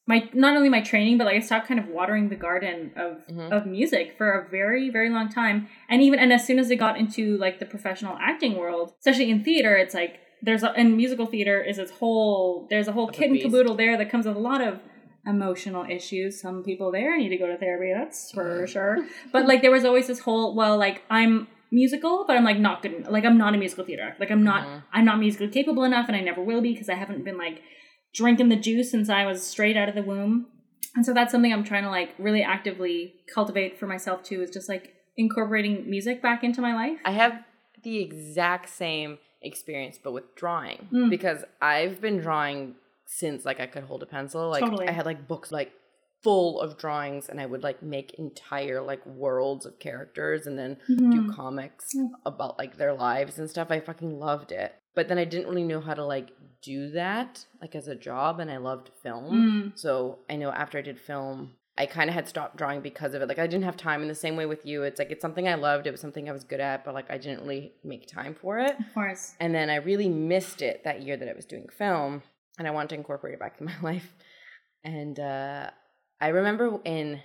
[0.07, 3.13] my not only my training but like I stopped kind of watering the garden of
[3.31, 3.53] Mhm.
[3.53, 6.77] of music for a very very long time and even and as soon as it
[6.77, 10.97] got into like the professional acting world especially in theater it's like there's a and
[10.97, 14.27] musical theater is its whole there's a whole a kit and caboodle there that comes
[14.27, 14.81] with a lot of
[15.25, 16.41] emotional issues.
[16.41, 19.07] Some people there need to go to therapy that's for sure.
[19.33, 22.83] But like there was always this whole well like i'm musical but i'm like not
[22.83, 24.17] good like i'm not a musical theater actor.
[24.21, 24.83] like i'm not Mhm.
[24.93, 27.63] i'm not musically capable enough and i never will be because i haven't been like
[28.15, 30.49] drinking the juice since i was straight out of the womb.
[30.95, 34.51] And so that's something i'm trying to like really actively cultivate for myself too is
[34.51, 36.99] just like incorporating music back into my life.
[37.07, 37.43] I have
[37.83, 41.11] the exact same experience, but with drawing Mm.
[41.11, 42.77] because I've been drawing
[43.07, 44.49] since like I could hold a pencil.
[44.49, 44.89] Like Totally.
[44.89, 45.73] I had like books like
[46.23, 50.79] full of drawings, and I would like make entire like worlds of characters, and then
[50.87, 51.35] do Mhm.
[51.35, 52.11] comics Mm.
[52.25, 53.71] about like their lives and stuff.
[53.71, 54.75] I fucking loved it.
[54.95, 56.31] But then I didn't really know how to like
[56.63, 59.73] do that like as a job and I loved film.
[59.75, 59.79] Mm.
[59.79, 63.23] So I know after I did film, I kind of had stopped drawing because of
[63.23, 63.29] it.
[63.29, 64.83] Like I didn't have time in the same way with you.
[64.83, 67.11] It's like it's something I loved, it was something I was good at, but like
[67.11, 68.79] I didn't really make time for it.
[68.79, 72.23] of course And then I really missed it that year that I was doing film
[72.59, 74.13] and I wanted to incorporate it back in my life.
[74.85, 75.71] And uh,
[76.21, 77.21] I remember in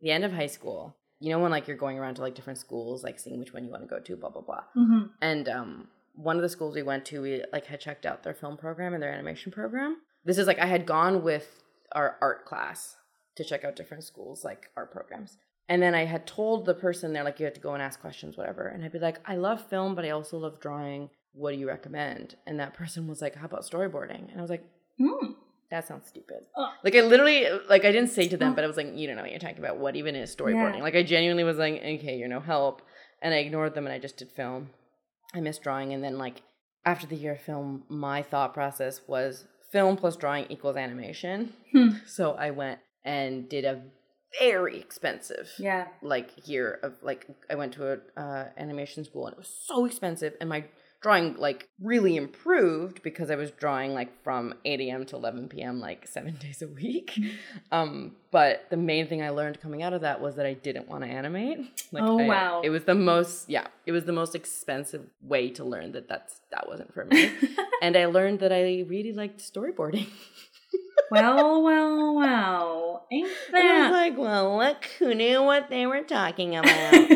[0.00, 2.60] the end of high school, you know, when like you're going around to like different
[2.60, 4.62] schools, like seeing which one you want to go to, blah, blah, blah.
[4.74, 8.22] hmm And um, one of the schools we went to, we like had checked out
[8.22, 9.96] their film program and their animation program.
[10.24, 11.62] This is like I had gone with
[11.92, 12.96] our art class
[13.38, 15.38] to check out different schools like art programs.
[15.68, 18.00] And then I had told the person there, like, you had to go and ask
[18.00, 18.68] questions, whatever.
[18.68, 21.10] And I'd be like, I love film, but I also love drawing.
[21.32, 22.36] What do you recommend?
[22.46, 24.30] And that person was like, How about storyboarding?
[24.30, 24.64] And I was like,
[24.98, 25.32] Hmm.
[25.70, 26.46] That sounds stupid.
[26.56, 26.70] Oh.
[26.82, 29.16] Like, I literally, like, I didn't say to them, but I was like, You don't
[29.16, 29.78] know what you're talking about.
[29.78, 30.78] What even is storyboarding?
[30.78, 30.82] Yeah.
[30.82, 32.82] Like, I genuinely was like, Okay, you're no help.
[33.20, 34.70] And I ignored them and I just did film.
[35.34, 35.92] I missed drawing.
[35.92, 36.42] And then, like,
[36.86, 41.52] after the year of film, my thought process was film plus drawing equals animation.
[41.72, 41.88] Hmm.
[42.06, 43.82] So I went and did a
[44.38, 45.88] very expensive Yeah.
[46.02, 49.86] like year of like I went to a uh, animation school and it was so
[49.86, 50.64] expensive and my
[51.00, 55.06] drawing like really improved because I was drawing like from 8 a.m.
[55.06, 55.78] to 11 p.m.
[55.80, 57.18] like seven days a week.
[57.70, 60.88] Um, but the main thing I learned coming out of that was that I didn't
[60.88, 61.60] want to animate.
[61.92, 62.60] Like, Oh, I- wow.
[62.62, 66.40] It was the most yeah, it was the most expensive way to learn that that's
[66.50, 67.30] that wasn't for me.
[67.80, 70.08] and I learned that I really liked storyboarding.
[71.10, 73.06] well, well, well.
[73.10, 73.92] Ain't And I was that?
[73.92, 77.10] like, well, look who knew what they were talking about.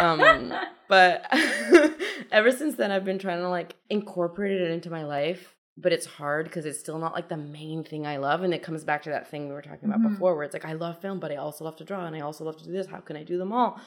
[0.00, 0.52] um,
[0.88, 1.26] but
[2.32, 5.50] ever since then, I've been trying to like incorporate it into my life.
[5.76, 8.42] But it's hard because it's still not like the main thing I love.
[8.44, 10.10] And it comes back to that thing we were talking about Mhm.
[10.12, 12.20] before, where it's like, I love film, but I also love to draw and I
[12.20, 12.86] also love to do this.
[12.86, 13.80] How can I do them all?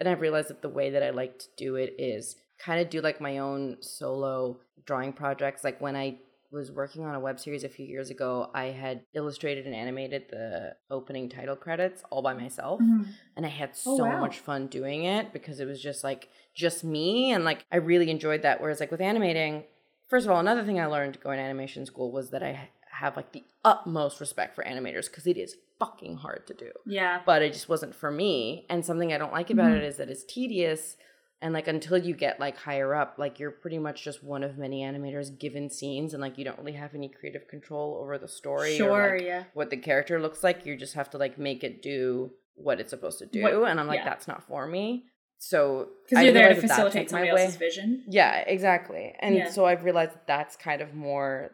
[0.00, 2.90] And I've realized that the way that I like to do it is kind of
[2.90, 5.62] do like my own solo drawing projects.
[5.62, 6.18] Like when I
[6.50, 10.24] was working on a web series a few years ago, I had illustrated and animated
[10.30, 12.80] the opening title credits all by myself.
[12.80, 13.06] Mhm.
[13.36, 14.20] And I had Oh, so wow.
[14.20, 17.32] much fun doing it because it was just like just me.
[17.32, 18.60] And like I really enjoyed that.
[18.60, 19.64] Whereas like with animating,
[20.08, 23.16] first of all, another thing I learned going to animation school was that I have
[23.16, 27.22] like the utmost respect for animators because it is fucking hard to do Yeah.
[27.24, 28.66] but it just wasn't for me.
[28.68, 29.76] And something I don't like about Mhm.
[29.76, 30.96] it is that it's tedious.
[31.40, 34.58] And like until you get like higher up, like you're pretty much just one of
[34.58, 38.26] many animators given scenes, and like you don't really have any creative control over the
[38.26, 38.90] story Sure.
[39.10, 39.44] or like, yeah.
[39.54, 40.66] what the character looks like.
[40.66, 43.42] You just have to like make it do what it's supposed to do.
[43.42, 44.04] What- and I'm like, yeah.
[44.08, 45.04] that's not for me.
[45.40, 48.02] So Because you're there to that that facilitate my somebody way- else's vision.
[48.08, 49.14] yeah, exactly.
[49.20, 49.50] And Yeah.
[49.50, 51.52] so I've realized that that's kind of more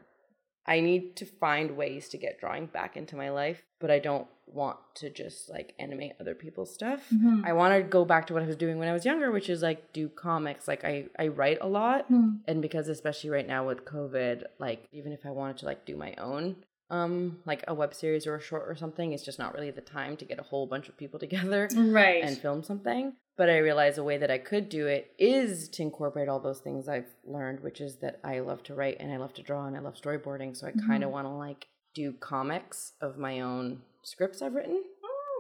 [0.67, 4.27] I need to find ways to get drawing back into my life, but I don't
[4.47, 7.01] want to just like animate other people's stuff.
[7.13, 7.45] Mhm.
[7.45, 9.49] I want to go back to what I was doing when I was younger, which
[9.51, 10.69] is like do comics.
[10.69, 12.37] Like I I write a lot Hmm.
[12.47, 15.97] and because especially right now with covid like even if i wanted to like do
[15.97, 16.57] my own
[16.91, 19.81] um like a web series or a short or something it's just not really the
[19.81, 22.23] time to get a whole bunch of people together Right.
[22.23, 25.83] and film something but i realized a way that i could do it is to
[25.83, 29.17] incorporate all those things i've learned which is that i love to write and i
[29.17, 31.13] love to draw and i love storyboarding so i kind of Mhm.
[31.13, 34.83] want to like do comics of my own scripts i've written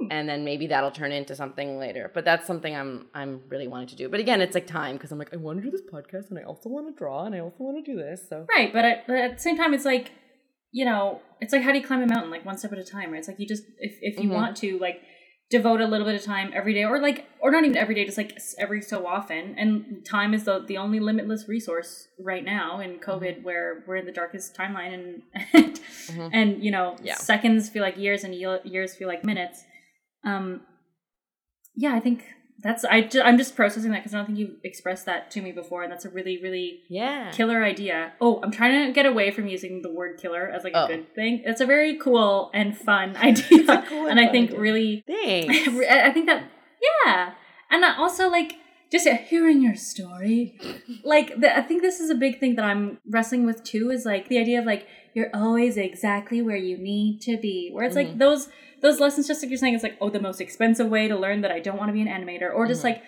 [0.00, 0.08] Hmm.
[0.10, 2.10] and then maybe that'll turn into something later.
[2.12, 4.08] But that's something I'm I'm really wanting to do.
[4.08, 6.38] But again, it's like time because I'm like I want to do this podcast and
[6.40, 8.28] I also want to draw and I also want to do this.
[8.28, 10.10] So Right, but at, but at the same time, it's like,
[10.72, 12.82] you know, it's like how do you climb a mountain, like one step at a
[12.82, 13.18] time, right?
[13.20, 14.34] It's like you just, if, if you Mhm.
[14.34, 15.00] want to, like,
[15.50, 18.04] devote a little bit of time every day, or like, or not even every day,
[18.04, 19.54] just like every so often.
[19.58, 24.06] And time is the the only limitless resource right now in COVID, where we're in
[24.06, 25.22] the darkest timeline, and
[25.52, 26.30] and, Mhm.
[26.32, 27.14] and you know, Yeah.
[27.16, 29.64] seconds feel like years, and years feel like minutes.
[30.24, 30.62] Um,
[31.74, 32.24] yeah, I think.
[32.62, 33.02] That's I.
[33.02, 35.82] Ju- I'm just processing that because I don't think you expressed that to me before,
[35.82, 38.12] and that's a really, really yeah, killer idea.
[38.20, 40.86] Oh, I'm trying to get away from using the word killer as like a Oh.
[40.86, 41.42] good thing.
[41.44, 44.60] It's a very cool and fun idea, a cool and I fun think idea.
[44.60, 45.68] really, thanks.
[45.90, 46.44] I think that
[47.04, 47.32] yeah,
[47.70, 48.54] and I also like
[48.94, 50.56] just hearing your story.
[51.04, 53.90] Like the, I think this is a big thing that I'm wrestling with too.
[53.90, 57.70] Is like the idea of like you're always exactly where you need to be.
[57.72, 58.18] Where it's like Mhm.
[58.18, 58.48] those
[58.82, 61.40] those lessons, just like you're saying, it's like oh the most expensive way to learn
[61.42, 62.90] that I don't want to be an animator, or just Mhm.
[62.90, 63.02] like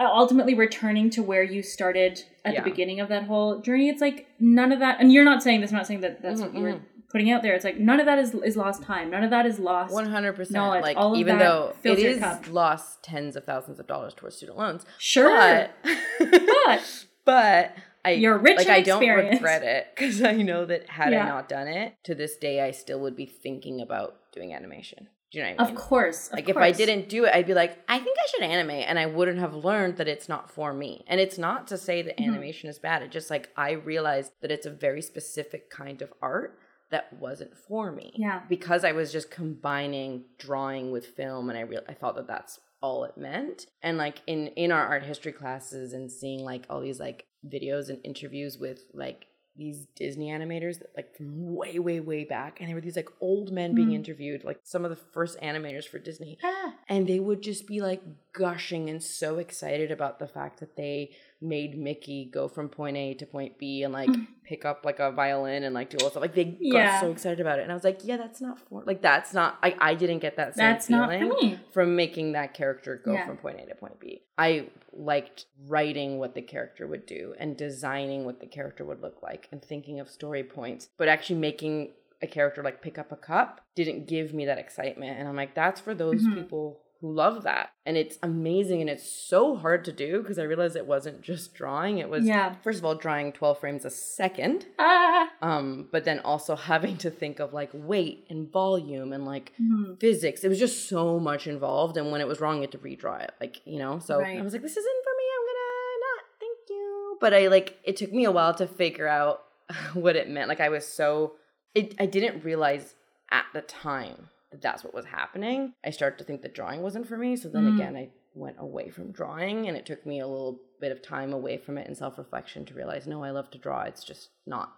[0.00, 2.62] ultimately returning to where you started at Yeah.
[2.64, 5.60] the beginning of that whole journey it's like none of that and you're not saying
[5.60, 6.80] this I'm not saying that that's Mhm, what you were mhm.
[7.10, 9.46] Putting out there it's like none of that is is lost time none of that
[9.46, 10.62] is lost One hundred percent.
[10.82, 12.46] Like all even though it is cup.
[12.50, 15.70] lost tens of thousands of dollars towards student loans, sure but
[16.18, 19.34] but but I You're rich like I don't experience.
[19.34, 21.24] regret it because I know that had Yeah.
[21.24, 25.08] I not done it, to this day I still would be thinking about doing animation.
[25.32, 25.76] Do you know what I mean?
[25.76, 28.26] of course of like if I didn't do it, I'd be like, I think I
[28.30, 31.04] should animate, and I wouldn't have learned that it's not for me.
[31.08, 32.28] And it's not to say that Mhm.
[32.28, 33.02] animation is bad.
[33.02, 36.58] It's just like I realized that it's a very specific kind of art
[36.90, 38.12] that wasn't for me.
[38.16, 38.42] Yeah.
[38.48, 42.60] Because I was just combining drawing with film, and I real I thought that that's
[42.82, 43.66] all it meant.
[43.82, 47.88] And like in in our art history classes, and seeing like all these like videos
[47.88, 49.26] and interviews with like
[49.58, 52.60] these Disney animators that like from way, way, way back.
[52.60, 53.94] And they were these like old men being Mhm.
[53.94, 56.36] interviewed, like some of the first animators for Disney.
[56.44, 58.02] Ah, And they would just be like
[58.34, 63.14] gushing and so excited about the fact that they made Mickey go from point A
[63.14, 64.26] to point B and like Mm.
[64.44, 66.20] pick up like a violin and like do all stuff.
[66.22, 66.92] Like they Yeah.
[66.92, 69.34] got so excited about it, and I was like, yeah, that's not for like that's
[69.34, 69.58] not.
[69.62, 73.26] I I didn't get that same That's feeling from making that character go Yeah.
[73.26, 74.22] from point A to point B.
[74.38, 79.22] I liked writing what the character would do and designing what the character would look
[79.22, 81.92] like and thinking of story points, but actually making
[82.22, 85.18] a character like pick up a cup didn't give me that excitement.
[85.18, 86.34] And I'm like, that's for those Mhm.
[86.34, 87.70] people who love that.
[87.84, 91.54] And it's amazing and it's so hard to do because I realized it wasn't just
[91.54, 91.98] drawing.
[91.98, 92.54] It was Yeah.
[92.62, 95.30] first of all drawing 12 frames a second Ah.
[95.42, 100.00] um but then also having to think of like weight and volume and like Mhm.
[100.00, 102.78] physics it was just so much involved and when it was wrong you had to
[102.78, 104.38] redraw it like you know so Right.
[104.38, 107.78] i was like this isn't for me i'm gonna not thank you but i like
[107.84, 109.42] it took me a while to figure out
[109.94, 111.34] what it meant like i was so
[111.74, 112.94] it i didn't realize
[113.30, 117.06] at the time that that's what was happening i started to think that drawing wasn't
[117.06, 117.74] for me so then Mm.
[117.74, 121.32] again i went away from drawing and it took me a little bit of time
[121.32, 124.72] away from it and self-reflection to realize no i love to draw it's just not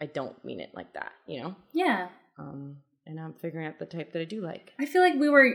[0.00, 2.08] i don't mean it like that you know Yeah.
[2.38, 5.28] um and i'm figuring out the type that i do like I feel like we
[5.28, 5.48] were,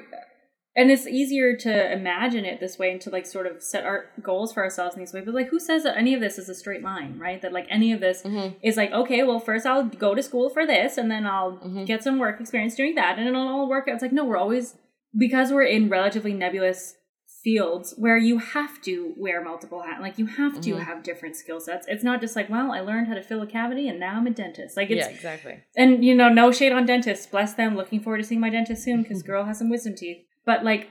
[0.76, 4.06] and it's easier to imagine it this way and to like sort of set our
[4.22, 5.24] goals for ourselves in these ways.
[5.26, 7.42] But like, who says that any of this is a straight line, right?
[7.42, 8.56] That like any of this mm-hmm.
[8.64, 11.86] is like, okay, well, first I'll go to school for this, and then I'll Mhm.
[11.86, 13.94] get some work experience doing that, and it'll all work out.
[13.96, 14.76] It's like, no, we're always
[15.18, 16.96] because we're in relatively nebulous
[17.44, 20.86] fields where you have to wear multiple hats like you have to Mhm.
[20.86, 23.48] have different skill sets it's not just like well i learned how to fill a
[23.48, 26.72] cavity and now i'm a dentist like it's yeah exactly and you know no shade
[26.72, 29.70] on dentists bless them looking forward to seeing my dentist soon because girl has some
[29.70, 30.90] wisdom teeth but like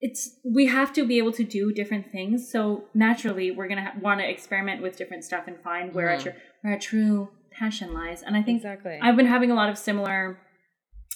[0.00, 3.94] it's we have to be able to do different things so naturally we're gonna ha-
[4.00, 6.22] want to experiment with different stuff and find where our, Mhm.
[6.22, 9.68] tr- where our true passion lies and i think exactly i've been having a lot
[9.70, 10.38] of similar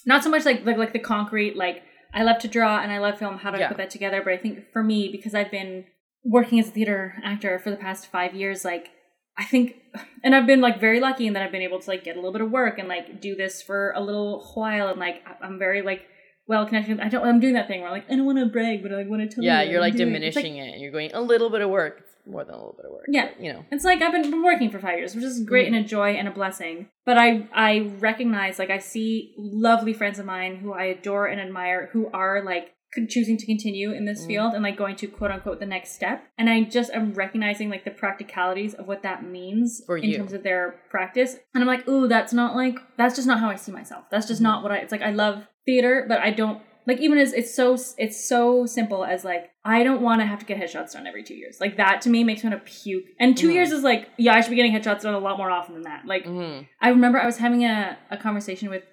[0.06, 1.82] not so much like like, like the concrete like
[2.14, 3.68] i love to draw and i love film how do i Yeah.
[3.68, 5.84] put that together but i think for me because i've been
[6.24, 8.90] working as a theater actor for the past five years like
[9.36, 9.76] i think
[10.24, 12.18] and i've been like very lucky in that i've been able to like get a
[12.20, 15.58] little bit of work and like do this for a little while and like i'm
[15.58, 16.02] very like
[16.48, 18.82] well connected i don't i'm doing that thing where like i don't want to brag
[18.82, 20.12] but i want to tell yeah you you're like doing it.
[20.18, 22.74] Diminishing it and you're going a little bit of work it's more than a little
[22.76, 23.28] bit of work Yeah.
[23.28, 25.66] but, you know It's like I've been, been working for five years, which is great
[25.66, 26.88] and a joy and a blessing.
[27.06, 31.40] But I I recognize like I see lovely friends of mine who I adore and
[31.40, 32.74] admire who are like
[33.08, 34.26] choosing to continue in this Mm.
[34.26, 36.22] field and like going to quote unquote the next step.
[36.38, 40.16] And I just am recognizing like the practicalities of what that means For in you.
[40.18, 41.36] terms of their practice.
[41.54, 44.04] And I'm like, ooh, that's not like that's just not how I see myself.
[44.10, 44.44] That's just Mhm.
[44.44, 44.78] not what I.
[44.78, 48.64] It's like I love theater, but I don't like even as it's so it's so
[48.64, 51.58] simple as like I don't want to have to get headshots done every two years.
[51.60, 53.04] Like that to me makes me want to puke.
[53.20, 53.52] And 2 Mhm.
[53.52, 55.82] years is like yeah, I should be getting headshots done a lot more often than
[55.90, 56.06] that.
[56.06, 58.84] Like hmm I remember I was having a, a conversation with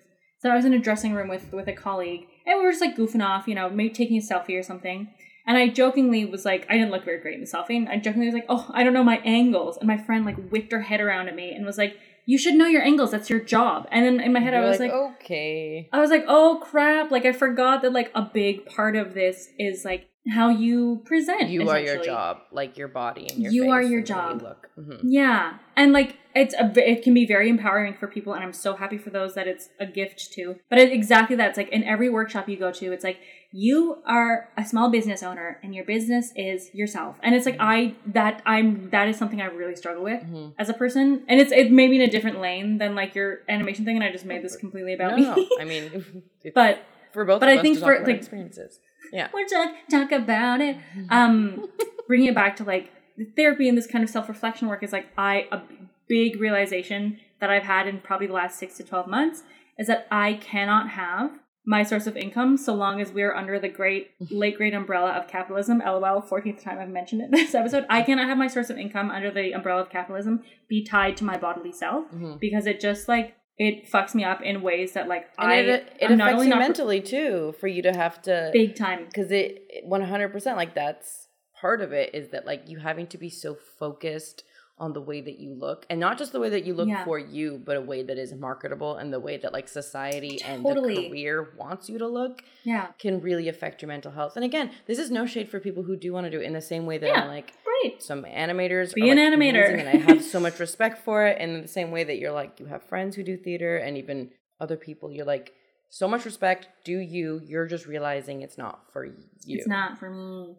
[0.41, 2.81] so I was in a dressing room with with a colleague and we were just
[2.81, 5.07] like goofing off, you know, maybe taking a selfie or something.
[5.47, 7.77] And I jokingly was like, I didn't look very great in the selfie.
[7.77, 9.77] And I jokingly was like, oh, I don't know my angles.
[9.77, 11.95] And my friend like whipped her head around at me and was like,
[12.25, 13.11] you should know your angles.
[13.11, 13.87] That's your job.
[13.91, 17.11] And then in my head, I You're was like, okay I was like, oh crap!
[17.11, 21.49] Like I forgot that like a big part of this is like how you present.
[21.49, 24.41] you are your job like your body and your You are your way you job.
[24.41, 28.43] look hmm Yeah, and like it's a it can be very empowering for people, and
[28.43, 30.55] I'm so happy for those that it's a gift to.
[30.69, 33.19] But it, exactly that, it's like in every workshop you go to, it's like
[33.57, 37.15] you are a small business owner, and your business is yourself.
[37.23, 40.67] And it's like I that I'm that is something I really struggle with hmm as
[40.67, 43.85] a person, and it's it may be in a different lane than like your animation
[43.85, 45.47] thing, and I just made this completely about no, me.
[45.49, 45.57] no.
[45.61, 46.23] i mean
[46.53, 46.79] but
[47.13, 48.79] for both but of I us think for, like- experiences
[49.13, 50.75] yeah we're talk talk about it.
[51.09, 51.69] Um,
[52.07, 52.91] bringing it back to like
[53.37, 55.61] therapy and this kind of self reflection work is like I a
[56.09, 59.43] big realization that I've had in probably the last six to twelve months
[59.79, 63.67] is that I cannot have my source of income so long as we're under the
[63.69, 65.81] great late great umbrella of capitalism.
[65.85, 67.85] LOL, fourteenth time I've mentioned it in this episode.
[67.89, 71.23] I cannot have my source of income under the umbrella of capitalism be tied to
[71.23, 72.39] my bodily self Mhm.
[72.39, 75.93] because it just like it fucks me up in ways that like and I it,
[75.99, 78.75] it am not only you not pre- mentally too for you to have to big
[78.75, 79.05] time.
[79.05, 81.27] because it it- 100% like that's
[81.61, 84.43] part of it is that like you having to be so focused
[84.77, 87.05] on the way that you look and not just the way that you look Yeah.
[87.05, 90.65] for you but a way that is marketable and the way that like society and
[90.65, 94.71] the career wants you to look Yeah, can really affect your mental health and again
[94.85, 96.85] this is no shade for people who do want to do it in the same
[96.85, 97.21] way that Yeah.
[97.21, 98.01] i'm like right.
[98.03, 99.79] some animators Be are, an like, animator.
[99.79, 102.33] and i have so much respect for it and in the same way that you're
[102.33, 104.29] like you have friends who do theater and even
[104.59, 105.53] other people you're like
[105.89, 109.15] so much respect do you you're just realizing it's not for you
[109.47, 110.57] It's not for me.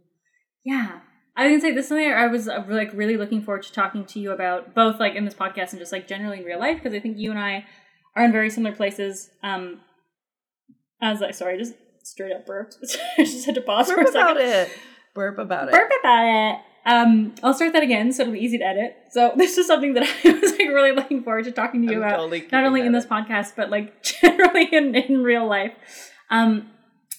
[0.64, 1.00] Yeah.
[1.36, 3.72] I was gonna say this is something I was uh, like really looking forward to
[3.72, 6.58] talking to you about, both like in this podcast and just like generally in real
[6.58, 7.66] life, because I think you and I
[8.14, 9.30] are in very similar places.
[9.42, 9.80] Um,
[11.02, 12.78] as I sorry, just straight up burped.
[13.18, 14.36] I just had to pause for a burp second.
[14.36, 14.70] about it
[15.16, 16.60] burp about it Burp about it.
[16.84, 18.96] Um, I'll start that again, so it'll be easy to edit.
[19.10, 21.98] So this is something that I was like really looking forward to talking to you
[21.98, 25.72] I'm about, totally not only in this podcast, but like generally in, in real life.
[26.30, 26.70] Um,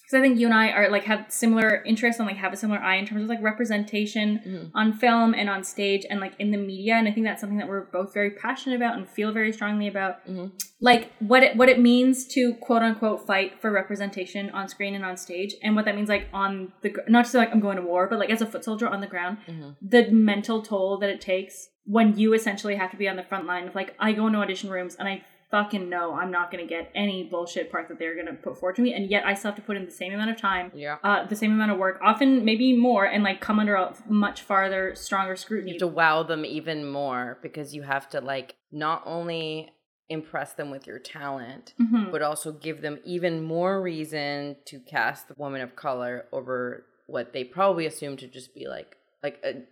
[0.08, 2.56] because I think you and I are like have similar interests and like have a
[2.56, 4.72] similar eye in terms of like representation Mhm.
[4.74, 6.94] on film and on stage and like in the media.
[6.96, 9.88] And I think that's something that we're both very passionate about and feel very strongly
[9.90, 10.26] about.
[10.26, 10.52] Mhm.
[10.80, 15.04] Like what it what it means to quote unquote fight for representation on screen and
[15.04, 17.84] on stage, and what that means like on the not just like I'm going to
[17.84, 19.76] war, but like as a foot soldier on the ground, Mhm.
[19.82, 23.46] the mental toll that it takes when you essentially have to be on the front
[23.46, 26.64] line of like I go into audition rooms and I fucking know I'm not going
[26.66, 29.26] to get any bullshit part that they're going to put forward to me and yet
[29.26, 30.98] I still have to put in the same amount of time Yeah.
[31.04, 34.42] uh, the same amount of work often maybe more and like come under a much
[34.42, 38.56] farther stronger You scrutiny have to wow them even more because you have to like
[38.72, 39.72] not only
[40.10, 42.12] impress them with your talent, Mhm.
[42.12, 47.34] but also give them even more reason to cast the woman of color over what
[47.34, 49.64] they probably assumed to just be like like a,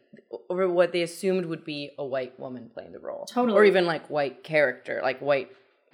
[0.50, 3.58] over what they assumed would be a white woman playing the role, Totally.
[3.58, 5.50] or even like white character, like white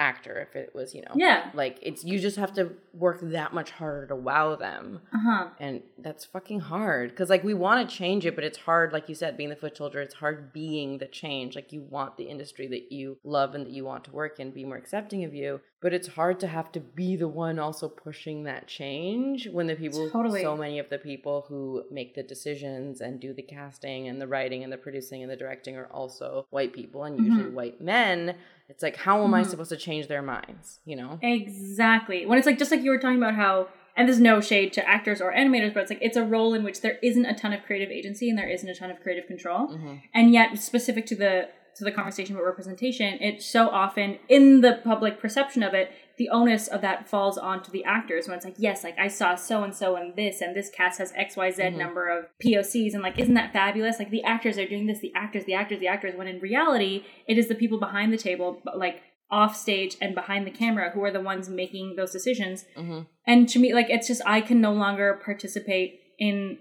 [0.09, 1.39] actor if it was you know yeah.
[1.53, 2.63] like it's you just have to
[2.93, 4.99] work that much harder to wow them.
[5.17, 5.43] Uh-huh.
[5.59, 9.07] And that's fucking hard because like we want to change it but it's hard like
[9.09, 11.55] you said being the foot soldier it's hard being the change.
[11.55, 14.51] Like you want the industry that you love and that you want to work in
[14.51, 17.87] be more accepting of you but it's hard to have to be the one also
[17.89, 20.41] pushing that change when the people Totally.
[20.41, 24.27] so many of the people who make the decisions and do the casting and the
[24.27, 27.53] writing and the producing and the directing are also white people and usually Mhm.
[27.53, 28.35] white men
[28.71, 29.45] it's like how am i Mhm.
[29.51, 32.25] supposed to change their minds you know Exactly.
[32.25, 33.67] When it's like just like you were talking about how
[33.97, 36.63] and there's no shade to actors or animators, but it's like it's a role in
[36.63, 39.27] which there isn't a ton of creative agency and there isn't a ton of creative
[39.27, 39.67] control.
[39.67, 40.01] Mhm.
[40.13, 44.73] And yet specific to the to the conversation about representation, it's so often in the
[44.83, 45.89] public perception of it,
[46.21, 49.33] the onus of that falls onto the actors when it's like, yes, like I saw
[49.33, 51.77] so and so and this and this cast has XYZ Mhm.
[51.77, 53.97] number of POCs and like isn't that fabulous?
[53.97, 57.03] Like the actors are doing this, the actors, the actors, the actors, when in reality
[57.27, 60.91] it is the people behind the table, but like off stage and behind the camera
[60.91, 62.65] who are the ones making those decisions.
[62.77, 63.07] Mhm.
[63.25, 66.59] And to me, like it's just I can no longer participate in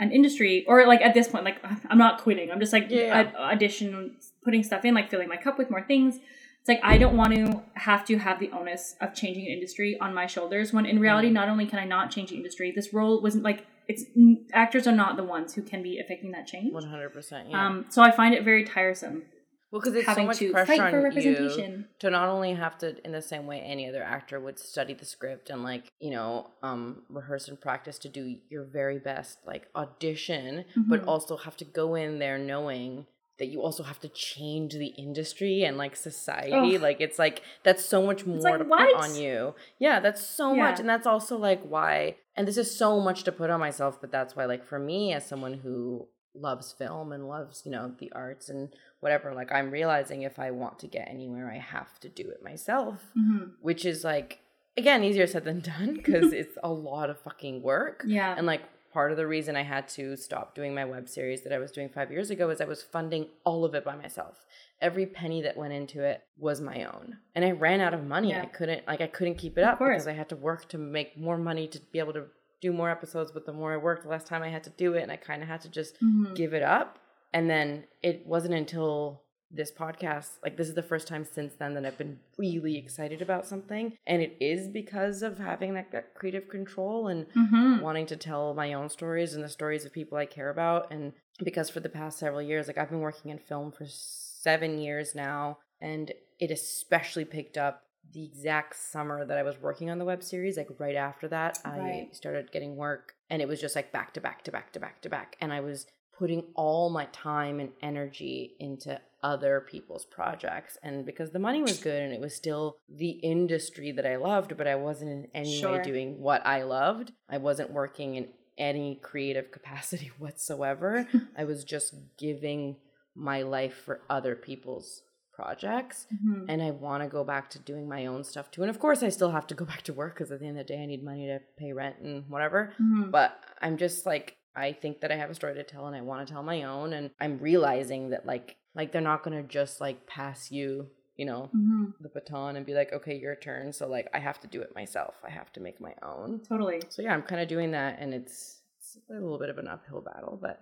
[0.00, 1.56] an industry or like at this point, like
[1.88, 2.50] I'm not quitting.
[2.50, 3.30] I'm just like Yeah.
[3.32, 6.20] a- audition, putting stuff in, like filling my cup with more things.
[6.68, 9.96] It's like I don't want to have to have the onus of changing an industry
[10.02, 10.70] on my shoulders.
[10.70, 13.64] When in reality, not only can I not change the industry, this role wasn't like
[13.86, 14.04] it's
[14.52, 16.74] actors are not the ones who can be affecting that change.
[16.74, 19.22] 100% yeah Um, so I find it very tiresome
[19.70, 21.72] Well, because it's so having much to pressure for on representation.
[21.78, 24.92] you to not only have to, in the same way any other actor would study
[24.92, 29.38] the script and like you know, um, rehearse and practice to do your very best,
[29.46, 31.08] like audition, but Mhm.
[31.08, 33.06] also have to go in there knowing
[33.38, 36.76] that you also have to change the industry and like society.
[36.76, 36.82] Ugh.
[36.82, 38.92] Like it's like that's so much more like, to what?
[38.94, 39.54] put on you.
[39.78, 40.64] Yeah, that's so Yeah.
[40.64, 42.16] much, and that's also like why.
[42.36, 45.12] And this is so much to put on myself, but that's why, like for me,
[45.12, 48.68] as someone who loves film and loves you know the arts and
[49.00, 52.44] whatever like i'm realizing if i want to get anywhere i have to do it
[52.44, 53.52] myself Mhm.
[53.60, 54.38] which is like
[54.76, 58.34] again easier said than done because it's a lot of fucking work Yeah.
[58.36, 58.62] and like
[58.92, 61.70] part of the reason i had to stop doing my web series that i was
[61.72, 64.44] doing five years ago is i was funding all of it by myself
[64.80, 68.30] every penny that went into it was my own and i ran out of money
[68.30, 68.42] Yeah.
[68.42, 69.94] i couldn't like i couldn't keep it Of up course.
[70.04, 72.24] because i had to work to make more money to be able to
[72.60, 74.94] do more episodes but the more i worked the less time i had to do
[74.94, 76.34] it and i kind of had to just Mhm.
[76.34, 76.98] give it up.
[77.34, 81.74] And then it wasn't until this podcast, like this is the first time since then
[81.74, 83.96] that I've been really excited about something.
[84.06, 87.80] And it is because of having that, that creative control and Mhm.
[87.80, 90.92] wanting to tell my own stories and the stories of people I care about.
[90.92, 94.78] And because for the past several years, like I've been working in film for seven
[94.78, 99.98] years now, and it especially picked up the exact summer that I was working on
[99.98, 100.56] the web series.
[100.56, 104.20] Like right after that, I started getting work, and it was just like back to
[104.20, 105.36] back to back to back to back.
[105.40, 105.86] And I was
[106.18, 110.76] putting all my time and energy into other people's projects.
[110.82, 114.56] And because the money was good and it was still the industry that I loved,
[114.56, 118.96] but I wasn't in any way doing what I loved, I wasn't working in any
[119.02, 121.06] creative capacity whatsoever.
[121.36, 122.76] I was just giving
[123.14, 126.46] my life for other people's projects Mhm.
[126.48, 128.62] and I want to go back to doing my own stuff too.
[128.62, 130.58] And of course, I still have to go back to work because at the end
[130.58, 132.72] of the day, I need money to pay rent and whatever.
[132.80, 133.10] Mhm.
[133.12, 136.00] But I'm just like, I think that I have a story to tell and I
[136.00, 136.92] want to tell my own.
[136.92, 141.50] And I'm realizing that like, like they're not gonna just like pass you, you know,
[141.54, 141.94] Mhm.
[142.00, 143.72] the baton and be like, okay, your turn.
[143.72, 145.14] So like, I have to do it myself.
[145.26, 146.40] I have to make my own.
[146.48, 146.80] Totally.
[146.88, 149.66] So yeah, I'm kind of doing that, and it's, it's a little bit of an
[149.68, 150.60] uphill battle, but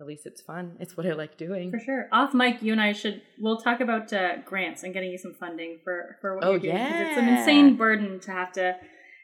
[0.00, 0.76] at least it's fun.
[0.78, 1.70] It's what I like doing.
[1.70, 2.08] For sure.
[2.12, 5.32] Off mic, you and I should we'll talk about uh, grants and getting you some
[5.34, 6.76] funding for for what Oh, you're doing.
[6.76, 8.76] 'cause It's an insane burden to have to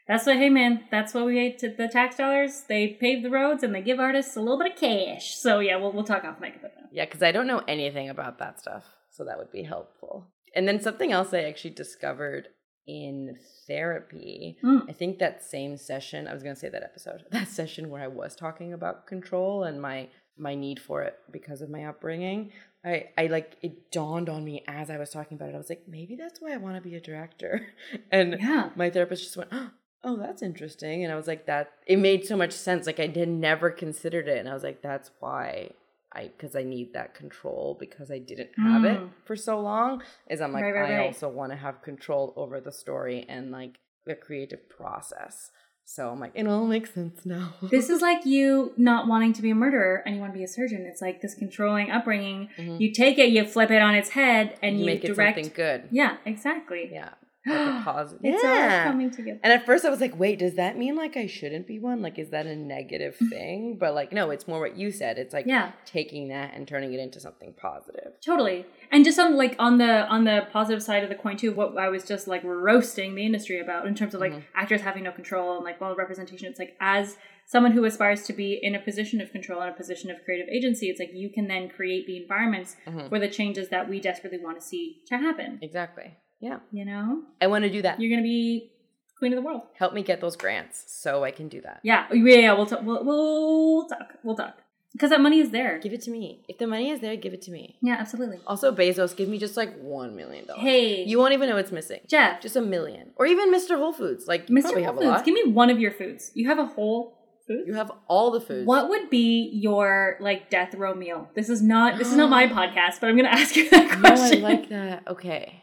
[0.07, 1.59] That's what, hey man, that's what we hate.
[1.59, 4.73] To, the tax dollars, they pave the roads and they give artists a little bit
[4.73, 5.35] of cash.
[5.35, 6.89] So yeah, we'll, we'll talk off mic about that.
[6.91, 8.83] Yeah, because I don't know anything about that stuff.
[9.11, 10.27] So that would be helpful.
[10.55, 12.47] And then something else I actually discovered
[12.85, 14.57] in therapy.
[14.63, 14.89] Mm.
[14.89, 18.01] I think that same session, I was going to say that episode, that session where
[18.01, 22.51] I was talking about control and my my need for it because of my upbringing.
[22.83, 25.53] I, I like it dawned on me as I was talking about it.
[25.55, 27.67] I was like, maybe that's why I want to be a director.
[28.11, 28.69] And Yeah.
[28.75, 29.69] my therapist just went, Oh,
[30.03, 31.03] that's interesting.
[31.03, 32.85] And I was like, that it made so much sense.
[32.85, 34.37] Like I did never considered it.
[34.37, 35.69] And I was like, that's why
[36.13, 39.09] I because I need that control because I didn't have it Mm.
[39.25, 40.03] for so long.
[40.29, 41.05] Is I'm like, Right, right, I right.
[41.07, 43.75] also want to have control over the story and like
[44.05, 45.49] the creative process.
[45.85, 47.53] So I'm like, it all makes sense now.
[47.61, 50.43] This is like you not wanting to be a murderer and you want to be
[50.43, 50.85] a surgeon.
[50.89, 52.49] It's like this controlling upbringing.
[52.57, 52.79] Mhm.
[52.79, 55.37] You take it, you flip it on its head, and you, make it direct.
[55.37, 55.87] something good.
[55.91, 56.89] Yeah, exactly.
[56.91, 57.09] Yeah.
[57.45, 58.21] Like a positive.
[58.23, 58.83] It's yeah.
[58.85, 59.39] all coming together.
[59.43, 62.01] And at first I was like, wait, does that mean like I shouldn't be one?
[62.01, 63.77] Like, is that a negative thing?
[63.79, 65.17] But like, no, it's more what you said.
[65.17, 65.71] It's like Yeah.
[65.85, 68.13] taking that and turning it into something positive.
[68.25, 68.65] Totally.
[68.91, 71.77] And just on like on the on the positive side of the coin too, what
[71.77, 74.43] I was just like roasting the industry about in terms of like Mhm.
[74.55, 76.47] actors having no control and like well representation.
[76.47, 79.73] It's like as someone who aspires to be in a position of control and a
[79.75, 83.09] position of creative agency, it's like you can then create the environments Mhm.
[83.09, 85.59] for the changes that we desperately want to see to happen.
[85.61, 86.15] Exactly.
[86.43, 86.59] Yeah.
[86.71, 87.21] You know?
[87.41, 87.99] I want to do that.
[88.01, 88.71] You're gonna be
[89.17, 89.61] queen of the world.
[89.79, 91.79] Help me get those grants so I can do that.
[91.83, 92.53] Yeah, oh, yeah, yeah.
[92.53, 92.81] We'll talk.
[92.83, 94.07] We'll, we'll talk.
[94.23, 94.57] We'll talk.
[94.91, 95.79] Because that money is there.
[95.79, 96.43] Give it to me.
[96.47, 97.77] If the money is there, give it to me.
[97.81, 98.39] Yeah, absolutely.
[98.45, 100.61] Also, Bezos, give me just like one million dollars.
[100.61, 102.01] Hey, You won't even know it's missing.
[102.07, 103.11] Jeff, Just a million.
[103.15, 103.77] Or even Mr.
[103.77, 104.27] Whole Foods.
[104.27, 104.73] Like, Mr.
[104.73, 105.25] Whole have a Foods, lot.
[105.25, 106.31] give me one of your foods.
[106.35, 107.17] You have a whole
[107.47, 107.63] food.
[107.65, 108.67] You have all the foods.
[108.67, 111.29] What would be your like death row meal?
[111.33, 114.41] This is not this is not my podcast, but I'm gonna ask you that question.
[114.41, 115.03] No, I like that.
[115.07, 115.61] Okay.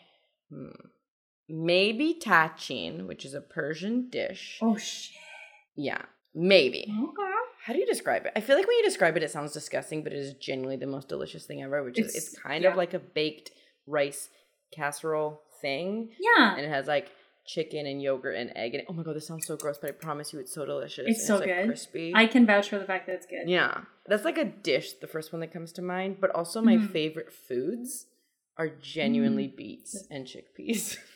[0.53, 0.69] Hmm.
[1.49, 4.59] Maybe tachin, which is a Persian dish.
[4.63, 5.17] Oh shit.
[5.77, 6.03] Yeah,
[6.35, 6.87] maybe.
[6.89, 7.27] Okay.
[7.65, 8.33] How do you describe it?
[8.37, 10.87] I feel like when you describe it, it sounds disgusting, but it is genuinely the
[10.87, 11.83] most delicious thing ever.
[11.83, 12.71] Which is It's- it's kind yeah.
[12.71, 13.51] of like a baked
[13.87, 14.29] rice
[14.73, 16.55] casserole thing, Yeah.
[16.57, 17.11] and it has like
[17.47, 18.75] chicken and yogurt and egg.
[18.77, 21.05] And oh my god, this sounds so gross, but I promise you, it's so delicious.
[21.09, 21.67] It's and so like, good.
[21.67, 22.13] crispy.
[22.15, 23.49] I can vouch for the fact that it's good.
[23.49, 26.19] Yeah, that's like a dish, the first one that comes to mind.
[26.21, 26.91] But also, my Mhm.
[26.93, 28.07] favorite foods
[28.61, 29.57] are genuinely Mm.
[29.57, 30.97] beets and chickpeas.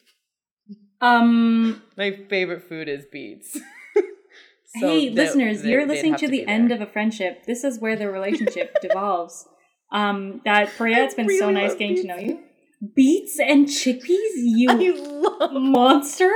[1.00, 3.58] Um my favorite food is beets.
[4.74, 6.80] hey, they- listeners, they- you're listening to the end there.
[6.80, 7.44] of a friendship.
[7.46, 9.46] This is where the relationship devolves.
[9.92, 12.40] Um that Pariya, it's been so nice getting to know you.
[12.96, 14.94] Beets and chickpeas, you
[15.52, 16.32] monster?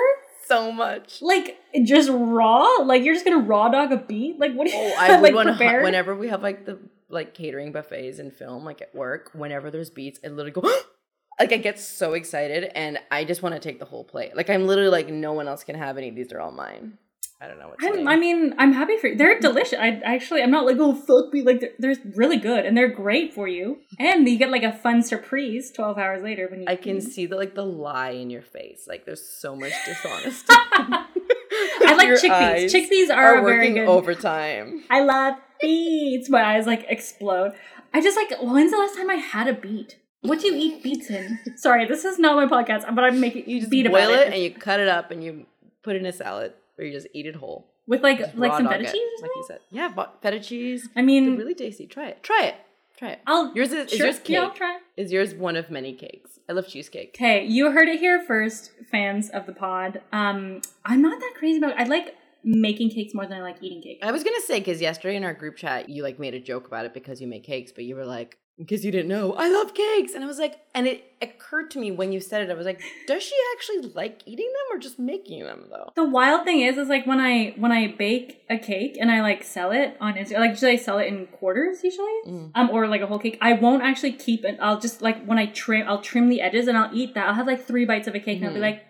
[0.46, 1.20] so much.
[1.22, 2.64] Like just raw?
[2.84, 4.38] Like you're just gonna raw dog a beet?
[4.38, 4.66] Like what?
[4.66, 5.54] do you Oh, I would like want to.
[5.56, 5.84] prepared?
[5.84, 6.78] Whenever we have like the
[7.10, 10.62] like catering buffets and film, like at work, whenever there's beets, I literally go.
[11.38, 14.36] Like I get so excited and I just want to take the whole plate.
[14.36, 16.10] Like I'm literally like no one else can have any.
[16.10, 16.98] These are all mine.
[17.40, 17.78] I don't know what.
[17.78, 18.04] to I'm, say.
[18.04, 19.16] I mean, I'm happy for you.
[19.16, 19.40] They're mm.
[19.40, 19.78] delicious.
[19.78, 21.42] I actually, I'm not like, oh fuck me.
[21.42, 23.78] Like they're, they're really good and they're great for you.
[24.00, 26.66] And you get like a fun surprise 12 hours later when you.
[26.66, 27.02] I can eat.
[27.02, 28.86] see the like the lie in your face.
[28.88, 30.46] Like there's so much dishonesty.
[30.52, 32.72] I like chickpeas.
[32.72, 33.88] Chickpeas are, are a very working good.
[33.88, 34.82] overtime.
[34.90, 36.28] I love beets.
[36.28, 37.52] My eyes like explode.
[37.94, 38.36] I just like.
[38.42, 39.96] When's the last time I had a beet?
[40.22, 41.38] What do you eat beets in?
[41.56, 44.28] Sorry, this is not my podcast, but I'm making You just beat boil about it
[44.28, 45.46] it, and you cut it up and you
[45.82, 47.66] put it in a salad or you just eat it whole.
[47.86, 49.60] with like Just like some feta cheese or like you said.
[49.70, 50.88] Yeah, but feta cheese.
[50.96, 51.86] I mean, really tasty.
[51.86, 52.22] Try it.
[52.22, 52.54] Try it.
[52.96, 53.20] Try it.
[53.28, 53.54] I'll.
[53.54, 54.30] Yours is, is yours cake.
[54.30, 54.78] Yeah, I'll try.
[54.96, 56.40] Is yours one of many cakes?
[56.48, 57.14] I love cheesecake.
[57.14, 60.00] Okay, you heard it here first, fans of the pod.
[60.12, 61.78] Um, I'm not that crazy about.
[61.78, 64.00] I like making cakes more than I like eating cake.
[64.02, 66.66] I was gonna say because yesterday in our group chat you like made a joke
[66.66, 69.48] about it because you make cakes, but you were like, because you didn't know, I
[69.48, 72.50] love cakes, and I was like, and it occurred to me when you said it,
[72.50, 75.92] I was like, does she actually like eating them or just making them though?
[75.96, 79.22] The wild thing is, is like when I when I bake a cake and I
[79.22, 82.50] like sell it on Instagram, like usually I sell it in quarters usually, Mm.
[82.54, 83.38] um, or like a whole cake.
[83.40, 84.58] I won't actually keep it.
[84.60, 87.28] I'll just like when I trim, I'll trim the edges and I'll eat that.
[87.28, 88.62] I'll have like three bites of a cake and I'll be Mhm.
[88.62, 88.82] like,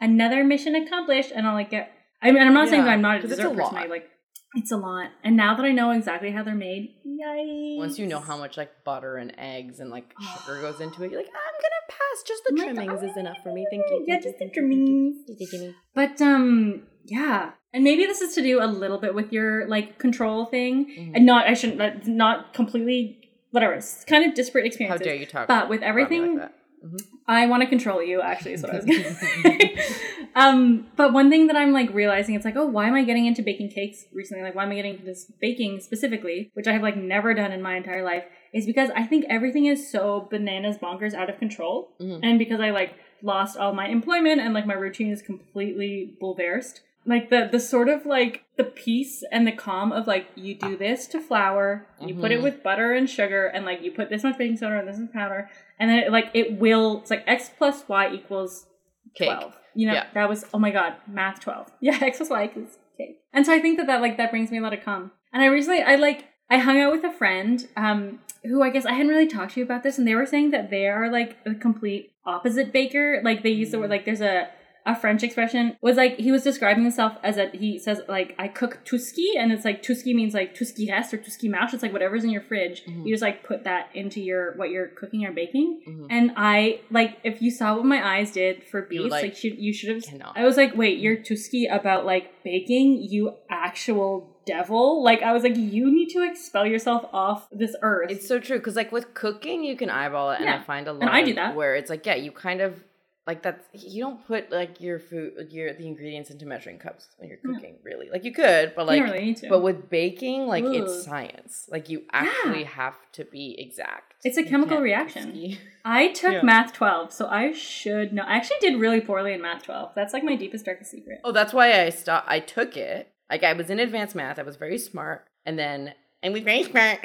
[0.00, 1.92] another mission accomplished, and I'll like get.
[2.20, 3.58] I mean, I'm not saying that I'm not a dessert a person.
[3.58, 3.74] lot.
[3.76, 4.08] I like,
[4.54, 7.78] it's a lot, and now that I know exactly how they're made, yikes!
[7.78, 11.10] Once you know how much like butter and eggs and like sugar goes into it,
[11.10, 12.22] you're like, I'm gonna pass.
[12.26, 13.66] Just the I'm like, trimmings is "Oh, enough for me.
[13.70, 14.04] Thank you.
[14.06, 15.16] Yeah, just the thank you, thank you, trimmings.
[15.26, 17.52] thank you, thank you." But um yeah.
[17.74, 20.86] And maybe this is to do a little bit with your like control thing.
[20.86, 21.12] Mhm.
[21.14, 23.18] And not I shouldn't not, completely
[23.50, 23.74] whatever.
[23.74, 25.00] It's kind of disparate experiences.
[25.00, 25.48] How dare you talk?
[25.48, 26.50] But with everything like
[26.84, 27.00] Mhm.
[27.28, 29.76] I want to control you actually is what I was gonna say.
[30.34, 33.26] um but one thing that I'm like realizing it's like, oh, why am I getting
[33.26, 34.42] into baking cakes recently?
[34.44, 37.52] Like why am I getting into this baking specifically, which I have like never done
[37.52, 41.38] in my entire life, is because I think everything is so bananas bonkers out of
[41.38, 41.92] control.
[42.00, 42.20] Mhm.
[42.22, 46.80] And because I like lost all my employment and like my routine is completely bulversed.
[47.04, 50.76] like the the sort of like the peace and the calm of like you do
[50.76, 52.44] this to flour, you put it Mhm.
[52.44, 55.12] with butter and sugar, and like you put this much baking soda and this much
[55.12, 55.50] powder,
[55.82, 57.00] and then it, like it will.
[57.00, 58.66] It's like x plus y equals
[59.14, 59.28] Cake.
[59.28, 59.56] 12.
[59.74, 60.06] You know, Yeah.
[60.14, 61.66] that was, oh my God, math 12.
[61.80, 63.18] Yeah, X plus Y equals cake.
[63.32, 65.10] And so I think that that, like, that brings me a lot of calm.
[65.32, 68.84] And I recently, I, like, I hung out with a friend, um, who I guess
[68.86, 71.10] I hadn't really talked to you about this, and they were saying that they are,
[71.10, 73.20] like, a complete opposite baker.
[73.24, 74.48] Like, they use the word, like, there's a,
[74.84, 78.48] a French expression was like he was describing himself as a he says like I
[78.48, 81.72] cook tuski and it's like tuski means like tuski rest or tuski mouche.
[81.74, 82.84] It's like whatever's in your fridge.
[82.84, 83.06] Mhm.
[83.06, 85.82] You just like put that into your what you're cooking or baking.
[85.88, 86.06] Mhm.
[86.10, 89.36] And I like if you saw what my eyes did for You beets, like, like,
[89.36, 90.02] should, you should have.
[90.04, 90.36] cannot.
[90.36, 95.02] I was like, wait, you're Tuski about like baking, you actual devil.
[95.04, 98.10] Like I was like, you need to expel yourself off this earth.
[98.10, 100.92] It's so true because like with cooking, you can eyeball it, and I find a
[100.92, 101.08] lot.
[101.08, 101.54] I do that.
[101.54, 102.80] where it's like, yeah, you kind of
[103.26, 107.28] like that's you don't put like your food, your the ingredients into measuring cups when
[107.28, 107.54] you're Yeah.
[107.54, 107.76] cooking.
[107.84, 109.48] Really, like you could, but like, really need to.
[109.48, 110.74] but with baking, like Ugh.
[110.74, 111.66] it's science.
[111.70, 114.14] Like you actually have to be exact.
[114.24, 115.56] It's a chemical reaction.
[115.84, 116.42] I took Yeah.
[116.42, 118.22] math 12, so I should know.
[118.22, 119.92] I actually did really poorly in math 12.
[119.94, 121.18] That's like my deepest, darkest secret.
[121.24, 122.28] Oh, that's why I stopped.
[122.28, 123.08] I took it.
[123.30, 124.38] Like I was in advanced math.
[124.38, 125.94] I was very smart, and then
[126.24, 126.98] I was very smart.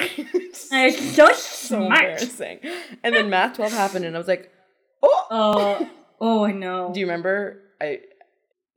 [0.71, 1.91] I'm so so smart.
[2.03, 2.59] embarrassing.
[3.03, 4.51] And then math twelve happened, and I was like,
[5.03, 5.27] oh.
[5.29, 5.89] Oh,
[6.19, 6.91] oh, I know.
[6.93, 7.61] Do you remember?
[7.81, 7.99] I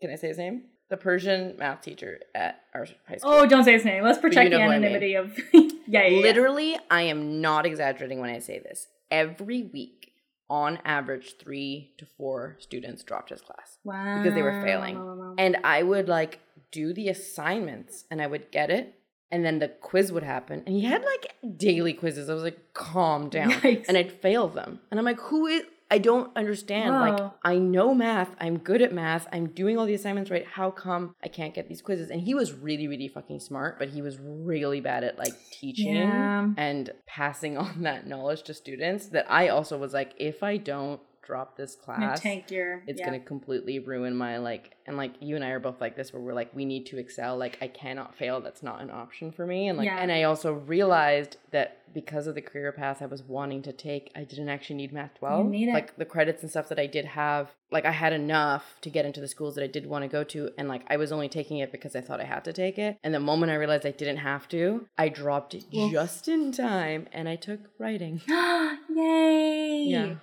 [0.00, 0.64] can I say his name?
[0.88, 3.32] The Persian math teacher at our high school.
[3.32, 4.02] Oh, don't say his name.
[4.02, 4.84] Let's you protect know the who I mean.
[4.84, 5.38] anonymity of.
[5.52, 6.20] yeah, yeah, yeah.
[6.20, 8.88] Literally, I am not exaggerating when I say this.
[9.10, 10.10] Every week,
[10.50, 13.78] on average, three to four students dropped his class.
[13.84, 14.18] Wow.
[14.18, 14.98] because they were failing.
[14.98, 15.34] Wow.
[15.38, 16.40] And I would like
[16.72, 18.94] do the assignments and I would get it.
[19.30, 20.64] And then the quiz would happen.
[20.66, 22.28] And he had like daily quizzes.
[22.28, 23.50] I was like, calm down.
[23.52, 23.86] Yikes.
[23.86, 24.80] And I'd fail them.
[24.90, 26.94] And I'm like, who is I don't understand.
[26.94, 28.30] Like I know math.
[28.40, 29.26] I'm good at math.
[29.32, 30.46] I'm doing all the assignments right.
[30.46, 32.10] How come I can't get these quizzes?
[32.10, 35.96] And he was really, really fucking smart, but he was really bad at like teaching
[35.96, 36.48] Yeah.
[36.56, 41.00] and passing on that knowledge to students that I also was like, if I don't
[41.22, 42.82] drop this class, tank your.
[42.86, 43.06] it's yeah.
[43.06, 46.20] gonna completely ruin my like and like you and I are both like this where
[46.22, 49.46] we're like we need to excel like I cannot fail that's not an option for
[49.46, 49.98] me and like Yeah.
[49.98, 54.10] and I also realized that because of the career path I was wanting to take
[54.16, 55.74] I didn't actually need math 12 need it.
[55.74, 59.04] like the credits and stuff that I did have like I had enough to get
[59.04, 61.28] into the schools that I did want to go to and like I was only
[61.28, 63.84] taking it because I thought I had to take it and the moment I realized
[63.86, 68.20] I didn't have to I dropped it Well- just in time and I took writing
[68.28, 69.84] Yay!
[69.88, 70.14] yeah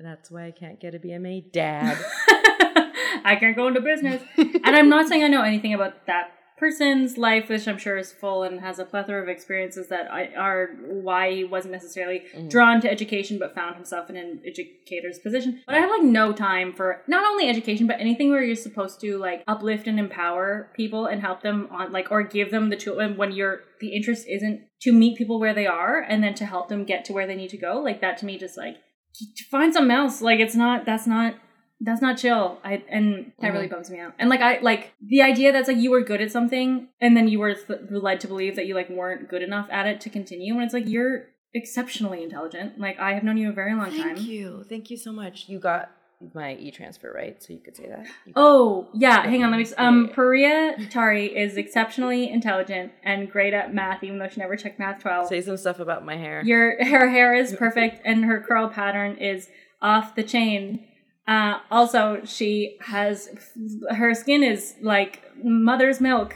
[0.00, 1.98] and that's why I can't get a BMA dad
[3.22, 4.22] I can't go into business.
[4.38, 8.12] and I'm not saying I know anything about that person's life, which I'm sure is
[8.12, 12.50] full and has a plethora of experiences that I, are why he wasn't necessarily Mhm.
[12.50, 15.60] drawn to education but found himself in an educator's position.
[15.66, 19.00] But I have like no time for not only education but anything where you're supposed
[19.02, 22.76] to like uplift and empower people and help them on like or give them the
[22.76, 26.34] tool and when you're the interest isn't to meet people where they are and then
[26.34, 27.78] to help them get to where they need to go.
[27.80, 28.76] Like that to me just like
[29.50, 30.20] find something else.
[30.20, 31.34] Like it's not that's not
[31.80, 32.58] that's not chill.
[32.62, 33.74] I and that really mm-hmm.
[33.74, 34.14] bums me out.
[34.18, 37.28] And like I like the idea that's like you were good at something and then
[37.28, 40.10] you were th- led to believe that you like weren't good enough at it to
[40.10, 40.54] continue.
[40.54, 42.78] And it's like you're exceptionally intelligent.
[42.78, 44.16] Like I have known you a very long time.
[44.16, 44.64] Thank you.
[44.68, 45.48] Thank you so much.
[45.48, 45.90] You got
[46.34, 47.42] my e transfer, right?
[47.42, 48.06] So you could say that.
[48.26, 49.50] You got- Oh yeah, hang on.
[49.50, 49.62] Let me.
[49.64, 50.14] s- Um, Yeah.
[50.14, 55.00] Pariya Tari is exceptionally intelligent and great at math, even though she never checked math
[55.02, 55.28] twelve.
[55.28, 56.42] Say some stuff about my hair.
[56.44, 59.48] Your her hair is perfect and her curl pattern is
[59.80, 60.86] off the chain.
[61.26, 63.28] Uh, also, she has
[63.90, 66.34] her skin is like mother's milk.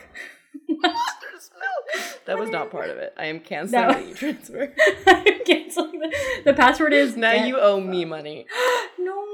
[2.26, 3.12] that was not part of it.
[3.18, 3.92] I am canceling No.
[3.92, 4.72] the e transfer.
[5.06, 6.14] I'm canceling the,
[6.46, 8.46] the password is now get- you owe me money.
[8.98, 9.26] no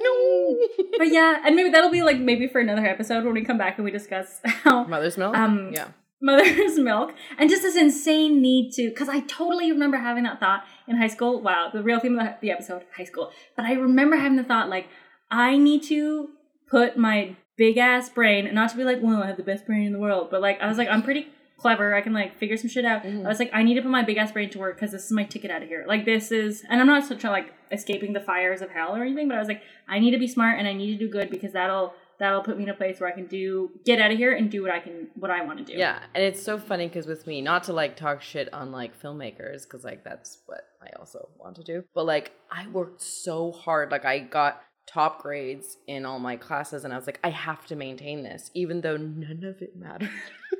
[0.00, 0.58] No.
[0.98, 3.76] But yeah, and maybe that'll be like maybe for another episode when we come back
[3.76, 5.36] and we discuss how Mother's milk.
[5.36, 5.88] Um, yeah.
[6.22, 10.64] mother's milk and just this insane need to because i totally remember having that thought
[10.88, 14.16] in high school wow the real theme of the- episode high school but i remember
[14.16, 14.86] having the thought like
[15.30, 16.30] i need to
[16.70, 19.66] put my big ass brain and not to be like well i have the best
[19.66, 22.36] brain in the world but like i was like i'm pretty clever i can like
[22.38, 23.24] figure some shit out Mhm.
[23.24, 25.04] i was like i need to put my big ass brain to work because this
[25.06, 27.52] is my ticket out of here like this is and i'm not such a like
[27.72, 30.26] escaping the fires of hell or anything but i was like i need to be
[30.28, 33.00] smart and i need to do good because that'll that'll put me in a place
[33.00, 35.42] where i can do get out of here and do what i can what i
[35.44, 38.22] want to do Yeah, and it's so funny because with me, not to like talk
[38.22, 41.84] shit on like filmmakers, because like that's what I also want to do.
[41.94, 46.84] But like I worked so hard, like I got top grades in all my classes,
[46.84, 50.08] and I was like, I have to maintain this, even though none of it mattered.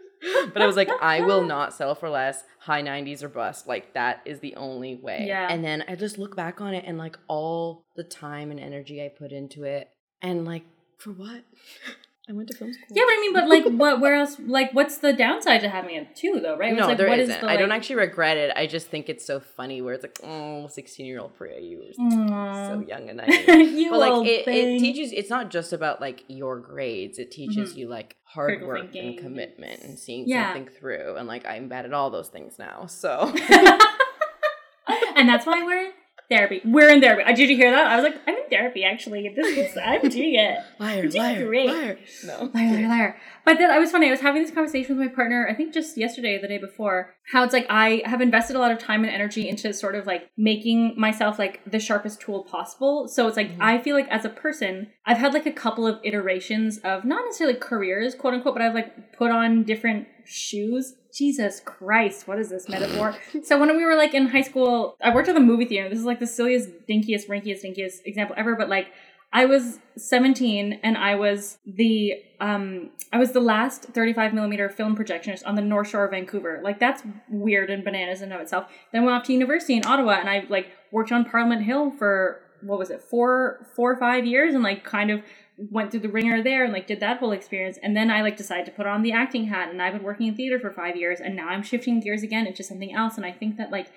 [0.52, 3.66] but I was like, I will not sell for less, high 90s or bust.
[3.66, 5.24] Like that is the only way.
[5.26, 5.46] Yeah.
[5.50, 9.02] And then I just look back on it and like all the time and energy
[9.02, 9.88] I put into it,
[10.22, 10.64] and like
[10.98, 11.44] for what?
[12.28, 12.84] I went to film school.
[12.90, 14.00] Yeah, but I mean, but like, what?
[14.00, 14.36] Where else?
[14.44, 16.56] Like, what's the downside to having it too, though?
[16.56, 16.72] Right?
[16.72, 17.40] It's No, like, there what is isn't.
[17.42, 18.52] the, I don't actually regret it.
[18.56, 21.78] I just think it's so funny where it's like, oh, 16 year old Pariya, you
[21.78, 22.68] were Aw.
[22.68, 23.70] so young and naive.
[23.70, 27.30] you but like old it, it teaches it's not just about like your grades it
[27.30, 27.78] teaches mm-hmm.
[27.80, 29.10] you like hard Critical work thinking.
[29.10, 30.52] and commitment and seeing Yeah.
[30.52, 33.32] something through and like i'm bad at all those things now so
[35.16, 35.92] and that's why we're in
[36.28, 36.60] therapy.
[36.64, 37.22] We're in therapy.
[37.22, 37.86] Uh, Did you hear that?
[37.86, 39.28] I was like, I'm in therapy actually.
[39.34, 40.58] This is I'm doing it.
[40.78, 41.66] liar You're liar great.
[41.68, 43.16] liar no Liar, liar, liar.
[43.44, 44.08] But then I was funny.
[44.08, 46.58] I was having this conversation with my partner, I think just yesterday or the day
[46.58, 49.94] before, how it's like I have invested a lot of time and energy into sort
[49.94, 53.06] of like making myself like the sharpest tool possible.
[53.08, 53.60] So it's like Mhm.
[53.60, 57.24] I feel like as a person, I've had like a couple of iterations of not
[57.24, 60.94] necessarily careers, quote unquote, but I've like put on different shoes.
[61.16, 63.16] Jesus Christ, what is this metaphor?
[63.42, 65.88] so when we were like in high school, I worked at the movie theater.
[65.88, 68.88] This is like the silliest, dinkiest, rankiest, dinkiest example ever, but like
[69.32, 74.96] I was 17 and I was the um I was the last 35 millimeter film
[74.96, 76.60] projectionist on the North Shore of Vancouver.
[76.62, 78.70] Like that's weird and bananas in and of itself.
[78.92, 82.40] Then went off to university in Ottawa and I like worked on Parliament Hill for
[82.62, 85.20] what was it four four or five years and like kind of
[85.58, 87.78] went through the ringer there and like did that whole experience.
[87.82, 90.26] And then I like decided to put on the acting hat and I've been working
[90.26, 93.16] in theater for five years and now I'm shifting gears again into something else.
[93.16, 93.88] And I think that like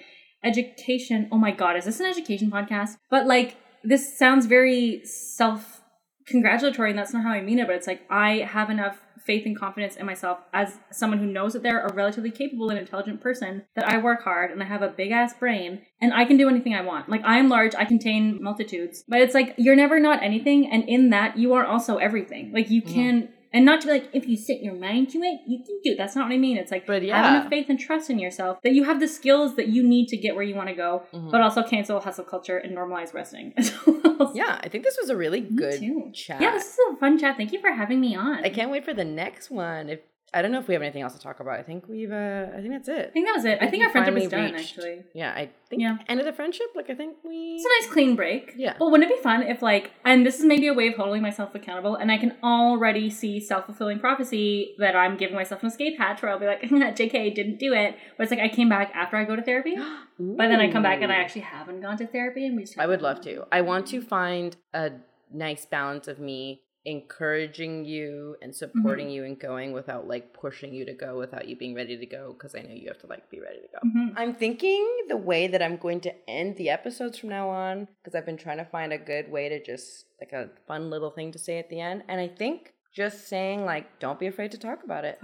[0.41, 2.97] education oh my god is this an education podcast?
[3.09, 5.81] But like this sounds very self
[6.27, 9.45] congratulatory and that's not how i mean it but it's like i have enough faith
[9.45, 13.21] and confidence in myself as someone who knows that they're a relatively capable and intelligent
[13.21, 16.35] person that i work hard and i have a big ass brain and i can
[16.35, 17.07] do anything i want.
[17.09, 20.83] Like i am large i contain multitudes but it's like you're never not anything and
[20.89, 22.51] in that you are also everything.
[22.51, 25.39] Like you can and not to be like if you set your mind to it
[25.47, 25.97] you can do it.
[25.97, 28.19] that's not what i mean it's like but have yeah enough faith and trust in
[28.19, 30.75] yourself that you have the skills that you need to get where you want to
[30.75, 31.31] go, Mhm.
[31.31, 33.53] but also cancel hustle culture and normalize resting.
[34.33, 35.79] yeah i think this was a really good
[36.13, 37.37] chat Yeah, this is a fun chat.
[37.37, 38.43] Thank you for having me on.
[38.43, 39.99] i can't wait for the next one if
[40.33, 42.47] i don't know if we have anything else to talk about i think we've uh
[42.55, 43.57] i think that's it I think that was it.
[43.61, 45.03] I think we our friendship is done, reached- actually.
[45.13, 45.97] yeah i think Yeah.
[46.07, 48.53] end of the friendship like i think we It's a nice clean break.
[48.57, 48.75] Yeah.
[48.79, 51.21] Well, wouldn't it be fun if, like, and this is maybe a way of holding
[51.21, 55.67] myself accountable, and I can already see self fulfilling prophecy that I'm giving myself an
[55.69, 56.61] escape hatch where I'll be like,
[56.99, 57.95] JK, didn't do it.
[58.17, 59.75] But it's like I came back after I go to therapy,
[60.19, 62.87] but then I come back and I actually haven't gone to therapy, and we I
[62.87, 63.45] would love to.
[63.51, 64.91] I want to find a
[65.31, 69.13] nice balance of me encouraging you and supporting Mm-hmm.
[69.15, 72.33] you and going without like pushing you to go without you being ready to go
[72.33, 73.79] because I know you have to like be ready to go.
[73.87, 74.13] Mhm.
[74.15, 78.15] I'm thinking the way that I'm going to end the episodes from now on because
[78.15, 81.31] I've been trying to find a good way to just like a fun little thing
[81.33, 84.57] to say at the end and I think just saying like don't be afraid to
[84.57, 85.17] talk about it.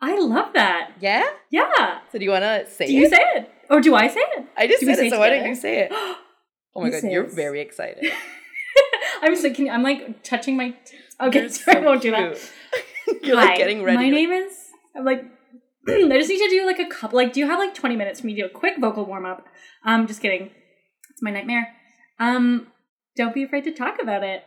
[0.00, 0.92] I love that.
[1.00, 1.24] Yeah?
[1.50, 2.00] Yeah.
[2.12, 3.50] So do you want to say Do you say it?
[3.70, 4.44] Or do I say it?
[4.56, 5.92] I just do said say it, it so why don't you say it?
[6.78, 8.04] Oh my god, you're very excited.
[9.22, 10.74] I'm just like, I'm like touching my.
[11.20, 12.36] Okay, You're sorry, I won't do that.
[13.04, 13.22] cute.
[13.24, 13.96] You're like Hi, getting ready.
[13.96, 14.52] My name is.
[14.96, 15.24] I'm like.
[15.88, 17.16] I just need to do like a couple.
[17.16, 19.24] Like, do you have like 20 minutes for me to do a quick vocal warm
[19.24, 19.46] up?
[19.84, 20.50] Um, just kidding.
[21.10, 21.68] It's my nightmare.
[22.18, 22.66] Um,
[23.16, 24.42] don't be afraid to talk about it.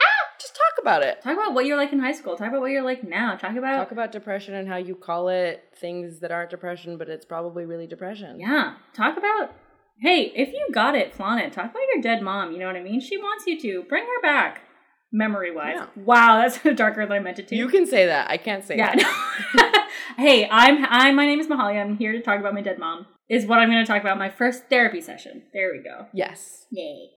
[0.00, 1.22] Ah, Just talk about it.
[1.22, 2.36] Talk about what you're like in high school.
[2.36, 3.36] Talk about what you're like now.
[3.36, 3.76] Talk about.
[3.76, 7.64] Talk about depression and how you call it things that aren't depression, but it's probably
[7.64, 8.40] really depression.
[8.40, 8.74] yeah.
[8.92, 9.52] Talk about.
[10.02, 11.52] Hey, if you got it, flaunt it.
[11.52, 12.52] Talk about your dead mom.
[12.52, 13.00] You know what I mean?
[13.00, 14.62] She wants you to bring her back,
[15.12, 15.76] memory wise.
[15.76, 15.86] Yeah.
[15.96, 17.56] Wow, that's darker than I meant it to.
[17.56, 18.28] You can say that.
[18.30, 18.94] I can't say Yeah.
[18.96, 19.88] that.
[20.16, 21.80] hey, I'm I'm my name is Mahalia.
[21.82, 23.06] I'm here to talk about my dead mom.
[23.28, 25.44] Is what I'm going to talk about my first therapy session.
[25.54, 26.06] There we go.
[26.12, 26.66] Yes.
[26.70, 27.10] Yay.